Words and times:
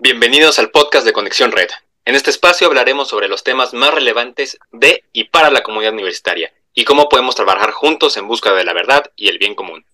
Bienvenidos 0.00 0.58
al 0.58 0.70
podcast 0.70 1.04
de 1.04 1.12
Conexión 1.12 1.50
Red. 1.52 1.70
En 2.04 2.14
este 2.14 2.30
espacio 2.30 2.66
hablaremos 2.66 3.08
sobre 3.08 3.28
los 3.28 3.42
temas 3.42 3.74
más 3.74 3.92
relevantes 3.92 4.58
de 4.70 5.04
y 5.12 5.24
para 5.24 5.50
la 5.50 5.62
comunidad 5.62 5.94
universitaria 5.94 6.52
y 6.74 6.84
cómo 6.84 7.08
podemos 7.08 7.34
trabajar 7.34 7.72
juntos 7.72 8.16
en 8.16 8.28
busca 8.28 8.52
de 8.52 8.64
la 8.64 8.72
verdad 8.72 9.10
y 9.16 9.28
el 9.28 9.38
bien 9.38 9.54
común. 9.54 9.84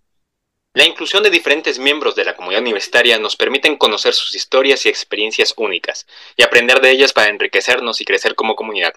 La 0.79 0.87
inclusión 0.87 1.25
de 1.25 1.31
diferentes 1.31 1.81
miembros 1.81 2.15
de 2.15 2.25
la 2.25 2.37
comunidad 2.37 2.63
universitaria 2.63 3.19
nos 3.19 3.35
permiten 3.35 3.77
conocer 3.77 4.15
sus 4.15 4.37
historias 4.37 4.87
y 4.87 4.89
experiencias 4.89 5.53
únicas 5.57 6.07
y 6.37 6.45
aprender 6.45 6.81
de 6.81 6.93
ellas 6.93 7.13
para 7.13 7.31
enriquecernos 7.31 8.01
y 8.01 8.05
crecer 8.05 8.37
como 8.37 8.55
comunidad. 8.55 8.95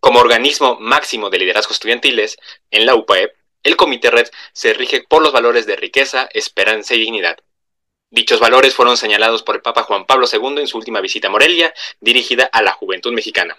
Como 0.00 0.18
organismo 0.18 0.78
máximo 0.80 1.30
de 1.30 1.38
liderazgo 1.38 1.74
estudiantiles, 1.74 2.38
en 2.72 2.86
la 2.86 2.96
UPAEP, 2.96 3.36
el 3.62 3.76
Comité 3.76 4.10
Red 4.10 4.30
se 4.52 4.74
rige 4.74 5.04
por 5.08 5.22
los 5.22 5.30
valores 5.30 5.64
de 5.64 5.76
riqueza, 5.76 6.28
esperanza 6.34 6.96
y 6.96 6.98
dignidad. 6.98 7.38
Dichos 8.10 8.40
valores 8.40 8.74
fueron 8.74 8.96
señalados 8.96 9.44
por 9.44 9.54
el 9.54 9.62
Papa 9.62 9.84
Juan 9.84 10.06
Pablo 10.06 10.26
II 10.26 10.58
en 10.58 10.66
su 10.66 10.76
última 10.76 11.00
visita 11.00 11.28
a 11.28 11.30
Morelia, 11.30 11.72
dirigida 12.00 12.50
a 12.52 12.62
la 12.62 12.72
juventud 12.72 13.12
mexicana. 13.12 13.56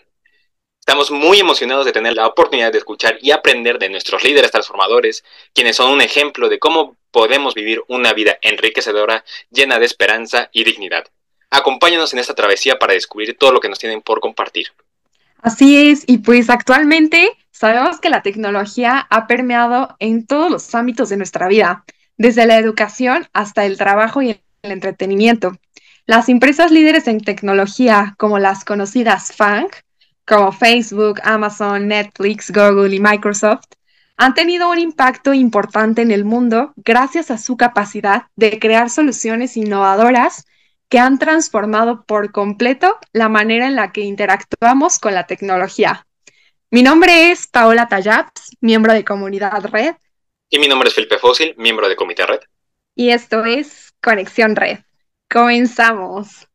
Estamos 0.85 1.11
muy 1.11 1.39
emocionados 1.39 1.85
de 1.85 1.93
tener 1.93 2.13
la 2.13 2.27
oportunidad 2.27 2.69
de 2.69 2.77
escuchar 2.77 3.17
y 3.21 3.31
aprender 3.31 3.79
de 3.79 3.87
nuestros 3.87 4.21
líderes 4.21 4.51
transformadores, 4.51 5.23
quienes 5.53 5.77
son 5.77 5.93
un 5.93 6.01
ejemplo 6.01 6.49
de 6.49 6.59
cómo 6.59 6.97
podemos 7.09 7.53
vivir 7.53 7.81
una 7.87 8.11
vida 8.11 8.37
enriquecedora, 8.41 9.23
llena 9.49 9.79
de 9.79 9.85
esperanza 9.85 10.49
y 10.51 10.65
dignidad. 10.65 11.05
Acompáñanos 11.49 12.11
en 12.11 12.19
esta 12.19 12.35
travesía 12.35 12.79
para 12.79 12.95
descubrir 12.95 13.38
todo 13.38 13.53
lo 13.53 13.61
que 13.61 13.69
nos 13.69 13.79
tienen 13.79 14.01
por 14.01 14.19
compartir. 14.19 14.73
Así 15.41 15.89
es, 15.89 16.03
y 16.05 16.17
pues 16.17 16.49
actualmente 16.49 17.31
sabemos 17.52 18.02
que 18.02 18.09
la 18.09 18.21
tecnología 18.21 19.08
ha 19.09 19.25
permeado 19.25 19.95
en 19.99 20.27
todos 20.27 20.52
los 20.52 20.75
ámbitos 20.75 21.08
de 21.08 21.15
nuestra 21.15 21.47
vida, 21.47 21.86
desde 22.17 22.45
la 22.45 22.58
educación 22.58 23.30
hasta 23.31 23.65
el 23.65 23.77
trabajo 23.77 24.21
y 24.21 24.31
el 24.63 24.71
entretenimiento. 24.73 25.58
Las 26.08 26.27
empresas 26.27 26.71
líderes 26.71 27.08
en 27.08 27.21
tecnología, 27.21 28.15
como 28.17 28.38
las 28.38 28.65
conocidas 28.65 29.31
FANG, 29.33 29.69
como 30.25 30.52
Facebook, 30.52 31.19
Amazon, 31.23 31.88
Netflix, 31.88 32.52
Google 32.52 32.95
y 32.95 32.99
Microsoft, 32.99 33.66
han 34.16 34.33
tenido 34.33 34.69
un 34.69 34.80
impacto 34.80 35.33
importante 35.33 36.02
en 36.02 36.11
el 36.11 36.23
mundo 36.23 36.73
gracias 36.75 37.31
a 37.31 37.38
su 37.38 37.57
capacidad 37.57 38.27
de 38.35 38.59
crear 38.59 38.89
soluciones 38.89 39.57
innovadoras 39.57 40.45
que 40.88 40.99
han 40.99 41.17
transformado 41.17 42.05
por 42.05 42.31
completo 42.31 42.99
la 43.11 43.27
manera 43.27 43.67
en 43.67 43.75
la 43.75 43.91
que 43.91 44.02
interactuamos 44.02 44.99
con 44.99 45.15
la 45.15 45.25
tecnología. 45.25 46.05
Mi 46.69 46.83
nombre 46.83 47.31
es 47.31 47.47
Paola 47.47 47.87
Tallaps, 47.87 48.58
miembro 48.61 48.93
de 48.93 49.03
Comunidad 49.03 49.65
Red. 49.65 49.95
Y 50.49 50.59
mi 50.59 50.67
nombre 50.67 50.89
es 50.89 50.95
Felipe 50.95 51.17
Fósil, 51.17 51.55
miembro 51.58 51.89
de 51.89 51.95
Comité 51.95 52.25
Red. 52.25 52.41
Y 52.95 53.09
esto 53.09 53.43
es 53.43 53.93
Conexión 54.02 54.55
Red. 54.55 54.80
Comenzamos. 55.30 56.47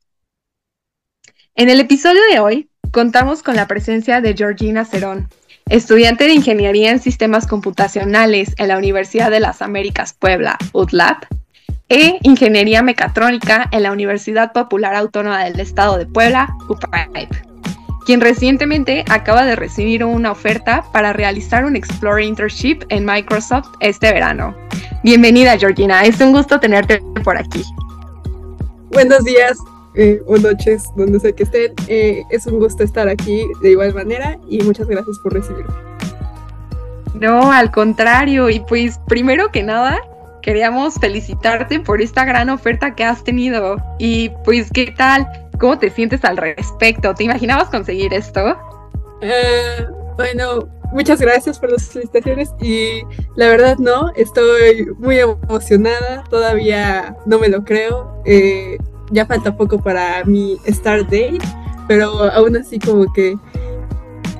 En 1.56 1.68
el 1.68 1.80
episodio 1.80 2.22
de 2.30 2.38
hoy 2.38 2.67
contamos 2.92 3.42
con 3.42 3.56
la 3.56 3.66
presencia 3.66 4.20
de 4.20 4.34
Georgina 4.34 4.84
Cerón, 4.84 5.28
estudiante 5.68 6.24
de 6.24 6.34
Ingeniería 6.34 6.90
en 6.90 7.00
Sistemas 7.00 7.46
Computacionales 7.46 8.54
en 8.58 8.68
la 8.68 8.78
Universidad 8.78 9.30
de 9.30 9.40
las 9.40 9.62
Américas 9.62 10.12
Puebla, 10.12 10.56
UTLAP, 10.72 11.24
e 11.88 12.18
Ingeniería 12.22 12.82
Mecatrónica 12.82 13.68
en 13.72 13.82
la 13.82 13.92
Universidad 13.92 14.52
Popular 14.52 14.94
Autónoma 14.94 15.44
del 15.44 15.58
Estado 15.58 15.96
de 15.96 16.06
Puebla, 16.06 16.54
UPAEP, 16.68 17.30
quien 18.04 18.20
recientemente 18.20 19.04
acaba 19.08 19.44
de 19.44 19.56
recibir 19.56 20.04
una 20.04 20.32
oferta 20.32 20.84
para 20.92 21.14
realizar 21.14 21.64
un 21.64 21.76
Explorer 21.76 22.24
Internship 22.24 22.80
en 22.90 23.06
Microsoft 23.06 23.68
este 23.80 24.12
verano. 24.12 24.54
Bienvenida, 25.02 25.56
Georgina, 25.56 26.02
es 26.02 26.20
un 26.20 26.32
gusto 26.32 26.60
tenerte 26.60 27.02
por 27.24 27.38
aquí. 27.38 27.64
Buenos 28.90 29.24
días, 29.24 29.58
eh, 29.98 30.22
o 30.26 30.38
noches, 30.38 30.84
donde 30.96 31.20
sea 31.20 31.32
que 31.32 31.42
estén. 31.42 31.74
Eh, 31.88 32.22
es 32.30 32.46
un 32.46 32.60
gusto 32.60 32.84
estar 32.84 33.08
aquí 33.08 33.44
de 33.60 33.72
igual 33.72 33.92
manera 33.94 34.38
y 34.48 34.62
muchas 34.62 34.86
gracias 34.86 35.18
por 35.18 35.34
recibirme. 35.34 35.74
No, 37.14 37.50
al 37.50 37.72
contrario, 37.72 38.48
y 38.48 38.60
pues 38.60 39.00
primero 39.08 39.50
que 39.50 39.64
nada, 39.64 40.00
queríamos 40.40 40.94
felicitarte 40.94 41.80
por 41.80 42.00
esta 42.00 42.24
gran 42.24 42.48
oferta 42.48 42.94
que 42.94 43.04
has 43.04 43.24
tenido. 43.24 43.76
Y 43.98 44.30
pues, 44.44 44.70
¿qué 44.70 44.94
tal? 44.96 45.28
¿Cómo 45.58 45.78
te 45.78 45.90
sientes 45.90 46.24
al 46.24 46.36
respecto? 46.36 47.12
¿Te 47.14 47.24
imaginabas 47.24 47.68
conseguir 47.68 48.14
esto? 48.14 48.56
Eh, 49.20 49.84
bueno, 50.16 50.68
muchas 50.92 51.20
gracias 51.20 51.58
por 51.58 51.72
las 51.72 51.88
felicitaciones 51.88 52.54
y 52.60 53.02
la 53.34 53.48
verdad 53.48 53.78
no, 53.78 54.12
estoy 54.14 54.86
muy 54.98 55.18
emocionada, 55.18 56.22
todavía 56.30 57.16
no 57.26 57.40
me 57.40 57.48
lo 57.48 57.64
creo. 57.64 58.22
Eh, 58.24 58.78
ya 59.10 59.26
falta 59.26 59.56
poco 59.56 59.80
para 59.80 60.24
mi 60.24 60.58
start 60.66 61.04
date, 61.04 61.38
pero 61.86 62.24
aún 62.32 62.56
así 62.56 62.78
como 62.78 63.10
que 63.12 63.36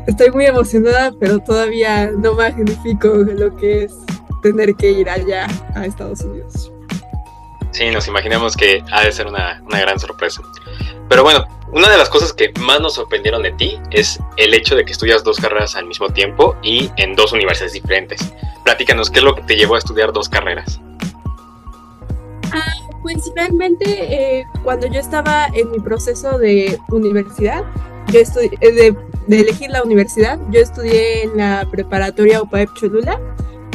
estoy 0.07 0.31
muy 0.31 0.47
emocionada, 0.47 1.13
pero 1.19 1.39
todavía 1.39 2.11
no 2.11 2.35
magnifico 2.35 3.09
lo 3.09 3.55
que 3.57 3.85
es 3.85 3.95
tener 4.43 4.75
que 4.75 4.91
ir 4.91 5.09
allá 5.09 5.47
a 5.75 5.87
Estados 5.87 6.23
Unidos. 6.23 6.73
Sí, 7.73 7.91
nos 7.91 8.09
imaginamos 8.09 8.57
que 8.57 8.83
ha 8.91 9.05
de 9.05 9.13
ser 9.13 9.27
una, 9.27 9.63
una 9.67 9.81
gran 9.81 9.99
sorpresa. 10.01 10.43
Pero 11.09 11.23
bueno, 11.23 11.47
una 11.73 11.89
de 11.89 11.99
las 11.99 12.09
cosas 12.09 12.33
que 12.33 12.51
más 12.61 12.81
nos 12.81 12.95
sorprendieron 12.95 13.43
de 13.43 13.53
ti 13.53 13.79
es 13.91 14.19
el 14.37 14.55
hecho 14.55 14.75
de 14.75 14.85
que 14.85 14.93
estudias 14.93 15.23
dos 15.23 15.39
carreras 15.39 15.77
al 15.77 15.87
mismo 15.87 16.09
tiempo 16.09 16.57
y 16.63 16.91
en 16.97 17.15
dos 17.15 17.33
universidades 17.33 17.75
diferentes. 17.75 18.33
Platícanos, 18.65 19.11
¿qué 19.11 19.19
es 19.19 19.25
lo 19.25 19.35
que 19.35 19.43
te 19.43 19.57
llevó 19.57 19.75
a 19.75 19.79
estudiar 19.79 20.13
dos 20.13 20.29
carreras? 20.29 20.81
Ah, 22.53 22.88
principalmente 23.09 23.85
eh, 23.87 24.47
cuando 24.63 24.87
yo 24.87 25.01
estaba 25.01 25.47
en 25.55 25.71
mi 25.71 25.79
proceso 25.81 26.39
de 26.39 26.79
universidad, 26.91 27.65
yo 28.13 28.21
estudié, 28.21 28.51
eh, 28.61 28.93
de, 29.27 29.41
elegir 29.41 29.71
la 29.71 29.83
universidad, 29.83 30.39
yo 30.51 30.61
estudié 30.61 31.23
en 31.23 31.39
la 31.39 31.67
preparatoria 31.71 32.43
UPAEP 32.43 32.69
Cholula 32.75 33.19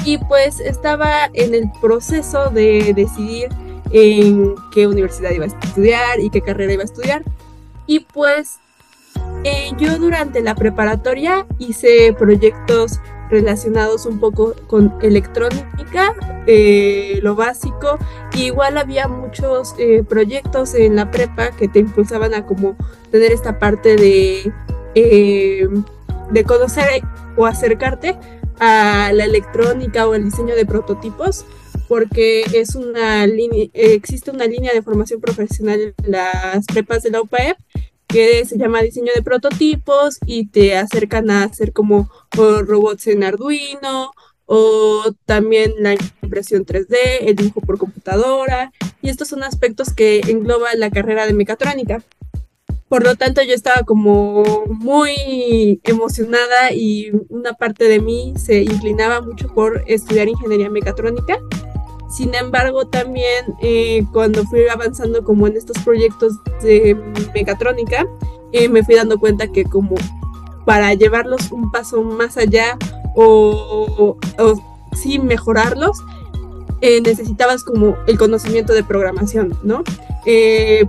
y 0.05 0.19
pues 0.19 0.59
estaba 0.59 1.31
en 1.33 1.55
el 1.55 1.71
proceso 1.81 2.51
de 2.51 2.93
decidir 2.95 3.49
en 3.89 4.53
qué 4.71 4.85
universidad 4.85 5.31
iba 5.31 5.45
a 5.45 5.47
estudiar 5.47 6.19
y 6.19 6.29
qué 6.29 6.41
carrera 6.41 6.73
iba 6.73 6.83
a 6.83 6.85
estudiar. 6.85 7.23
Y 7.87 8.01
pues 8.01 8.59
eh, 9.43 9.71
yo 9.79 9.97
durante 9.97 10.41
la 10.41 10.53
preparatoria 10.53 11.47
hice 11.57 12.13
proyectos 12.13 12.99
relacionados 13.33 14.05
un 14.05 14.19
poco 14.19 14.55
con 14.67 14.93
electrónica, 15.01 16.15
eh, 16.45 17.19
lo 17.23 17.35
básico. 17.35 17.97
igual 18.35 18.77
había 18.77 19.07
muchos 19.07 19.75
eh, 19.79 20.03
proyectos 20.07 20.75
en 20.75 20.95
la 20.95 21.09
prepa 21.09 21.51
que 21.51 21.67
te 21.67 21.79
impulsaban 21.79 22.33
a 22.33 22.45
como 22.45 22.77
tener 23.11 23.31
esta 23.31 23.57
parte 23.59 23.95
de, 23.95 24.53
eh, 24.95 25.67
de 26.31 26.43
conocer 26.43 27.01
o 27.35 27.45
acercarte 27.45 28.17
a 28.59 29.11
la 29.13 29.25
electrónica 29.25 30.07
o 30.07 30.13
el 30.13 30.23
diseño 30.25 30.55
de 30.55 30.65
prototipos 30.65 31.45
porque 31.87 32.43
es 32.53 32.75
una 32.75 33.25
línea, 33.27 33.67
existe 33.73 34.31
una 34.31 34.45
línea 34.45 34.73
de 34.73 34.81
formación 34.81 35.19
profesional 35.19 35.79
en 35.81 36.11
las 36.11 36.65
prepas 36.67 37.03
de 37.03 37.09
la 37.09 37.21
UPAEP 37.21 37.57
que 38.13 38.45
se 38.45 38.59
llama 38.59 38.83
diseño 38.83 39.11
de 39.15 39.23
prototipos 39.23 40.19
y 40.27 40.45
te 40.45 40.77
acercan 40.77 41.31
a 41.31 41.45
hacer 41.45 41.73
como 41.73 42.11
robots 42.31 43.07
en 43.07 43.23
Arduino 43.23 44.11
o 44.45 45.03
también 45.25 45.73
la 45.79 45.95
impresión 46.21 46.63
3D, 46.63 46.95
el 47.21 47.35
dibujo 47.35 47.61
por 47.61 47.79
computadora 47.79 48.71
y 49.01 49.09
estos 49.09 49.29
son 49.29 49.41
aspectos 49.41 49.93
que 49.93 50.21
engloba 50.27 50.75
la 50.75 50.91
carrera 50.91 51.25
de 51.25 51.33
mecatrónica. 51.33 52.03
Por 52.87 53.03
lo 53.03 53.15
tanto, 53.15 53.41
yo 53.41 53.55
estaba 53.55 53.81
como 53.81 54.43
muy 54.67 55.81
emocionada 55.83 56.71
y 56.71 57.09
una 57.29 57.53
parte 57.53 57.85
de 57.85 57.99
mí 57.99 58.35
se 58.37 58.61
inclinaba 58.61 59.21
mucho 59.21 59.47
por 59.47 59.83
estudiar 59.87 60.27
ingeniería 60.27 60.69
mecatrónica 60.69 61.39
sin 62.13 62.35
embargo, 62.35 62.85
también 62.85 63.55
eh, 63.59 64.05
cuando 64.13 64.43
fui 64.43 64.67
avanzando 64.67 65.23
como 65.23 65.47
en 65.47 65.57
estos 65.57 65.77
proyectos 65.83 66.33
de 66.61 66.95
mecatrónica, 67.33 68.05
eh, 68.51 68.69
me 68.69 68.83
fui 68.83 68.93
dando 68.93 69.17
cuenta 69.17 69.47
que 69.47 69.63
como 69.63 69.95
para 70.63 70.93
llevarlos 70.93 71.51
un 71.51 71.71
paso 71.71 72.03
más 72.03 72.37
allá 72.37 72.77
o, 73.15 74.17
sí 74.93 75.17
mejorarlos, 75.17 75.97
eh, 76.81 77.01
necesitabas 77.01 77.63
como 77.63 77.97
el 78.05 78.17
conocimiento 78.19 78.73
de 78.73 78.83
programación, 78.83 79.57
¿no? 79.63 79.83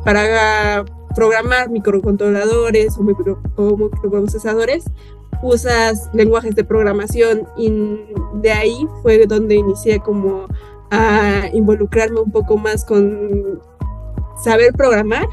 para 0.05 0.85
programar 1.17 1.71
microcontroladores 1.71 2.99
o, 2.99 3.03
micro, 3.03 3.41
o 3.57 3.77
microprocesadores, 3.77 4.85
usas 5.43 6.11
lenguajes 6.13 6.55
de 6.55 6.65
programación 6.65 7.49
y 7.57 7.73
de 8.35 8.53
ahí 8.53 8.87
fue 9.03 9.27
donde 9.27 9.55
inicié 9.55 10.01
como 10.01 10.47
a 10.95 11.49
involucrarme 11.53 12.21
un 12.21 12.31
poco 12.31 12.57
más 12.57 12.85
con 12.85 13.61
saber 14.43 14.73
programar. 14.73 15.27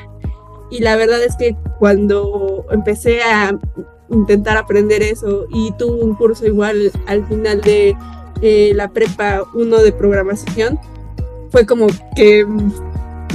Y 0.69 0.79
la 0.79 0.95
verdad 0.95 1.21
es 1.23 1.35
que 1.35 1.55
cuando 1.79 2.65
empecé 2.71 3.21
a 3.21 3.57
intentar 4.09 4.57
aprender 4.57 5.01
eso 5.01 5.45
y 5.51 5.71
tuve 5.73 6.03
un 6.03 6.15
curso 6.15 6.45
igual 6.45 6.91
al 7.07 7.25
final 7.27 7.61
de 7.61 7.95
eh, 8.41 8.71
la 8.73 8.89
prepa 8.89 9.43
1 9.53 9.77
de 9.77 9.91
programación, 9.91 10.79
fue 11.51 11.65
como 11.65 11.87
que 12.15 12.45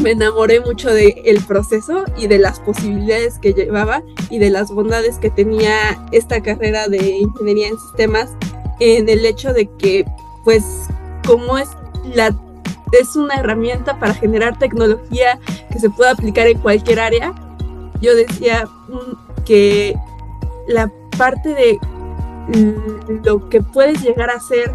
me 0.02 0.10
enamoré 0.10 0.60
mucho 0.60 0.92
del 0.92 1.14
el 1.24 1.42
proceso 1.44 2.04
y 2.16 2.26
de 2.26 2.38
las 2.38 2.60
posibilidades 2.60 3.38
que 3.38 3.52
llevaba 3.52 4.02
y 4.30 4.38
de 4.38 4.50
las 4.50 4.70
bondades 4.70 5.18
que 5.18 5.30
tenía 5.30 6.04
esta 6.12 6.42
carrera 6.42 6.88
de 6.88 6.98
ingeniería 6.98 7.68
en 7.68 7.78
sistemas 7.78 8.30
en 8.80 9.08
el 9.08 9.24
hecho 9.24 9.52
de 9.52 9.66
que 9.78 10.04
pues 10.44 10.64
como 11.26 11.58
es 11.58 11.68
la 12.14 12.34
es 12.92 13.16
una 13.16 13.34
herramienta 13.34 13.98
para 13.98 14.14
generar 14.14 14.58
tecnología 14.58 15.38
que 15.70 15.78
se 15.78 15.90
pueda 15.90 16.12
aplicar 16.12 16.46
en 16.46 16.58
cualquier 16.58 17.00
área. 17.00 17.34
Yo 18.00 18.14
decía 18.14 18.66
mm, 18.88 19.44
que 19.44 19.96
la 20.68 20.90
parte 21.18 21.54
de 21.54 21.78
lo 23.24 23.48
que 23.48 23.60
puedes 23.60 24.02
llegar 24.02 24.30
a 24.30 24.40
ser 24.40 24.72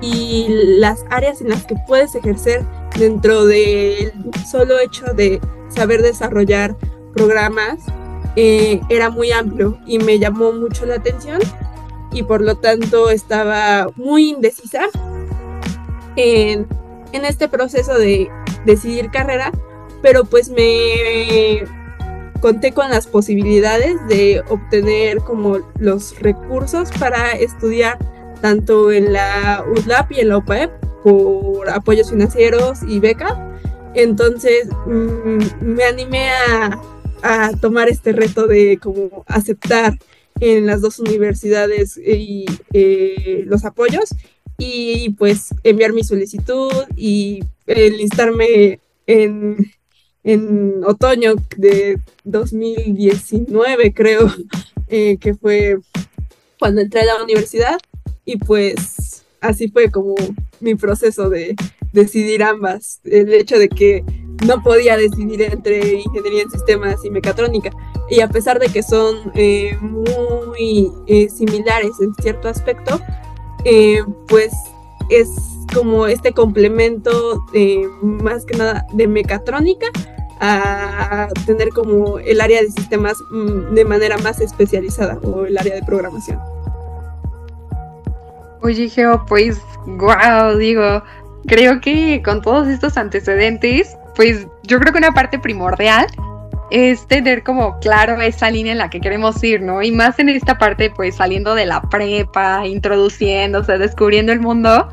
y 0.00 0.46
las 0.48 1.04
áreas 1.10 1.40
en 1.40 1.50
las 1.50 1.64
que 1.64 1.76
puedes 1.86 2.14
ejercer 2.14 2.64
dentro 2.98 3.46
del 3.46 4.12
solo 4.50 4.80
hecho 4.80 5.04
de 5.14 5.40
saber 5.68 6.02
desarrollar 6.02 6.76
programas 7.14 7.78
eh, 8.34 8.80
era 8.88 9.10
muy 9.10 9.30
amplio 9.30 9.78
y 9.86 9.98
me 9.98 10.18
llamó 10.18 10.52
mucho 10.52 10.84
la 10.86 10.96
atención 10.96 11.40
y 12.12 12.24
por 12.24 12.40
lo 12.40 12.56
tanto 12.56 13.10
estaba 13.10 13.86
muy 13.94 14.30
indecisa 14.30 14.88
en, 16.16 16.66
este 17.12 17.48
proceso 17.48 17.94
de 17.98 18.28
decidir 18.64 19.10
carrera, 19.10 19.52
pero 20.02 20.24
pues 20.24 20.48
me 20.48 21.64
conté 22.40 22.72
con 22.72 22.88
las 22.90 23.06
posibilidades 23.06 23.96
de 24.08 24.42
obtener 24.48 25.18
como 25.18 25.58
los 25.78 26.18
recursos 26.20 26.90
para 26.98 27.32
estudiar 27.32 27.98
tanto 28.40 28.90
en 28.90 29.12
la 29.12 29.64
UDLAP 29.70 30.12
y 30.12 30.20
en 30.20 30.30
la 30.30 30.38
OPAEP 30.38 30.70
por 31.04 31.68
apoyos 31.68 32.10
financieros 32.10 32.80
y 32.86 32.98
becas. 32.98 33.34
Entonces 33.94 34.68
mm, 34.86 35.64
me 35.64 35.84
animé 35.84 36.30
a, 36.30 36.80
a, 37.22 37.52
tomar 37.60 37.88
este 37.88 38.12
reto 38.12 38.46
de 38.46 38.78
como 38.78 39.24
aceptar 39.28 39.94
en 40.42 40.66
las 40.66 40.80
dos 40.80 40.98
universidades 40.98 41.96
y, 41.96 42.46
eh, 42.72 43.44
los 43.46 43.64
apoyos 43.64 44.14
y 44.58 45.10
pues 45.10 45.54
enviar 45.64 45.92
mi 45.92 46.04
solicitud 46.04 46.72
y 46.96 47.44
enlistarme 47.66 48.80
en, 49.06 49.72
en 50.24 50.82
otoño 50.84 51.34
de 51.56 51.98
2019 52.24 53.92
creo 53.94 54.32
eh, 54.88 55.16
que 55.18 55.34
fue 55.34 55.78
cuando 56.58 56.80
entré 56.80 57.00
a 57.00 57.06
la 57.06 57.22
universidad 57.22 57.78
y 58.24 58.36
pues 58.36 59.24
así 59.40 59.68
fue 59.68 59.90
como 59.90 60.14
mi 60.60 60.74
proceso 60.74 61.28
de 61.28 61.56
decidir 61.92 62.42
ambas. 62.42 63.00
El 63.04 63.32
hecho 63.32 63.58
de 63.58 63.68
que 63.68 64.04
no 64.46 64.62
podía 64.62 64.96
decidir 64.96 65.42
entre 65.42 66.00
ingeniería 66.00 66.42
en 66.42 66.50
sistemas 66.50 67.04
y 67.04 67.10
mecatrónica. 67.10 67.70
Y 68.10 68.20
a 68.20 68.28
pesar 68.28 68.58
de 68.58 68.68
que 68.68 68.82
son 68.82 69.32
eh, 69.34 69.76
muy 69.80 70.90
eh, 71.06 71.28
similares 71.28 71.92
en 72.00 72.14
cierto 72.14 72.48
aspecto, 72.48 73.00
eh, 73.64 74.02
pues 74.28 74.52
es 75.08 75.28
como 75.72 76.06
este 76.06 76.32
complemento 76.32 77.44
más 78.02 78.44
que 78.44 78.56
nada 78.56 78.86
de 78.92 79.06
mecatrónica 79.06 79.86
a 80.40 81.28
tener 81.46 81.68
como 81.70 82.18
el 82.18 82.40
área 82.40 82.60
de 82.60 82.70
sistemas 82.70 83.16
mm, 83.30 83.74
de 83.74 83.84
manera 83.84 84.18
más 84.18 84.40
especializada 84.40 85.18
o 85.22 85.46
el 85.46 85.56
área 85.56 85.74
de 85.74 85.82
programación. 85.82 86.40
Oye, 88.60 88.88
Geo, 88.88 89.24
pues, 89.26 89.60
wow, 89.86 90.56
digo, 90.56 91.02
creo 91.46 91.80
que 91.80 92.22
con 92.24 92.42
todos 92.42 92.68
estos 92.68 92.96
antecedentes, 92.96 93.96
pues 94.16 94.46
yo 94.64 94.78
creo 94.78 94.92
que 94.92 94.98
una 94.98 95.12
parte 95.12 95.38
primordial 95.38 96.06
es 96.72 97.06
tener 97.06 97.42
como 97.42 97.78
claro 97.80 98.18
esa 98.22 98.50
línea 98.50 98.72
en 98.72 98.78
la 98.78 98.88
que 98.88 98.98
queremos 98.98 99.44
ir, 99.44 99.60
¿no? 99.60 99.82
Y 99.82 99.92
más 99.92 100.18
en 100.18 100.30
esta 100.30 100.56
parte, 100.56 100.90
pues 100.90 101.16
saliendo 101.16 101.54
de 101.54 101.66
la 101.66 101.82
prepa, 101.82 102.66
introduciéndose, 102.66 103.76
descubriendo 103.76 104.32
el 104.32 104.40
mundo, 104.40 104.88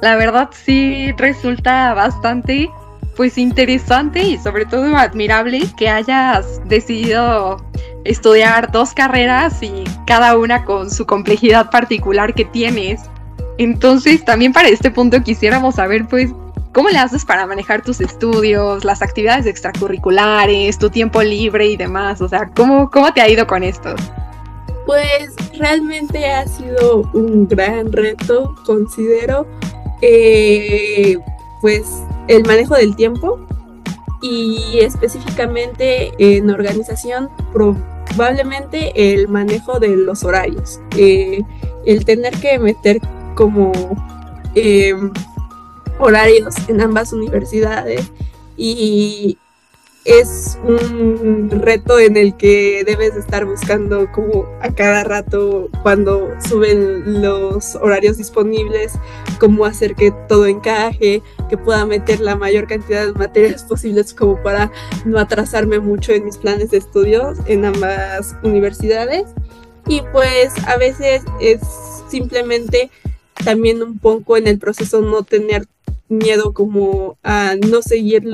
la 0.00 0.14
verdad 0.14 0.50
sí 0.52 1.10
resulta 1.18 1.92
bastante, 1.92 2.70
pues 3.16 3.36
interesante 3.36 4.22
y 4.22 4.38
sobre 4.38 4.64
todo 4.64 4.96
admirable 4.96 5.62
que 5.76 5.88
hayas 5.88 6.60
decidido 6.68 7.56
estudiar 8.04 8.70
dos 8.70 8.92
carreras 8.94 9.60
y 9.60 9.82
cada 10.06 10.38
una 10.38 10.64
con 10.64 10.88
su 10.88 11.04
complejidad 11.04 11.68
particular 11.68 12.32
que 12.34 12.44
tienes. 12.44 13.00
Entonces, 13.58 14.24
también 14.24 14.52
para 14.52 14.68
este 14.68 14.92
punto 14.92 15.20
quisiéramos 15.20 15.74
saber, 15.76 16.06
pues, 16.06 16.30
¿cómo 16.74 16.90
le 16.90 16.98
haces 16.98 17.24
para 17.24 17.46
manejar 17.46 17.82
tus 17.82 18.00
estudios, 18.00 18.84
las 18.84 19.00
actividades 19.00 19.46
extracurriculares, 19.46 20.76
tu 20.76 20.90
tiempo 20.90 21.22
libre 21.22 21.68
y 21.68 21.76
demás? 21.76 22.20
O 22.20 22.28
sea, 22.28 22.50
¿cómo, 22.54 22.90
cómo 22.90 23.14
te 23.14 23.22
ha 23.22 23.28
ido 23.28 23.46
con 23.46 23.62
esto? 23.62 23.94
Pues 24.84 25.34
realmente 25.58 26.30
ha 26.30 26.46
sido 26.46 27.08
un 27.14 27.48
gran 27.48 27.90
reto, 27.92 28.54
considero, 28.66 29.46
eh, 30.02 31.16
pues 31.62 31.86
el 32.28 32.44
manejo 32.44 32.74
del 32.74 32.94
tiempo 32.94 33.38
y 34.20 34.78
específicamente 34.80 36.12
en 36.18 36.50
organización 36.50 37.30
probablemente 37.52 39.14
el 39.14 39.28
manejo 39.28 39.78
de 39.78 39.96
los 39.96 40.24
horarios, 40.24 40.80
eh, 40.96 41.42
el 41.86 42.04
tener 42.04 42.34
que 42.40 42.58
meter 42.58 43.00
como 43.34 43.72
em, 44.54 45.12
horarios 45.98 46.54
en 46.68 46.80
ambas 46.80 47.12
universidades 47.12 48.10
y 48.56 49.38
es 50.04 50.58
un 50.62 51.48
reto 51.50 51.98
en 51.98 52.18
el 52.18 52.36
que 52.36 52.84
debes 52.84 53.16
estar 53.16 53.46
buscando 53.46 54.10
como 54.12 54.46
a 54.60 54.68
cada 54.74 55.02
rato 55.02 55.70
cuando 55.82 56.30
suben 56.46 57.22
los 57.22 57.74
horarios 57.76 58.18
disponibles, 58.18 58.92
cómo 59.40 59.64
hacer 59.64 59.94
que 59.94 60.12
todo 60.28 60.46
encaje, 60.46 61.22
que 61.48 61.56
pueda 61.56 61.86
meter 61.86 62.20
la 62.20 62.36
mayor 62.36 62.66
cantidad 62.66 63.06
de 63.06 63.12
materias 63.14 63.64
posibles 63.64 64.12
como 64.12 64.42
para 64.42 64.70
no 65.06 65.18
atrasarme 65.18 65.78
mucho 65.78 66.12
en 66.12 66.26
mis 66.26 66.36
planes 66.36 66.70
de 66.70 66.78
estudios 66.78 67.38
en 67.46 67.64
ambas 67.64 68.36
universidades. 68.42 69.24
Y 69.86 70.02
pues 70.12 70.52
a 70.66 70.76
veces 70.76 71.22
es 71.40 71.60
simplemente 72.10 72.90
también 73.42 73.82
un 73.82 73.98
poco 73.98 74.36
en 74.36 74.48
el 74.48 74.58
proceso 74.58 75.00
no 75.00 75.22
tener 75.22 75.66
miedo 76.08 76.52
como 76.52 77.18
a 77.22 77.56
no 77.56 77.82
seguir 77.82 78.24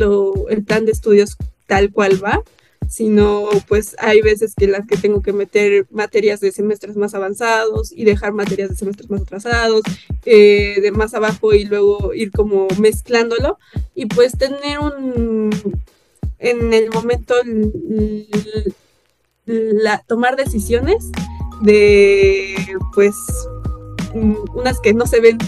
el 0.49 0.65
plan 0.65 0.87
de 0.87 0.93
estudios 0.93 1.37
tal 1.67 1.93
cual 1.93 2.23
va, 2.23 2.43
sino 2.89 3.49
pues 3.69 3.95
hay 3.99 4.21
veces 4.21 4.55
que 4.57 4.67
las 4.67 4.87
que 4.87 4.97
tengo 4.97 5.23
que 5.23 5.33
meter 5.33 5.87
materias 5.91 6.41
de 6.41 6.51
semestres 6.51 6.97
más 6.97 7.15
avanzados 7.15 7.93
y 7.93 8.05
dejar 8.05 8.33
materias 8.33 8.71
de 8.71 8.77
semestres 8.77 9.09
más 9.11 9.23
atrasados, 9.23 9.83
eh, 10.25 10.81
de 10.81 10.91
más 10.91 11.15
abajo 11.15 11.55
y 11.55 11.65
luego 11.65 12.13
ir 12.15 12.33
como 12.33 12.67
mezclándolo. 12.81 13.59
Y 13.95 14.07
pues 14.07 14.37
tener 14.37 14.81
un, 14.81 15.51
en 16.39 16.73
el 16.73 16.91
momento, 16.91 17.35
la, 19.47 20.03
tomar 20.09 20.37
decisiones 20.37 21.13
de 21.63 22.57
pues 22.95 23.15
Mm, 24.15 24.35
unas 24.55 24.81
que 24.81 24.93
no 24.93 25.07
se 25.07 25.21
ven 25.21 25.39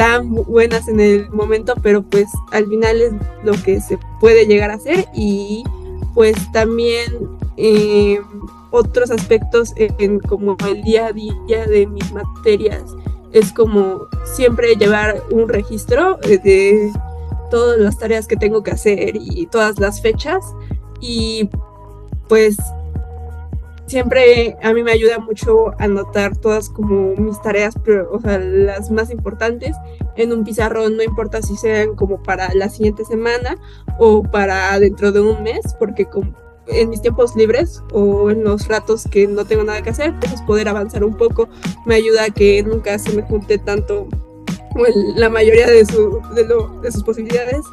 tan 0.00 0.32
buenas 0.32 0.88
en 0.88 0.98
el 0.98 1.28
momento, 1.28 1.74
pero 1.82 2.02
pues 2.02 2.24
al 2.52 2.66
final 2.68 3.02
es 3.02 3.12
lo 3.44 3.52
que 3.62 3.82
se 3.82 3.98
puede 4.18 4.46
llegar 4.46 4.70
a 4.70 4.76
hacer 4.76 5.06
y 5.14 5.62
pues 6.14 6.34
también 6.52 7.28
eh, 7.58 8.18
otros 8.70 9.10
aspectos 9.10 9.74
en, 9.76 10.18
como 10.20 10.56
el 10.66 10.82
día 10.84 11.08
a 11.08 11.12
día 11.12 11.66
de 11.66 11.86
mis 11.86 12.10
materias 12.12 12.82
es 13.32 13.52
como 13.52 14.06
siempre 14.24 14.74
llevar 14.76 15.22
un 15.32 15.50
registro 15.50 16.16
de 16.16 16.90
todas 17.50 17.78
las 17.78 17.98
tareas 17.98 18.26
que 18.26 18.36
tengo 18.36 18.62
que 18.62 18.70
hacer 18.70 19.16
y 19.16 19.48
todas 19.48 19.78
las 19.78 20.00
fechas 20.00 20.42
y 21.02 21.50
pues 22.26 22.56
siempre 23.90 24.56
a 24.62 24.72
mí 24.72 24.82
me 24.82 24.92
ayuda 24.92 25.18
mucho 25.18 25.72
anotar 25.78 26.36
todas 26.36 26.70
como 26.70 27.14
mis 27.16 27.40
tareas, 27.42 27.74
o 28.10 28.20
sea, 28.20 28.38
las 28.38 28.90
más 28.90 29.10
importantes 29.10 29.76
en 30.16 30.32
un 30.32 30.44
pizarrón, 30.44 30.96
no 30.96 31.02
importa 31.02 31.42
si 31.42 31.56
sean 31.56 31.96
como 31.96 32.22
para 32.22 32.54
la 32.54 32.68
siguiente 32.68 33.04
semana 33.04 33.58
o 33.98 34.22
para 34.22 34.78
dentro 34.78 35.10
de 35.10 35.20
un 35.20 35.42
mes, 35.42 35.74
porque 35.78 36.06
como 36.06 36.32
en 36.68 36.88
mis 36.88 37.02
tiempos 37.02 37.34
libres 37.34 37.82
o 37.92 38.30
en 38.30 38.44
los 38.44 38.68
ratos 38.68 39.04
que 39.10 39.26
no 39.26 39.44
tengo 39.44 39.64
nada 39.64 39.82
que 39.82 39.90
hacer, 39.90 40.14
pues 40.20 40.40
poder 40.42 40.68
avanzar 40.68 41.02
un 41.02 41.16
poco 41.16 41.48
me 41.84 41.96
ayuda 41.96 42.24
a 42.24 42.30
que 42.30 42.62
nunca 42.62 42.96
se 42.98 43.12
me 43.12 43.22
junte 43.22 43.58
tanto 43.58 44.06
la 45.16 45.28
mayoría 45.28 45.66
de, 45.66 45.84
su, 45.84 46.22
de, 46.34 46.44
lo, 46.46 46.68
de 46.80 46.92
sus 46.92 47.02
posibilidades 47.02 47.64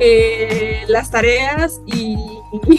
eh, 0.00 0.82
las 0.88 1.10
tareas 1.10 1.80
y 1.86 2.16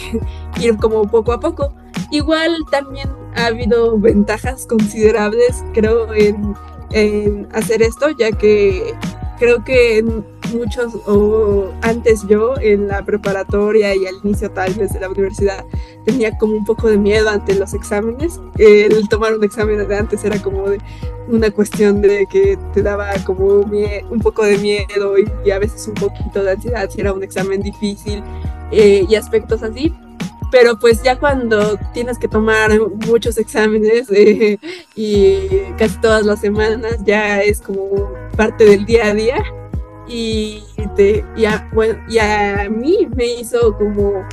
ir 0.60 0.76
como 0.76 1.08
poco 1.08 1.32
a 1.32 1.40
poco. 1.40 1.72
Igual 2.12 2.58
también 2.70 3.08
ha 3.34 3.46
habido 3.46 3.98
ventajas 3.98 4.66
considerables, 4.66 5.64
creo, 5.72 6.08
en, 6.12 7.48
hacer 7.52 7.80
esto, 7.80 8.10
ya 8.10 8.30
que 8.30 8.94
creo 9.38 9.64
que 9.64 10.04
muchos, 10.52 10.94
o 11.06 11.72
antes 11.80 12.26
yo 12.28 12.54
en 12.60 12.88
la 12.88 13.02
preparatoria 13.02 13.96
y 13.96 14.06
al 14.06 14.16
inicio 14.24 14.50
tal 14.50 14.74
vez 14.74 14.92
de 14.92 15.00
la 15.00 15.08
universidad, 15.08 15.64
tenía 16.04 16.36
como 16.36 16.54
un 16.54 16.66
poco 16.66 16.86
de 16.88 16.98
miedo 16.98 17.30
ante 17.30 17.54
los 17.54 17.72
exámenes. 17.72 18.38
El 18.58 19.08
tomar 19.08 19.34
un 19.34 19.42
examen 19.42 19.88
de 19.88 19.96
antes 19.96 20.22
era 20.22 20.40
como 20.42 20.68
de 20.68 20.80
una 21.28 21.50
cuestión 21.50 22.02
de 22.02 22.26
que 22.26 22.58
te 22.74 22.82
daba 22.82 23.08
como 23.24 23.46
un 23.46 24.20
poco 24.20 24.44
de 24.44 24.58
miedo 24.58 25.14
y, 25.18 25.50
a 25.50 25.58
veces 25.58 25.88
un 25.88 25.94
poquito 25.94 26.42
de 26.42 26.50
ansiedad 26.50 26.90
si 26.90 27.00
era 27.00 27.14
un 27.14 27.22
examen 27.22 27.62
difícil 27.62 28.22
eh, 28.70 29.06
y 29.08 29.14
aspectos 29.14 29.62
así 29.62 29.94
pero 30.52 30.78
pues 30.78 31.02
ya 31.02 31.18
cuando 31.18 31.78
tienes 31.94 32.18
que 32.18 32.28
tomar 32.28 32.70
muchos 33.06 33.38
exámenes 33.38 34.08
eh, 34.10 34.58
y 34.94 35.48
casi 35.78 35.98
todas 35.98 36.26
las 36.26 36.42
semanas 36.42 36.98
ya 37.06 37.42
es 37.42 37.62
como 37.62 38.12
parte 38.36 38.66
del 38.66 38.84
día 38.84 39.06
a 39.06 39.14
día. 39.14 39.42
Y, 40.06 40.62
te, 40.94 41.24
bueno, 41.72 41.98
y 42.06 42.18
a 42.18 42.68
mí 42.68 43.08
me 43.16 43.24
hizo 43.24 43.74
como 43.78 44.26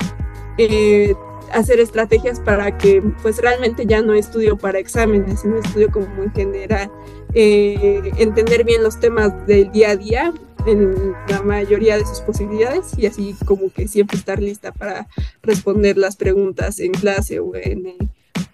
eh, 0.58 1.14
hacer 1.54 1.80
estrategias 1.80 2.38
para 2.38 2.76
que 2.76 3.02
pues 3.22 3.38
realmente 3.38 3.86
ya 3.86 4.02
no 4.02 4.12
estudio 4.12 4.58
para 4.58 4.78
exámenes, 4.78 5.40
sino 5.40 5.56
estudio 5.56 5.90
como 5.90 6.22
en 6.22 6.32
general, 6.34 6.90
eh, 7.32 8.12
entender 8.18 8.64
bien 8.64 8.82
los 8.82 9.00
temas 9.00 9.46
del 9.46 9.72
día 9.72 9.92
a 9.92 9.96
día 9.96 10.34
en 10.66 11.14
la 11.28 11.42
mayoría 11.42 11.96
de 11.96 12.06
sus 12.06 12.20
posibilidades 12.20 12.96
y 12.96 13.06
así 13.06 13.34
como 13.44 13.72
que 13.72 13.88
siempre 13.88 14.18
estar 14.18 14.40
lista 14.40 14.72
para 14.72 15.06
responder 15.42 15.96
las 15.96 16.16
preguntas 16.16 16.78
en 16.80 16.92
clase 16.92 17.40
o 17.40 17.54
en, 17.54 17.96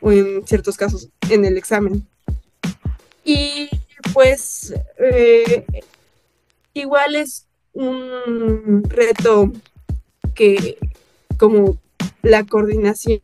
o 0.01 0.13
en 0.13 0.47
ciertos 0.47 0.77
casos 0.77 1.09
en 1.31 1.45
el 1.45 1.57
examen. 1.59 2.07
Y 3.25 3.69
pues 4.13 4.75
eh, 4.99 5.65
igual 6.75 7.17
es 7.17 7.47
un 7.73 8.85
reto 8.89 9.53
que 10.35 10.79
como 11.39 11.79
la 12.23 12.45
coordinación 12.45 13.21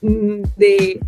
de 0.00 1.00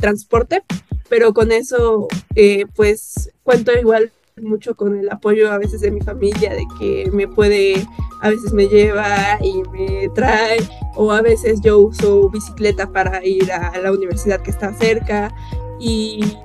transporte, 0.00 0.62
pero 1.08 1.32
con 1.32 1.52
eso 1.52 2.08
eh, 2.34 2.66
pues 2.74 3.30
cuento 3.42 3.72
igual 3.72 4.12
mucho 4.40 4.74
con 4.74 4.98
el 4.98 5.10
apoyo 5.10 5.52
a 5.52 5.58
veces 5.58 5.80
de 5.80 5.90
mi 5.90 6.00
familia, 6.00 6.54
de 6.54 6.64
que 6.78 7.10
me 7.12 7.28
puede, 7.28 7.86
a 8.20 8.30
veces 8.30 8.52
me 8.52 8.66
lleva 8.66 9.38
y 9.42 9.62
me 9.70 10.08
trae, 10.14 10.58
o 10.94 11.12
a 11.12 11.20
veces 11.20 11.60
yo 11.60 11.78
uso 11.78 12.30
bicicleta 12.30 12.90
para 12.90 13.24
ir 13.24 13.52
a 13.52 13.78
la 13.78 13.92
universidad 13.92 14.40
que 14.40 14.50
está 14.50 14.72
cerca. 14.74 15.34
Y 15.78 16.36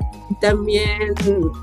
también 0.41 1.15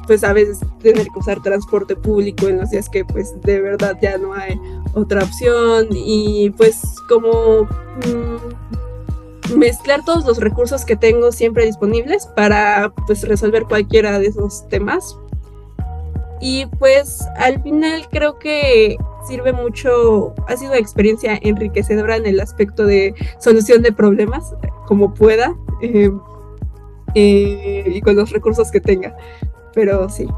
pues 0.07 0.25
a 0.25 0.33
veces 0.33 0.61
tener 0.81 1.07
que 1.09 1.19
usar 1.19 1.43
transporte 1.43 1.95
público 1.97 2.49
en 2.49 2.59
los 2.59 2.71
días 2.71 2.89
que 2.89 3.05
pues 3.05 3.39
de 3.43 3.61
verdad 3.61 3.99
ya 4.01 4.17
no 4.17 4.33
hay 4.33 4.59
otra 4.95 5.25
opción. 5.25 5.89
Y 5.91 6.51
pues 6.57 6.81
como 7.09 7.65
mm, 8.07 9.57
mezclar 9.57 10.05
todos 10.05 10.25
los 10.25 10.39
recursos 10.39 10.85
que 10.85 10.97
tengo 10.97 11.33
siempre 11.33 11.67
disponibles 11.67 12.27
para 12.27 12.93
pues 13.07 13.29
resolver 13.29 13.65
cualquiera 13.65 14.19
de 14.19 14.29
esos 14.29 14.67
temas 14.69 15.17
y 16.45 16.67
pues 16.67 17.27
al 17.39 17.63
final 17.63 18.07
creo 18.11 18.39
que 18.39 18.99
sirve 19.27 19.55
mucho, 19.55 20.35
ha 20.47 20.55
sido 20.59 20.75
experiencia 20.75 21.39
enriquecedora 21.41 22.17
en 22.17 22.27
el 22.27 22.39
aspecto 22.39 22.85
de 22.85 23.15
solución 23.39 23.81
de 23.81 23.93
problemas, 23.93 24.55
como 24.87 25.15
pueda, 25.15 25.57
eh, 25.81 26.11
eh, 27.15 27.85
y 27.87 27.99
con 28.03 28.17
los 28.17 28.31
recursos 28.31 28.71
que 28.71 28.79
tenga. 28.79 29.17
Pero 29.73 30.11
sí. 30.11 30.29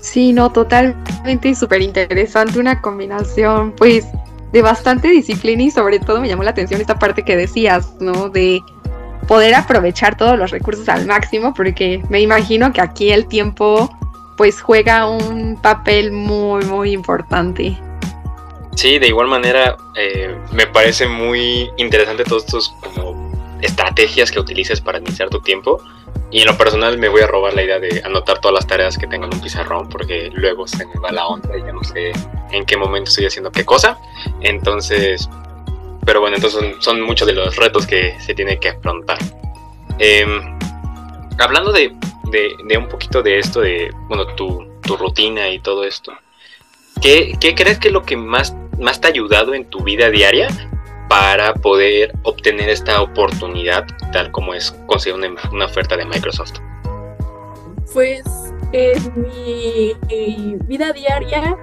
Sí, 0.00 0.32
no, 0.32 0.50
totalmente 0.52 1.54
súper 1.54 1.82
interesante, 1.82 2.58
una 2.58 2.80
combinación, 2.80 3.72
pues, 3.72 4.06
de 4.52 4.62
bastante 4.62 5.08
disciplina 5.08 5.64
y 5.64 5.70
sobre 5.70 5.98
todo 5.98 6.22
me 6.22 6.28
llamó 6.28 6.44
la 6.44 6.52
atención 6.52 6.80
esta 6.80 6.98
parte 6.98 7.24
que 7.24 7.36
decías, 7.36 7.94
¿no? 8.00 8.30
De 8.30 8.62
poder 9.26 9.54
aprovechar 9.54 10.16
todos 10.16 10.38
los 10.38 10.50
recursos 10.50 10.88
al 10.88 11.04
máximo, 11.04 11.52
porque 11.52 12.02
me 12.08 12.22
imagino 12.22 12.72
que 12.72 12.80
aquí 12.80 13.10
el 13.10 13.26
tiempo 13.26 13.90
pues 14.38 14.62
juega 14.62 15.06
un 15.10 15.58
papel 15.60 16.12
muy, 16.12 16.64
muy 16.64 16.92
importante. 16.92 17.76
Sí, 18.76 19.00
de 19.00 19.08
igual 19.08 19.26
manera 19.26 19.76
eh, 19.96 20.34
me 20.52 20.68
parece 20.68 21.08
muy 21.08 21.68
interesante 21.76 22.22
todos 22.22 22.44
estos 22.44 22.72
como 22.80 23.58
estrategias 23.60 24.30
que 24.30 24.38
utilices 24.38 24.80
para 24.80 24.98
iniciar 24.98 25.28
tu 25.28 25.40
tiempo. 25.40 25.82
Y 26.30 26.40
en 26.42 26.46
lo 26.46 26.56
personal 26.56 26.98
me 26.98 27.08
voy 27.08 27.22
a 27.22 27.26
robar 27.26 27.54
la 27.54 27.64
idea 27.64 27.80
de 27.80 28.00
anotar 28.04 28.40
todas 28.40 28.54
las 28.54 28.66
tareas 28.66 28.96
que 28.96 29.08
tengo 29.08 29.26
en 29.26 29.34
un 29.34 29.40
pizarrón 29.40 29.88
porque 29.88 30.30
luego 30.32 30.68
se 30.68 30.86
me 30.86 30.94
va 31.00 31.10
la 31.10 31.26
onda 31.26 31.56
y 31.56 31.60
ya 31.60 31.72
no 31.72 31.82
sé 31.82 32.12
en 32.52 32.64
qué 32.64 32.76
momento 32.76 33.08
estoy 33.08 33.26
haciendo 33.26 33.50
qué 33.50 33.64
cosa. 33.64 33.98
Entonces, 34.40 35.28
pero 36.04 36.20
bueno, 36.20 36.36
entonces 36.36 36.76
son, 36.78 37.00
muchos 37.00 37.26
de 37.26 37.32
los 37.32 37.56
retos 37.56 37.88
que 37.88 38.14
se 38.20 38.34
tiene 38.34 38.60
que 38.60 38.68
afrontar. 38.68 39.18
Em, 39.98 40.57
hablando 41.38 41.72
de, 41.72 41.88
un 42.76 42.88
poquito 42.88 43.22
de 43.22 43.38
esto, 43.38 43.60
de 43.60 43.90
bueno, 44.08 44.26
tu, 44.34 44.66
rutina 44.98 45.50
y 45.50 45.58
todo 45.58 45.84
esto, 45.84 46.12
¿qué, 47.02 47.36
crees 47.54 47.78
que 47.78 47.88
es 47.88 47.94
lo 47.94 48.04
que 48.04 48.16
más, 48.16 48.54
más 48.78 49.00
te 49.00 49.08
ha 49.08 49.10
ayudado 49.10 49.52
en 49.52 49.66
tu 49.66 49.82
vida 49.82 50.08
diaria 50.08 50.48
para 51.10 51.54
poder 51.54 52.12
obtener 52.22 52.70
esta 52.70 53.02
oportunidad, 53.02 53.86
tal 54.12 54.30
como 54.30 54.54
es 54.54 54.72
conseguir 54.86 55.20
una, 55.52 55.64
oferta 55.66 55.96
de 55.96 56.06
Microsoft? 56.06 56.54
Pues 57.92 58.24
en 58.72 59.12
mi 59.16 60.56
vida 60.64 60.92
diaria 60.92 61.56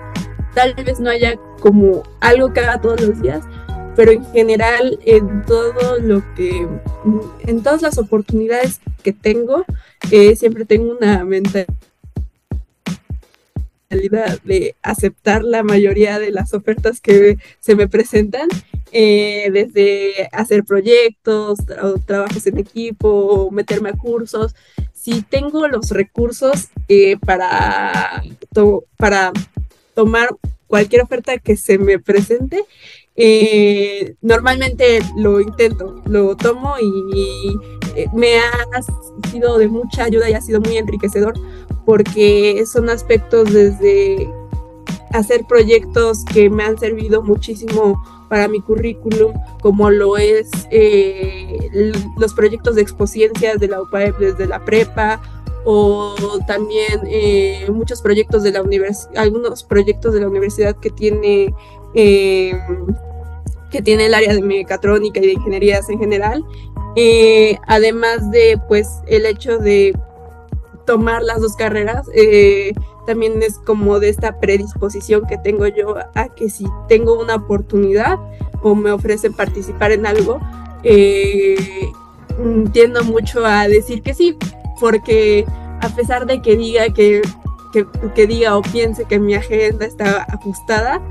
tal 0.54 0.74
vez 0.76 1.00
no 1.00 1.10
haya 1.10 1.36
como 1.60 2.04
algo 2.22 2.54
que 2.54 2.60
haga 2.60 2.80
todos 2.80 3.02
los 3.02 3.22
días, 3.22 3.44
pero 3.96 4.12
en 4.12 4.26
general 4.34 5.00
en 5.04 5.44
todo 5.46 5.98
lo 6.00 6.22
que, 6.36 6.68
en 7.48 7.64
todas 7.64 7.82
las 7.82 7.98
oportunidades 7.98 8.82
que 9.06 9.14
tengo, 9.14 9.66
eh, 10.10 10.36
siempre 10.36 10.66
tengo 10.66 10.98
una 10.98 11.24
mentalidad 11.24 11.70
de 14.44 14.76
aceptar 14.82 15.44
la 15.44 15.62
mayoría 15.62 16.18
de 16.18 16.32
las 16.32 16.56
ofertas 16.56 17.00
que 17.02 17.38
se 17.60 17.76
me 17.76 17.88
presentan, 17.88 18.50
eh, 18.92 19.52
desde 19.52 20.28
hacer 20.32 20.64
proyectos, 20.64 21.60
trabajos 22.08 22.48
en 22.48 22.58
equipo, 22.58 23.52
meterme 23.52 23.90
a 23.90 23.94
cursos. 23.94 24.56
Si 24.92 25.22
tengo 25.22 25.68
los 25.68 25.92
recursos 25.92 26.70
eh, 26.88 27.18
para, 27.18 28.24
para 28.98 29.32
tomar 29.94 30.30
cualquier 30.66 31.04
oferta 31.04 31.38
que 31.38 31.56
se 31.58 31.78
me 31.78 32.00
presente, 32.00 32.64
eh, 33.18 34.16
normalmente 34.22 35.00
lo 35.16 35.40
intento, 35.40 36.02
lo 36.06 36.36
tomo 36.36 36.76
y, 36.82 37.58
eh, 37.96 38.08
me 38.14 38.38
ha 38.38 38.82
sido 39.32 39.58
de 39.58 39.68
mucha 39.68 40.04
ayuda 40.04 40.30
y 40.30 40.34
ha 40.34 40.42
sido 40.42 40.62
muy 40.62 40.78
enriquecedor 40.78 41.34
porque 41.86 42.64
son 42.66 42.90
aspectos 42.90 43.52
desde 43.52 44.30
hacer 45.12 45.46
proyectos 45.46 46.26
que 46.26 46.50
me 46.50 46.64
han 46.64 46.78
servido 46.78 47.22
muchísimo 47.22 48.02
para 48.30 48.48
mi 48.48 48.60
currículum, 48.60 49.34
como 49.62 49.90
lo 49.92 50.18
es 50.18 50.50
eh, 50.72 51.70
los 52.18 52.34
proyectos 52.34 52.76
de 52.76 52.82
expociencias 52.82 53.60
de 53.60 53.68
la 53.68 53.82
UPAEP 53.82 54.18
desde 54.18 54.48
la 54.48 54.64
prepa, 54.66 55.22
o 55.64 56.16
también 56.46 57.02
muchos 57.74 58.02
proyectos 58.02 58.44
de 58.44 58.52
la 58.52 58.62
universidad, 58.62 59.18
algunos 59.18 59.64
proyectos 59.64 60.14
de 60.14 60.22
la 60.22 60.28
universidad 60.28 60.76
que 60.76 60.90
tiene 60.90 61.54
que 63.76 63.82
tiene 63.82 64.06
el 64.06 64.14
área 64.14 64.34
de 64.34 64.42
mecatrónica 64.42 65.20
y 65.20 65.26
de 65.26 65.34
ingenierías 65.34 65.90
en 65.90 66.00
general, 66.00 66.46
eh, 66.96 67.58
además 67.68 68.32
de 68.32 68.58
pues 68.70 68.88
el 69.06 69.26
hecho 69.26 69.58
de 69.58 69.94
tomar 70.86 71.22
las 71.22 71.42
dos 71.42 71.58
carreras, 71.58 72.08
eh, 72.16 72.72
también 73.06 73.44
es 73.44 73.58
como 73.58 74.00
de 74.00 74.08
esta 74.08 74.40
predisposición 74.40 75.28
que 75.28 75.38
tengo 75.38 75.68
yo 75.68 75.98
a 76.16 76.30
que 76.34 76.50
si 76.50 76.66
tengo 76.88 77.20
una 77.20 77.36
oportunidad 77.36 78.18
o 78.62 78.76
me 78.76 78.92
ofrecen 78.92 79.34
participar 79.34 79.92
en 79.92 80.06
algo, 80.06 80.40
eh, 80.84 81.90
tiendo 82.72 83.04
mucho 83.04 83.46
a 83.46 83.68
decir 83.68 84.04
que 84.04 84.14
sí, 84.14 84.38
porque 84.80 85.46
a 85.82 85.90
pesar 85.90 86.26
de 86.26 86.42
que 86.42 86.56
diga 86.56 86.94
que, 86.94 87.22
que, 87.74 87.86
que 88.16 88.26
diga 88.26 88.56
o 88.56 88.62
piense 88.62 89.04
que 89.04 89.20
mi 89.20 89.36
agenda 89.36 89.86
está 89.86 90.24
ajustada, 90.30 91.02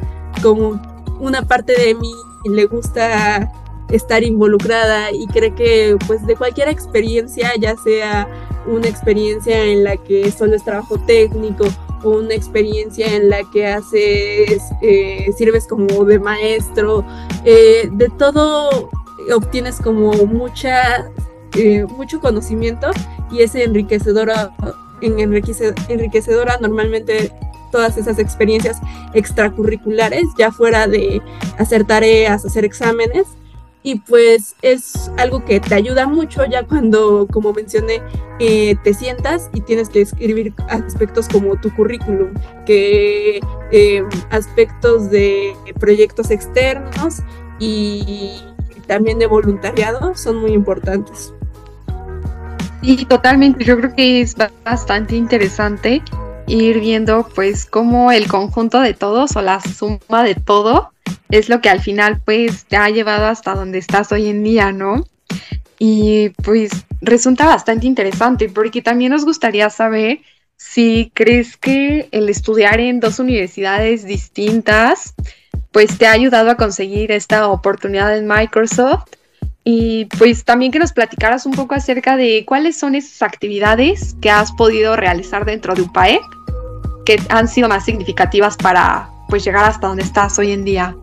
como 0.43 0.81
una 1.21 1.43
parte 1.43 1.79
de 1.79 1.95
mí 1.95 2.15
le 2.49 2.67
gusta 2.67 3.53
estar 3.91 4.23
involucrada 4.23 5.13
y 5.13 5.27
cree 5.27 5.55
que 5.55 5.97
pues 6.07 6.27
de 6.27 6.37
cualquier 6.37 6.69
experiencia, 6.69 7.53
ya 7.59 7.77
sea 7.77 8.29
una 8.67 8.89
experiencia 8.89 9.65
en 9.65 9.85
la 9.85 9.97
que 9.97 10.31
solo 10.31 10.57
es 10.57 10.65
trabajo 10.65 10.99
técnico 10.99 11.67
una 12.05 12.35
experiencia 12.35 13.15
en 13.15 13.31
la 13.31 13.43
que 13.51 13.67
haces, 13.67 14.63
eh, 14.83 15.31
sirves 15.37 15.67
como 15.67 16.05
de 16.05 16.19
maestro, 16.19 17.05
eh, 17.45 17.89
de 17.91 18.09
todo 18.11 18.91
obtienes 19.35 19.81
como 19.81 20.13
mucha, 20.27 21.11
eh, 21.57 21.85
mucho 21.97 22.21
conocimiento 22.21 22.91
y 23.31 23.43
es 23.43 23.55
enriquecedora, 23.55 24.53
en 25.01 25.19
enriquecedora 25.19 26.59
normalmente 26.61 27.33
todas 27.75 27.99
esas 27.99 28.21
experiencias 28.21 28.79
extracurriculares, 29.15 30.23
ya 30.39 30.53
fuera 30.53 30.87
de 30.87 31.21
hacer 31.59 31.83
tareas, 31.83 32.45
hacer 32.45 32.65
exámenes, 32.65 33.27
y 33.83 33.97
pues 33.97 34.55
es 34.63 35.11
algo 35.19 35.45
que 35.45 35.59
te 35.59 35.75
ayuda 35.75 36.07
mucho 36.07 36.45
ya 36.45 36.63
cuando, 36.63 37.27
como 37.27 37.53
mencioné, 37.53 38.01
eh, 38.39 38.77
te 38.85 38.95
sientas 38.95 39.51
y 39.53 39.61
tienes 39.61 39.89
que 39.89 40.03
escribir 40.03 40.55
aspectos 40.69 41.29
como 41.29 41.61
tu 41.61 41.75
currículum, 41.75 42.33
que 42.65 43.41
eh, 43.73 44.05
aspectos 44.31 45.11
de 45.11 45.57
proyectos 45.81 46.31
externos 46.31 47.23
y 47.59 48.41
también 48.87 49.19
de 49.19 49.27
voluntariado 49.27 50.15
son 50.15 50.37
muy 50.37 50.53
importantes. 50.53 51.35
Sí, 52.83 53.05
totalmente. 53.07 53.65
Yo 53.65 53.77
creo 53.79 53.95
que 53.97 54.21
es 54.21 54.37
bastante 54.65 55.17
interesante 55.17 56.03
ir 56.47 56.81
viendo 56.81 57.29
pues 57.35 57.67
cómo 57.67 58.13
el 58.13 58.29
conjunto 58.29 58.81
de 58.81 58.95
todos 58.95 59.37
o 59.37 59.43
la 59.43 59.61
suma 59.61 60.23
de 60.23 60.35
todo 60.35 60.93
es 61.31 61.49
lo 61.49 61.61
que 61.61 61.71
al 61.71 61.81
final 61.81 62.21
pues 62.25 62.65
te 62.67 62.77
ha 62.77 62.89
llevado 62.91 63.27
hasta 63.27 63.55
donde 63.55 63.79
estás 63.79 64.13
hoy 64.13 64.29
en 64.29 64.45
día, 64.45 64.73
¿no? 64.73 65.05
Y 65.79 66.31
pues 66.43 66.71
resulta 67.01 67.47
bastante 67.47 67.87
interesante 67.87 68.49
porque 68.49 68.83
también 68.83 69.13
nos 69.13 69.25
gustaría 69.25 69.71
saber 69.71 70.21
si 70.57 71.11
crees 71.15 71.57
que 71.57 72.09
el 72.13 72.29
estudiar 72.29 72.81
en 72.81 73.01
dos 73.01 73.19
universidades 73.19 74.05
distintas 74.05 75.15
pues 75.73 75.99
te 75.99 76.07
ha 76.07 76.13
ayudado 76.13 76.51
a 76.51 76.57
conseguir 76.57 77.11
esta 77.11 77.49
oportunidad 77.49 78.17
en 78.17 78.29
Microsoft 78.29 79.07
y 79.65 80.05
pues 80.19 80.45
también 80.45 80.71
que 80.71 80.79
nos 80.79 80.93
platicaras 80.93 81.47
un 81.47 81.53
poco 81.53 81.75
acerca 81.75 82.19
de 82.19 82.45
cuáles 82.47 82.77
son 82.77 82.95
esas 82.95 83.23
actividades 83.23 84.15
que 84.21 84.31
has 84.31 84.53
podido 84.53 84.95
realizar 84.95 85.47
dentro 85.47 85.75
de 85.75 85.83
UPAEP 85.83 86.21
que 87.07 87.19
han 87.31 87.49
sido 87.49 87.69
más 87.69 87.85
significativas 87.85 88.57
para 88.59 89.09
pues 89.29 89.43
llegar 89.45 89.65
hasta 89.65 89.89
donde 89.89 90.03
estás 90.03 90.39
hoy 90.39 90.53
en 90.53 90.65
día. 90.65 90.97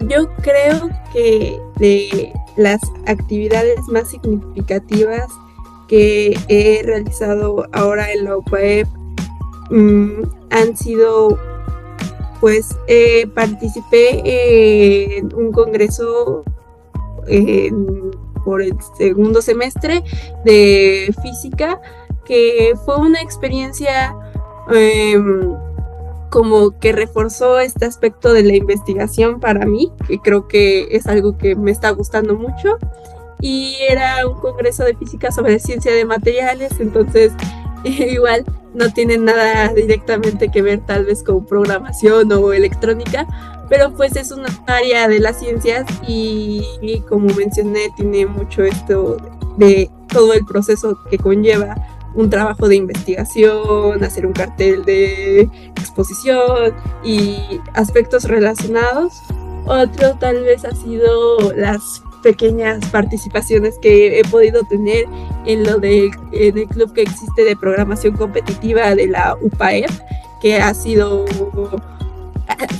Yo 0.00 0.28
creo 0.36 0.90
que 1.12 1.58
de 1.76 2.32
las 2.56 2.80
actividades 3.06 3.80
más 3.88 4.10
significativas 4.10 5.28
que 5.88 6.38
he 6.48 6.82
realizado 6.84 7.68
ahora 7.72 8.12
en 8.12 8.24
la 8.24 8.38
UPAEP 8.38 8.88
mm, 9.70 10.22
han 10.50 10.76
sido 10.76 11.38
pues 12.40 12.76
eh, 12.88 13.26
participé 13.34 15.16
en 15.18 15.32
un 15.34 15.52
congreso 15.52 16.44
por 18.44 18.62
el 18.62 18.74
segundo 18.96 19.42
semestre 19.42 20.02
de 20.44 21.14
física 21.22 21.80
que 22.24 22.74
fue 22.84 22.96
una 22.96 23.20
experiencia 23.20 24.14
em, 24.70 25.54
como 26.30 26.78
que 26.78 26.92
reforzó 26.92 27.58
este 27.58 27.84
aspecto 27.84 28.32
de 28.32 28.42
la 28.42 28.54
investigación 28.56 29.40
para 29.40 29.66
mí, 29.66 29.92
que 30.08 30.18
creo 30.18 30.48
que 30.48 30.88
es 30.92 31.06
algo 31.06 31.36
que 31.36 31.54
me 31.54 31.70
está 31.70 31.90
gustando 31.90 32.34
mucho. 32.34 32.78
Y 33.40 33.76
era 33.88 34.26
un 34.26 34.40
congreso 34.40 34.84
de 34.84 34.96
física 34.96 35.32
sobre 35.32 35.58
ciencia 35.58 35.92
de 35.92 36.04
materiales, 36.04 36.72
entonces 36.78 37.32
igual 37.84 38.44
no 38.72 38.90
tiene 38.92 39.18
nada 39.18 39.68
directamente 39.74 40.48
que 40.48 40.62
ver 40.62 40.80
tal 40.86 41.04
vez 41.04 41.22
con 41.22 41.44
programación 41.44 42.32
o 42.32 42.52
electrónica, 42.52 43.26
pero 43.72 43.90
pues 43.94 44.14
es 44.16 44.30
una 44.30 44.48
área 44.66 45.08
de 45.08 45.18
las 45.18 45.38
ciencias 45.40 45.86
y, 46.06 46.62
y 46.82 47.00
como 47.00 47.32
mencioné 47.32 47.88
tiene 47.96 48.26
mucho 48.26 48.64
esto 48.64 49.16
de 49.56 49.90
todo 50.08 50.34
el 50.34 50.44
proceso 50.44 50.98
que 51.08 51.16
conlleva 51.16 51.76
un 52.14 52.28
trabajo 52.28 52.68
de 52.68 52.76
investigación, 52.76 54.04
hacer 54.04 54.26
un 54.26 54.34
cartel 54.34 54.84
de 54.84 55.48
exposición 55.76 56.74
y 57.02 57.38
aspectos 57.72 58.24
relacionados. 58.24 59.14
Otro 59.64 60.18
tal 60.20 60.42
vez 60.42 60.66
ha 60.66 60.74
sido 60.74 61.54
las 61.56 61.80
pequeñas 62.22 62.86
participaciones 62.90 63.78
que 63.80 64.20
he 64.20 64.24
podido 64.24 64.64
tener 64.64 65.06
en 65.46 65.64
lo 65.64 65.78
del 65.78 66.10
en 66.32 66.58
el 66.58 66.68
club 66.68 66.92
que 66.92 67.00
existe 67.00 67.42
de 67.42 67.56
programación 67.56 68.18
competitiva 68.18 68.94
de 68.94 69.06
la 69.06 69.34
UPAEP, 69.40 69.90
que 70.42 70.56
ha 70.58 70.74
sido 70.74 71.24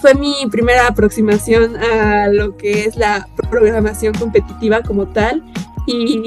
fue 0.01 0.14
mi 0.14 0.35
primera 0.51 0.88
aproximación 0.88 1.77
a 1.77 2.29
lo 2.29 2.57
que 2.57 2.85
es 2.85 2.96
la 2.96 3.29
programación 3.51 4.14
competitiva 4.14 4.83
como 4.83 5.07
tal 5.07 5.42
y 5.87 6.22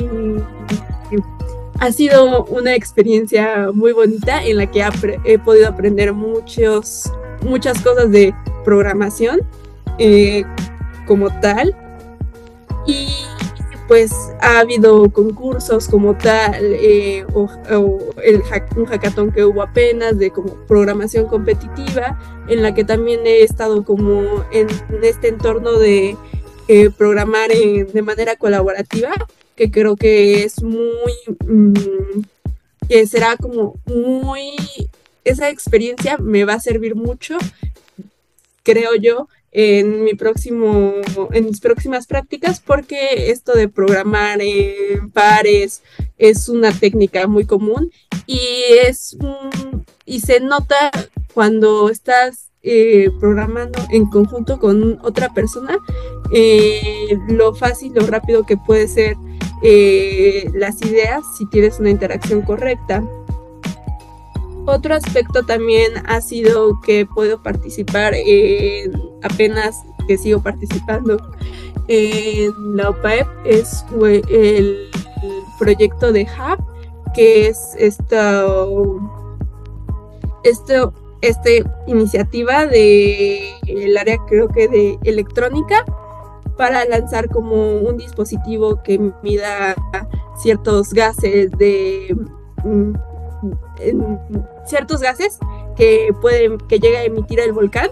ha 1.80 1.92
sido 1.92 2.46
una 2.46 2.74
experiencia 2.74 3.70
muy 3.74 3.92
bonita 3.92 4.44
en 4.44 4.58
la 4.58 4.72
que 4.72 4.84
he 5.26 5.38
podido 5.38 5.68
aprender 5.68 6.14
muchos, 6.14 7.12
muchas 7.42 7.82
cosas 7.82 8.12
de 8.12 8.34
programación 8.64 9.42
eh, 10.00 10.44
como 11.06 11.30
tal. 11.42 11.76
Y 12.88 13.10
pues 13.88 14.12
ha 14.42 14.60
habido 14.60 15.10
concursos 15.12 15.88
como 15.88 16.18
tal, 16.18 16.56
eh, 16.62 17.26
o, 17.34 17.50
el 18.24 18.42
un 18.76 18.86
hackathon 18.86 19.32
que 19.32 19.46
hubo 19.46 19.62
apenas 19.62 20.18
de 20.18 20.32
como 20.32 20.56
programación 20.68 21.28
competitiva, 21.28 22.20
en 22.48 22.62
la 22.62 22.74
que 22.74 22.84
también 22.84 23.26
he 23.26 23.44
estado 23.44 23.84
como 23.84 24.46
en, 24.52 24.68
este 25.04 25.28
entorno 25.28 25.74
de 25.74 26.18
eh, 26.68 26.90
programar 26.90 27.50
de 27.50 28.02
manera 28.02 28.36
colaborativa 28.36 29.14
que 29.56 29.72
creo 29.72 29.96
que 29.96 30.44
es 30.44 30.62
muy, 30.62 31.14
mm, 31.46 32.22
que 32.88 33.08
será 33.08 33.38
como 33.38 33.76
muy, 33.86 34.56
esa 35.24 35.50
experiencia 35.50 36.18
me 36.18 36.46
va 36.46 36.54
a 36.54 36.60
servir 36.60 36.96
mucho, 36.96 37.38
creo 38.64 38.96
yo, 38.96 39.28
en 39.58 40.04
mi 40.04 40.16
próximo, 40.16 40.96
en 41.32 41.46
mis 41.46 41.62
próximas 41.62 42.08
prácticas, 42.08 42.60
porque 42.60 43.32
esto 43.32 43.54
de 43.54 43.70
programar 43.70 44.42
en 44.42 45.10
pares 45.12 45.82
es 46.18 46.50
una 46.50 46.74
técnica 46.74 47.26
muy 47.26 47.46
común 47.46 47.90
y 48.28 48.42
es 48.86 49.18
y 50.06 50.20
se 50.20 50.42
nota 50.42 50.92
cuando 51.34 51.90
estás 51.90 52.50
eh, 52.64 53.10
programando 53.22 53.80
en 53.92 54.08
conjunto 54.08 54.60
con 54.60 55.00
otra 55.04 55.34
persona, 55.34 55.78
eh, 56.34 57.18
lo 57.30 57.56
fácil, 57.56 57.94
lo 57.94 58.06
rápido 58.08 58.46
que 58.46 58.58
puede 58.58 58.90
ser 58.90 59.16
eh, 59.64 60.50
las 60.54 60.82
ideas 60.82 61.24
si 61.38 61.46
tienes 61.46 61.80
una 61.80 61.92
interacción 61.92 62.42
correcta. 62.42 63.04
Otro 64.68 64.96
aspecto 64.96 65.44
también 65.44 65.94
ha 66.08 66.22
sido 66.22 66.80
que 66.82 67.06
puedo 67.06 67.42
participar 67.42 68.14
en, 68.16 69.00
apenas 69.22 69.76
que 70.08 70.18
sigo 70.18 70.42
participando 70.42 71.18
en 71.88 72.76
la 72.76 72.90
OPAEP, 72.90 73.28
es 73.46 73.86
el 74.30 74.90
proyecto 75.60 76.12
de 76.12 76.24
Hub, 76.24 76.64
que 77.14 77.48
es 77.48 77.76
esta, 77.78 78.46
esta, 80.44 80.92
iniciativa 81.88 82.66
del 82.66 83.98
área 83.98 84.18
creo 84.28 84.48
que 84.48 84.68
de 84.68 84.98
electrónica 85.04 85.86
para 86.58 86.86
lanzar 86.86 87.30
como 87.30 87.78
un 87.78 87.98
dispositivo 87.98 88.82
que 88.84 89.00
mida 89.22 89.76
ciertos 90.38 90.94
gases 90.94 91.52
de 91.52 92.16
mm, 92.64 92.94
ciertos 94.66 95.02
gases 95.02 95.40
que 95.76 96.14
pueden 96.22 96.58
que 96.58 96.80
llega 96.80 97.00
a 97.00 97.04
emitir 97.04 97.40
el 97.40 97.54
volcán. 97.54 97.90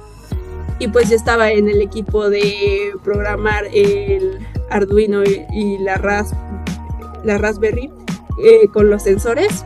Y 0.80 0.88
pues 0.88 1.10
yo 1.10 1.16
estaba 1.16 1.52
en 1.52 1.70
el 1.70 1.82
equipo 1.82 2.30
de 2.30 2.94
programar 3.04 3.66
el 3.72 4.40
Arduino 4.70 5.24
y, 5.24 5.78
la, 5.78 5.96
Ras, 5.96 6.34
la 7.24 7.38
Raspberry 7.38 7.92
eh, 8.44 8.68
con 8.74 8.90
los 8.90 9.04
sensores. 9.04 9.66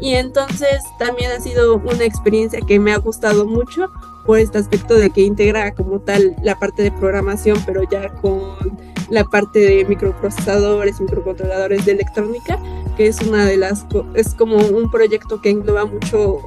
Y 0.00 0.14
entonces 0.14 0.82
también 0.98 1.30
ha 1.30 1.40
sido 1.40 1.76
una 1.76 2.04
experiencia 2.04 2.60
que 2.66 2.80
me 2.80 2.92
ha 2.92 2.98
gustado 2.98 3.46
mucho 3.46 3.88
por 4.26 4.38
este 4.38 4.58
aspecto 4.58 4.94
de 4.94 5.10
que 5.10 5.22
integra 5.22 5.74
como 5.74 6.00
tal 6.00 6.36
la 6.42 6.58
parte 6.58 6.82
de 6.82 6.92
programación, 6.92 7.58
pero 7.66 7.82
ya 7.90 8.08
con 8.08 8.78
la 9.10 9.24
parte 9.24 9.58
de 9.58 9.84
microprocesadores, 9.84 11.00
microcontroladores 11.00 11.84
de 11.84 11.92
electrónica, 11.92 12.58
que 12.96 13.08
es 13.08 13.20
una 13.20 13.44
de 13.44 13.56
las, 13.56 13.84
es 14.14 14.34
como 14.34 14.56
un 14.56 14.90
proyecto 14.90 15.40
que 15.40 15.50
engloba 15.50 15.84
mucho 15.84 16.40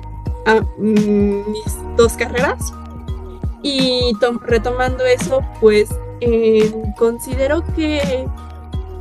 a 0.45 0.61
mis 0.77 1.77
dos 1.97 2.13
carreras. 2.13 2.73
Y 3.61 4.13
retomando 4.41 5.05
eso, 5.05 5.41
pues 5.59 5.89
eh, 6.21 6.71
considero 6.97 7.63
que 7.75 8.27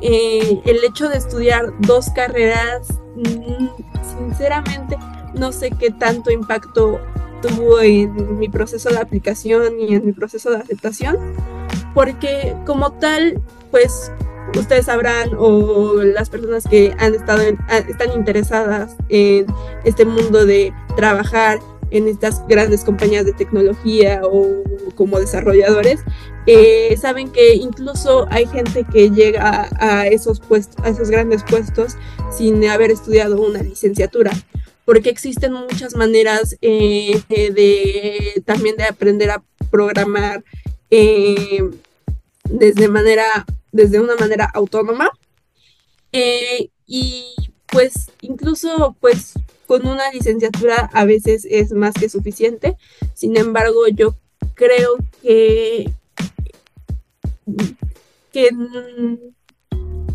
eh, 0.00 0.62
el 0.64 0.84
hecho 0.84 1.08
de 1.08 1.18
estudiar 1.18 1.72
dos 1.80 2.10
carreras, 2.10 2.88
mm, 3.16 3.68
sinceramente, 4.18 4.98
no 5.34 5.52
sé 5.52 5.70
qué 5.70 5.90
tanto 5.90 6.30
impacto 6.30 7.00
tuvo 7.48 7.80
en 7.80 8.38
mi 8.38 8.48
proceso 8.48 8.88
de 8.90 8.98
aplicación 8.98 9.78
y 9.78 9.94
en 9.94 10.06
mi 10.06 10.12
proceso 10.12 10.50
de 10.50 10.58
aceptación, 10.58 11.18
porque 11.94 12.56
como 12.64 12.92
tal, 12.92 13.40
pues 13.70 14.10
ustedes 14.58 14.86
sabrán 14.86 15.30
o 15.36 16.02
las 16.02 16.30
personas 16.30 16.64
que 16.64 16.94
han 16.98 17.14
estado 17.14 17.42
están 17.42 18.12
interesadas 18.14 18.96
en 19.08 19.46
este 19.84 20.04
mundo 20.04 20.46
de 20.46 20.72
trabajar 20.96 21.58
en 21.90 22.08
estas 22.08 22.46
grandes 22.48 22.82
compañías 22.82 23.24
de 23.24 23.32
tecnología 23.32 24.22
o 24.24 24.64
como 24.94 25.20
desarrolladores, 25.20 26.00
eh, 26.46 26.96
saben 27.00 27.30
que 27.30 27.54
incluso 27.54 28.26
hay 28.30 28.46
gente 28.46 28.84
que 28.84 29.10
llega 29.10 29.68
a, 29.78 30.06
esos 30.06 30.40
puestos, 30.40 30.84
a 30.84 30.88
esos 30.88 31.10
grandes 31.10 31.42
puestos 31.44 31.96
sin 32.36 32.66
haber 32.68 32.90
estudiado 32.90 33.40
una 33.40 33.62
licenciatura, 33.62 34.32
porque 34.84 35.10
existen 35.10 35.52
muchas 35.52 35.94
maneras 35.94 36.56
eh, 36.60 37.22
de 37.28 38.42
también 38.44 38.76
de 38.76 38.84
aprender 38.84 39.30
a 39.30 39.42
programar 39.70 40.44
eh, 40.90 41.70
desde 42.44 42.88
manera 42.88 43.46
desde 43.72 44.00
una 44.00 44.14
manera 44.16 44.50
autónoma 44.52 45.10
eh, 46.12 46.68
y 46.86 47.34
pues 47.66 48.10
incluso 48.20 48.96
pues 49.00 49.34
con 49.66 49.86
una 49.86 50.10
licenciatura 50.12 50.90
a 50.92 51.04
veces 51.04 51.46
es 51.50 51.72
más 51.72 51.94
que 51.94 52.08
suficiente. 52.08 52.76
Sin 53.14 53.36
embargo, 53.36 53.88
yo 53.88 54.14
creo 54.54 54.96
que, 55.22 55.90
que 58.32 58.50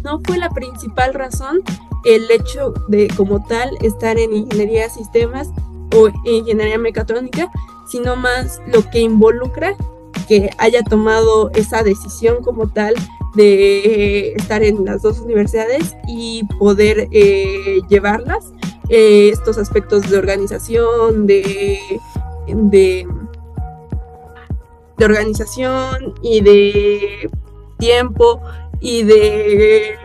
no 0.04 0.22
fue 0.24 0.38
la 0.38 0.50
principal 0.50 1.14
razón 1.14 1.62
el 2.06 2.30
hecho 2.32 2.74
de 2.88 3.08
como 3.16 3.44
tal 3.46 3.78
estar 3.82 4.18
en 4.18 4.34
ingeniería 4.34 4.84
de 4.84 4.90
sistemas 4.90 5.50
o 5.96 6.10
ingeniería 6.26 6.78
mecatrónica, 6.78 7.52
sino 7.90 8.16
más 8.16 8.62
lo 8.68 8.88
que 8.90 9.00
involucra 9.00 9.76
que 10.28 10.50
haya 10.60 10.84
tomado 10.84 11.50
esa 11.56 11.82
decisión 11.84 12.44
como 12.44 12.70
tal 12.70 12.94
de 13.36 14.34
estar 14.34 14.64
en 14.64 14.86
las 14.86 15.02
dos 15.02 15.20
universidades 15.20 15.96
y 16.08 16.44
poder 16.60 17.08
eh, 17.12 17.80
llevarlas, 17.90 18.52
eh, 18.90 19.30
estos 19.32 19.58
aspectos 19.58 20.10
de 20.10 20.18
organización, 20.18 21.28
de, 21.28 21.80
de, 22.48 23.08
de, 24.98 25.06
organización 25.06 26.16
y 26.22 26.42
de 26.42 27.30
tiempo 27.78 28.42
y 28.80 29.04
de 29.04 29.96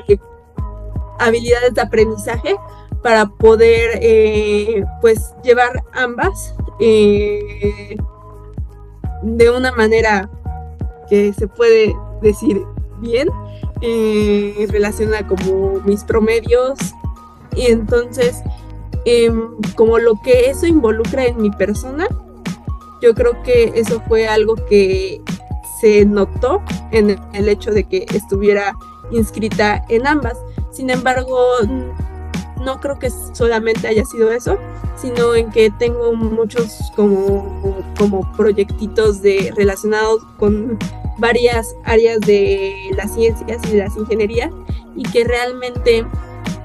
habilidades 1.18 1.74
de 1.74 1.80
aprendizaje 1.80 2.56
para 3.02 3.26
poder 3.26 3.98
eh, 4.02 4.84
pues 5.00 5.34
llevar 5.42 5.84
ambas 5.92 6.54
de 9.22 9.50
una 9.50 9.72
manera 9.72 10.30
que 11.08 11.32
se 11.32 11.46
puede 11.46 11.94
decir 12.22 12.62
bien 13.00 13.28
eh, 13.80 14.66
relaciona 14.70 15.26
como 15.26 15.80
mis 15.84 16.04
promedios. 16.04 16.78
Y 17.56 17.66
entonces 17.66 18.42
em, 19.04 19.50
como 19.76 19.98
lo 19.98 20.14
que 20.22 20.50
eso 20.50 20.66
involucra 20.66 21.26
en 21.26 21.40
mi 21.40 21.50
persona 21.50 22.08
yo 23.04 23.14
creo 23.14 23.42
que 23.42 23.72
eso 23.74 24.00
fue 24.08 24.26
algo 24.26 24.54
que 24.54 25.20
se 25.78 26.06
notó 26.06 26.62
en 26.90 27.20
el 27.34 27.48
hecho 27.50 27.70
de 27.70 27.84
que 27.84 28.06
estuviera 28.14 28.74
inscrita 29.10 29.84
en 29.90 30.06
ambas 30.06 30.38
sin 30.74 30.90
embargo 30.90 31.38
no 32.64 32.80
creo 32.80 32.98
que 32.98 33.10
solamente 33.32 33.86
haya 33.86 34.04
sido 34.04 34.32
eso 34.32 34.58
sino 34.96 35.34
en 35.34 35.50
que 35.50 35.70
tengo 35.70 36.14
muchos 36.14 36.92
como, 36.94 37.82
como 37.98 38.30
proyectitos 38.36 39.22
de 39.22 39.52
relacionados 39.56 40.22
con 40.38 40.78
varias 41.18 41.74
áreas 41.84 42.20
de 42.20 42.74
las 42.96 43.14
ciencias 43.14 43.60
y 43.68 43.72
de 43.72 43.78
las 43.78 43.96
ingenierías 43.96 44.50
y 44.96 45.02
que 45.04 45.24
realmente 45.24 46.06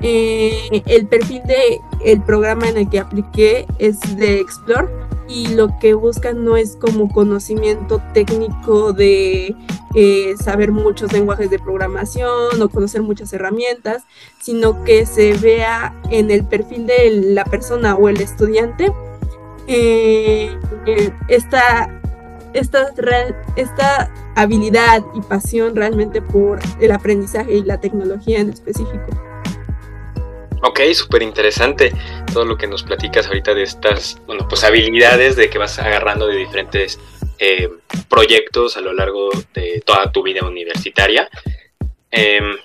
eh, 0.02 0.82
el 0.86 1.08
perfil 1.08 1.42
de 1.44 1.82
el 2.06 2.22
programa 2.22 2.70
en 2.70 2.78
el 2.78 2.90
que 2.90 3.00
apliqué 3.00 3.66
es 3.80 4.00
de 4.18 4.40
Explore 4.40 4.88
y 5.30 5.48
lo 5.50 5.78
que 5.78 5.94
buscan 5.94 6.44
no 6.44 6.58
es 6.58 6.76
como 6.76 7.08
conocimiento 7.08 8.02
técnico 8.14 8.92
de 8.94 9.56
eh, 9.94 10.36
saber 10.42 10.72
muchos 10.72 11.14
lenguajes 11.14 11.52
de 11.52 11.60
programación 11.60 12.60
o 12.60 12.70
conocer 12.70 13.04
muchas 13.04 13.32
herramientas, 13.32 14.04
sino 14.42 14.84
que 14.84 15.06
se 15.06 15.34
vea 15.34 15.96
en 16.10 16.32
el 16.32 16.44
perfil 16.46 16.88
de 16.88 17.12
la 17.12 17.46
persona 17.46 17.96
o 17.96 18.10
el 18.10 18.20
estudiante 18.20 18.92
eh, 19.68 20.58
esta 21.28 21.96
esta, 22.54 22.92
esta 23.56 24.12
habilidad 24.36 25.06
y 25.14 25.22
pasión 25.22 25.76
realmente 25.76 26.22
por 26.22 26.60
el 26.80 26.92
aprendizaje 26.92 27.58
y 27.58 27.64
la 27.64 27.80
tecnología 27.80 28.40
en 28.40 28.50
específico. 28.50 29.29
Ok, 30.62 30.82
súper 30.94 31.22
interesante 31.22 31.94
todo 32.34 32.46
lo 32.46 32.58
que 32.58 32.68
nos 32.68 32.84
platicas 32.84 33.28
ahorita 33.28 33.54
de 33.54 33.64
estas, 33.64 34.18
bueno, 34.26 34.48
pues 34.48 34.64
habilidades 34.64 35.36
de 35.36 35.50
que 35.50 35.58
vas 35.58 35.80
agarrando 35.80 36.28
de 36.28 36.36
diferentes 36.36 37.00
eh, 37.40 37.70
proyectos 38.10 38.76
a 38.76 38.82
lo 38.82 38.92
largo 38.94 39.30
de 39.54 39.82
toda 39.86 40.12
tu 40.12 40.22
vida 40.22 40.46
universitaria. 40.46 41.30
Em, 42.12 42.58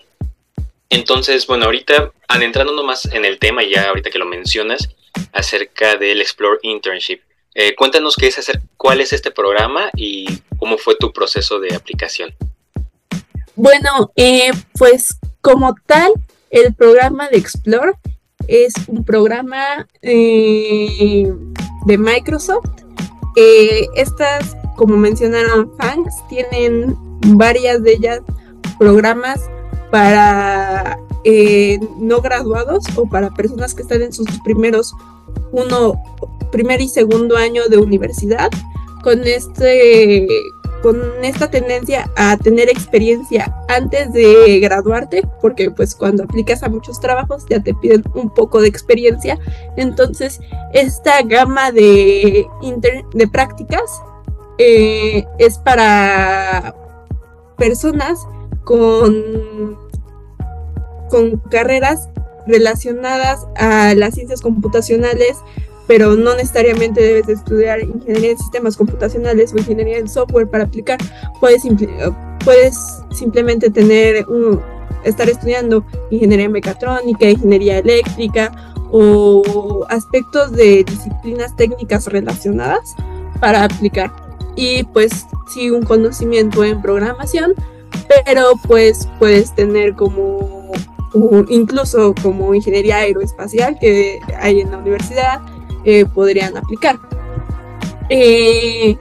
entonces, 0.90 1.46
bueno, 1.46 1.66
ahorita 1.66 2.12
adentrándonos 2.28 2.84
más 2.84 3.04
en 3.06 3.24
el 3.24 3.38
tema, 3.38 3.62
ya 3.62 3.88
ahorita 3.88 4.10
que 4.10 4.18
lo 4.18 4.26
mencionas, 4.26 4.88
acerca 5.32 5.96
del 5.96 6.20
Explore 6.20 6.58
Internship. 6.62 7.20
Eh, 7.54 7.76
cuéntanos 7.76 8.16
qué 8.16 8.26
es 8.26 8.38
hacer, 8.38 8.60
cuál 8.76 9.00
es 9.00 9.12
este 9.12 9.30
programa 9.30 9.90
y 9.94 10.26
cómo 10.58 10.76
fue 10.76 10.96
tu 10.96 11.12
proceso 11.12 11.60
de 11.60 11.74
aplicación. 11.74 12.34
Bueno, 13.54 14.12
eh, 14.16 14.50
pues 14.76 15.16
como 15.40 15.76
tal, 15.86 16.12
el 16.54 16.72
programa 16.72 17.28
de 17.28 17.38
Explore 17.38 17.94
es 18.46 18.72
un 18.86 19.04
programa 19.04 19.88
eh, 20.02 21.32
de 21.86 21.98
Microsoft. 21.98 22.70
estas, 23.96 24.56
como 24.76 24.96
mencionaron 24.96 25.72
fans, 25.76 26.14
tienen 26.28 26.96
varias 27.36 27.82
de 27.82 27.94
ellas 27.94 28.20
programas 28.78 29.40
para 29.90 30.98
no 31.98 32.20
graduados 32.20 32.84
o 32.96 33.08
para 33.08 33.30
personas 33.30 33.74
que 33.74 33.82
están 33.82 34.02
en 34.02 34.12
sus 34.12 34.28
primeros 34.44 34.94
uno 35.52 36.00
primer 36.52 36.80
y 36.80 36.88
segundo 36.88 37.36
año 37.36 37.68
de 37.68 37.78
universidad 37.78 38.50
con 39.02 39.24
este 39.24 40.28
con 40.84 41.00
esta 41.24 41.50
tendencia 41.50 42.10
a 42.14 42.36
tener 42.36 42.68
experiencia 42.68 43.56
antes 43.68 44.12
de 44.12 44.60
graduarte, 44.60 45.26
porque 45.40 45.70
pues 45.70 45.94
cuando 45.94 46.24
aplicas 46.24 46.62
a 46.62 46.68
muchos 46.68 47.00
trabajos 47.00 47.46
ya 47.48 47.58
te 47.62 47.72
piden 47.72 48.04
un 48.14 48.28
poco 48.28 48.60
de 48.60 48.68
experiencia. 48.68 49.38
Entonces, 49.78 50.40
esta 50.74 51.22
gama 51.22 51.72
de, 51.72 52.46
de 53.14 53.28
prácticas 53.28 54.02
eh, 54.58 55.24
es 55.38 55.56
para 55.56 56.74
personas 57.56 58.18
con, 58.64 59.78
con 61.08 61.38
carreras 61.50 62.10
relacionadas 62.46 63.46
a 63.56 63.94
las 63.94 64.16
ciencias 64.16 64.42
computacionales, 64.42 65.38
pero 65.86 66.16
no 66.16 66.34
necesariamente 66.34 67.00
debes 67.02 67.28
estudiar 67.28 67.80
ingeniería 67.80 68.32
en 68.32 68.38
sistemas 68.38 68.76
computacionales 68.76 69.52
o 69.52 69.58
ingeniería 69.58 69.98
en 69.98 70.08
software 70.08 70.48
para 70.48 70.64
aplicar. 70.64 70.98
Puedes, 71.40 71.62
puedes 72.44 72.76
simplemente 73.10 73.70
tener 73.70 74.26
un, 74.28 74.60
estar 75.04 75.28
estudiando 75.28 75.84
ingeniería 76.10 76.48
mecatrónica, 76.48 77.28
ingeniería 77.28 77.78
eléctrica 77.78 78.74
o 78.90 79.84
aspectos 79.88 80.52
de 80.52 80.84
disciplinas 80.84 81.54
técnicas 81.56 82.06
relacionadas 82.06 82.94
para 83.40 83.64
aplicar. 83.64 84.12
Y 84.56 84.84
pues 84.84 85.26
sí, 85.52 85.70
un 85.70 85.82
conocimiento 85.82 86.64
en 86.64 86.80
programación, 86.80 87.54
pero 88.24 88.52
pues 88.66 89.08
puedes 89.18 89.54
tener 89.54 89.94
como 89.94 90.72
incluso 91.48 92.14
como 92.22 92.54
ingeniería 92.54 92.98
aeroespacial 92.98 93.78
que 93.78 94.18
hay 94.40 94.60
en 94.60 94.70
la 94.70 94.78
universidad, 94.78 95.40
eh, 95.84 96.06
podrían 96.06 96.56
aplicar. 96.56 96.98
Eh, 98.08 98.96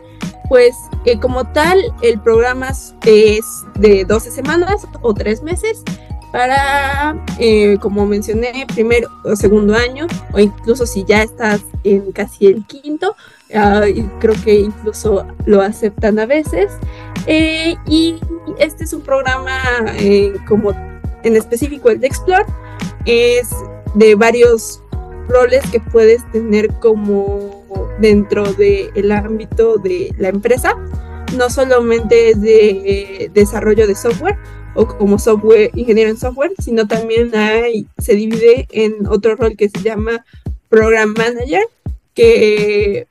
pues 0.49 0.75
eh, 1.05 1.19
como 1.19 1.45
tal, 1.51 1.81
el 2.01 2.19
programa 2.19 2.71
es 3.05 3.45
de 3.75 4.05
12 4.05 4.31
semanas 4.31 4.87
o 5.01 5.13
3 5.13 5.43
meses 5.43 5.83
para, 6.31 7.15
como 7.79 8.07
mencioné, 8.07 8.65
primer 8.73 9.05
o 9.23 9.35
segundo 9.35 9.75
año, 9.75 10.07
o 10.33 10.39
incluso 10.39 10.87
si 10.87 11.03
ya 11.03 11.21
estás 11.21 11.61
en 11.83 12.11
casi 12.11 12.47
el 12.47 12.65
quinto, 12.65 13.15
ah, 13.53 13.83
creo 14.19 14.33
que 14.43 14.61
incluso 14.61 15.27
lo 15.45 15.61
aceptan 15.61 16.17
a 16.17 16.25
veces. 16.25 16.71
y 17.27 18.19
este 18.57 18.83
es 18.83 18.93
un 18.93 19.01
programa 19.01 19.61
como 20.47 20.71
en 21.23 21.35
específico 21.35 21.89
el 21.91 21.99
de 21.99 22.07
Explore, 22.07 22.45
es 23.05 23.49
de 23.93 24.15
varios 24.15 24.82
roles 25.27 25.63
que 25.71 25.79
puedes 25.79 26.29
tener 26.31 26.69
como 26.79 27.63
dentro 27.99 28.53
del 28.53 29.11
ámbito 29.11 29.77
de 29.77 30.13
la 30.17 30.29
empresa. 30.29 30.75
No 31.37 31.49
solamente 31.49 32.29
es 32.31 32.41
de 32.41 33.31
desarrollo 33.33 33.87
de 33.87 33.95
software 33.95 34.37
o 34.75 34.87
como 34.87 35.19
software 35.19 35.71
ingeniero 35.75 36.09
en 36.09 36.17
software, 36.17 36.51
sino 36.59 36.87
también 36.87 37.35
hay, 37.35 37.87
se 37.97 38.15
divide 38.15 38.67
en 38.71 39.07
otro 39.07 39.35
rol 39.35 39.55
que 39.55 39.69
se 39.69 39.81
llama 39.81 40.25
program 40.69 41.13
manager, 41.15 41.63
que 42.13 43.07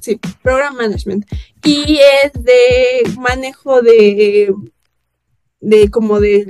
sí, 0.00 0.20
program 0.42 0.76
management, 0.76 1.26
y 1.64 2.00
es 2.24 2.32
de 2.32 3.18
manejo 3.18 3.82
de, 3.82 4.52
de 5.60 5.90
como 5.90 6.20
de 6.20 6.46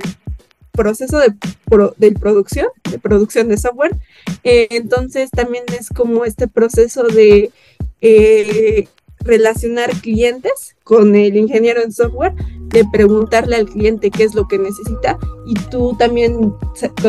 proceso 0.79 1.19
de, 1.19 1.33
producción, 2.13 2.67
de 2.89 2.99
producción 2.99 3.49
de 3.49 3.57
software. 3.57 3.97
Eh, 4.45 4.67
entonces 4.71 5.29
también 5.29 5.65
es 5.77 5.89
como 5.89 6.23
este 6.23 6.47
proceso 6.47 7.03
de 7.03 7.51
eh, 7.99 8.87
relacionar 9.19 9.91
clientes 9.99 10.77
con 10.85 11.15
el 11.15 11.35
ingeniero 11.35 11.81
en 11.81 11.91
software, 11.91 12.33
de 12.69 12.85
preguntarle 12.93 13.57
al 13.57 13.65
cliente 13.65 14.09
qué 14.09 14.23
es 14.23 14.35
lo 14.35 14.47
que 14.47 14.57
necesita 14.57 15.19
y 15.45 15.55
tú 15.69 15.97
también 15.99 16.53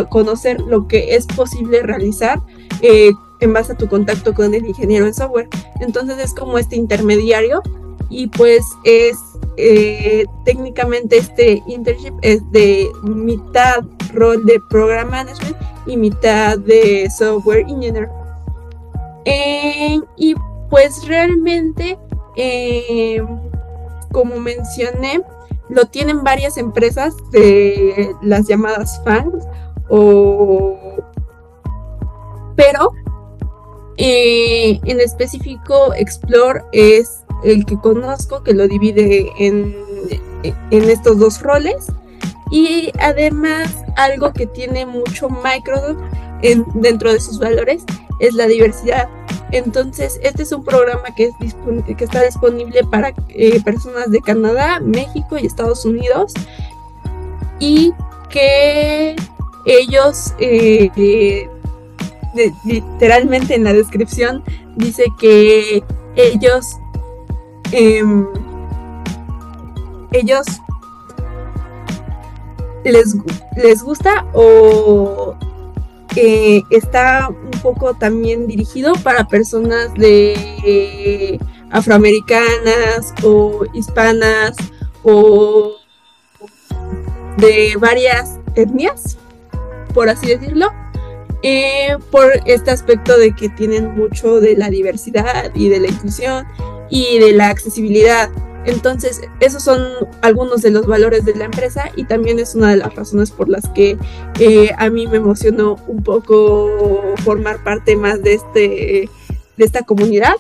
conocer 0.09 0.61
lo 0.63 0.89
que 0.89 1.15
es 1.15 1.27
posible 1.27 1.83
realizar 1.83 2.43
eh, 2.83 3.13
en 3.39 3.53
base 3.53 3.75
a 3.75 3.77
tu 3.77 3.87
contacto 3.87 4.35
con 4.35 4.53
el 4.53 4.67
ingeniero 4.67 5.07
en 5.07 5.15
software. 5.15 5.49
Entonces 5.79 6.19
es 6.19 6.35
como 6.35 6.59
este 6.59 6.75
intermediario 6.75 7.63
y 8.11 8.27
pues 8.27 8.65
es 8.85 9.17
eh, 9.57 10.27
técnicamente 10.45 11.19
este 11.19 11.63
internship 11.67 12.15
es 12.23 12.43
de 12.51 12.91
mitad 13.05 13.85
rol 14.13 14.45
de 14.45 14.61
program 14.69 15.11
management 15.11 15.57
y 15.87 15.97
mitad 15.97 16.59
de 16.59 17.09
software 17.11 17.61
engineer. 17.69 18.11
Eh, 19.25 20.01
y 20.17 20.35
pues 20.69 21.07
realmente, 21.07 21.99
eh, 22.37 23.23
como 24.13 24.39
mencioné, 24.39 25.23
lo 25.69 25.87
tienen 25.87 26.25
varias 26.25 26.57
empresas 26.57 27.15
de 27.31 28.13
las 28.23 28.49
llamadas 28.49 29.01
fans 29.05 29.45
o 29.89 30.77
pero 32.57 32.93
en 33.97 35.01
específico 35.01 35.93
Explore 35.95 36.63
es 36.73 37.25
el 37.45 37.65
que 37.65 37.79
conozco, 37.79 38.43
que 38.43 38.55
lo 38.55 38.69
divide 38.69 39.31
en, 39.39 39.77
en 40.43 40.91
estos 40.91 41.19
dos 41.19 41.41
roles. 41.43 41.87
Y 42.51 42.93
además, 42.99 43.77
algo 43.97 44.33
que 44.33 44.47
tiene 44.47 44.85
mucho 44.85 45.29
Microsoft 45.29 45.99
en, 46.43 46.65
dentro 46.75 47.13
de 47.13 47.21
sus 47.21 47.39
valores 47.39 47.85
es 48.19 48.35
la 48.35 48.47
diversidad. 48.47 49.09
Entonces, 49.53 50.21
este 50.23 50.43
es 50.43 50.53
un 50.53 50.65
programa 50.65 51.15
que, 51.17 51.25
es 51.41 51.57
que 51.97 52.05
está 52.05 52.23
disponible 52.23 52.85
para 52.85 53.13
eh, 53.31 53.61
personas 53.63 54.11
de 54.11 54.21
Canadá, 54.21 54.81
México 54.81 55.39
y 55.39 55.47
Estados 55.47 55.85
Unidos. 55.85 56.33
Y 57.59 57.93
que 58.31 59.17
ellos, 59.67 60.35
eh, 60.39 60.91
eh, 60.97 61.49
literalmente 62.65 63.55
en 63.55 63.65
la 63.65 63.73
descripción, 63.73 64.43
dice 64.77 65.05
que 65.19 65.83
ellos 66.17 66.77
Em, 67.73 68.27
ellos 70.13 70.47
les, 72.85 73.15
les 73.57 73.83
gusta 73.83 74.27
o 74.33 75.37
eh, 76.17 76.63
está 76.71 77.29
un 77.29 77.61
poco 77.63 77.95
también 77.95 78.47
dirigido 78.47 78.93
para 79.05 79.29
personas 79.29 79.95
de 79.95 81.39
afroamericanas 81.71 83.15
o 83.23 83.65
hispanas 83.73 84.57
o 85.05 85.77
de 87.37 87.77
varias 87.79 88.39
etnias, 88.57 89.17
por 89.95 90.09
así 90.09 90.27
decirlo, 90.27 90.67
eh, 91.43 91.97
por 92.11 92.33
este 92.45 92.71
aspecto 92.71 93.17
de 93.17 93.35
que 93.35 93.49
tienen 93.49 93.97
mucho 93.97 94.41
de 94.41 94.57
la 94.57 94.69
diversidad 94.69 95.55
y 95.55 95.69
de 95.69 95.81
la 95.81 95.89
inclusión 95.89 96.47
y 96.91 97.19
de 97.19 97.33
la 97.33 97.49
accesibilidad. 97.49 98.31
Entonces, 98.67 99.23
esos 99.41 99.63
son 99.63 99.81
algunos 100.21 100.61
de 100.61 100.71
los 100.71 100.87
valores 100.87 101.25
de 101.25 101.35
la 101.35 101.47
empresa 101.47 101.91
y 101.97 102.05
también 102.05 102.39
es 102.39 102.55
una 102.55 102.71
de 102.71 102.77
las 102.77 102.95
razones 102.95 103.31
por 103.31 103.49
las 103.49 103.67
que 103.71 103.97
eh, 104.39 104.71
a 104.77 104.91
mí 104.91 105.07
me 105.07 105.17
emocionó 105.17 105.79
un 105.87 106.03
poco 106.03 107.15
formar 107.25 107.65
parte 107.65 107.97
más 107.97 108.23
de, 108.23 108.35
este, 108.35 109.09
de 109.57 109.65
esta 109.65 109.83
comunidad. 109.83 110.35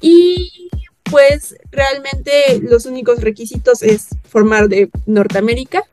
Y 0.00 0.70
pues 1.10 1.54
realmente 1.70 2.60
los 2.60 2.84
únicos 2.84 3.22
requisitos 3.22 3.82
es 3.82 4.08
formar 4.28 4.68
de 4.68 4.90
Norteamérica, 5.06 5.84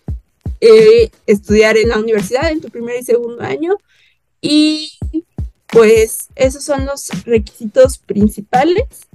eh, 0.60 1.10
estudiar 1.26 1.78
en 1.78 1.90
la 1.90 2.00
universidad 2.00 2.52
en 2.52 2.60
tu 2.60 2.70
primer 2.70 3.00
y 3.00 3.04
segundo 3.04 3.42
año 3.42 3.78
y 4.42 4.92
pues 5.68 6.28
esos 6.36 6.64
son 6.64 6.86
los 6.86 7.10
requisitos 7.24 8.00
principales 8.00 9.08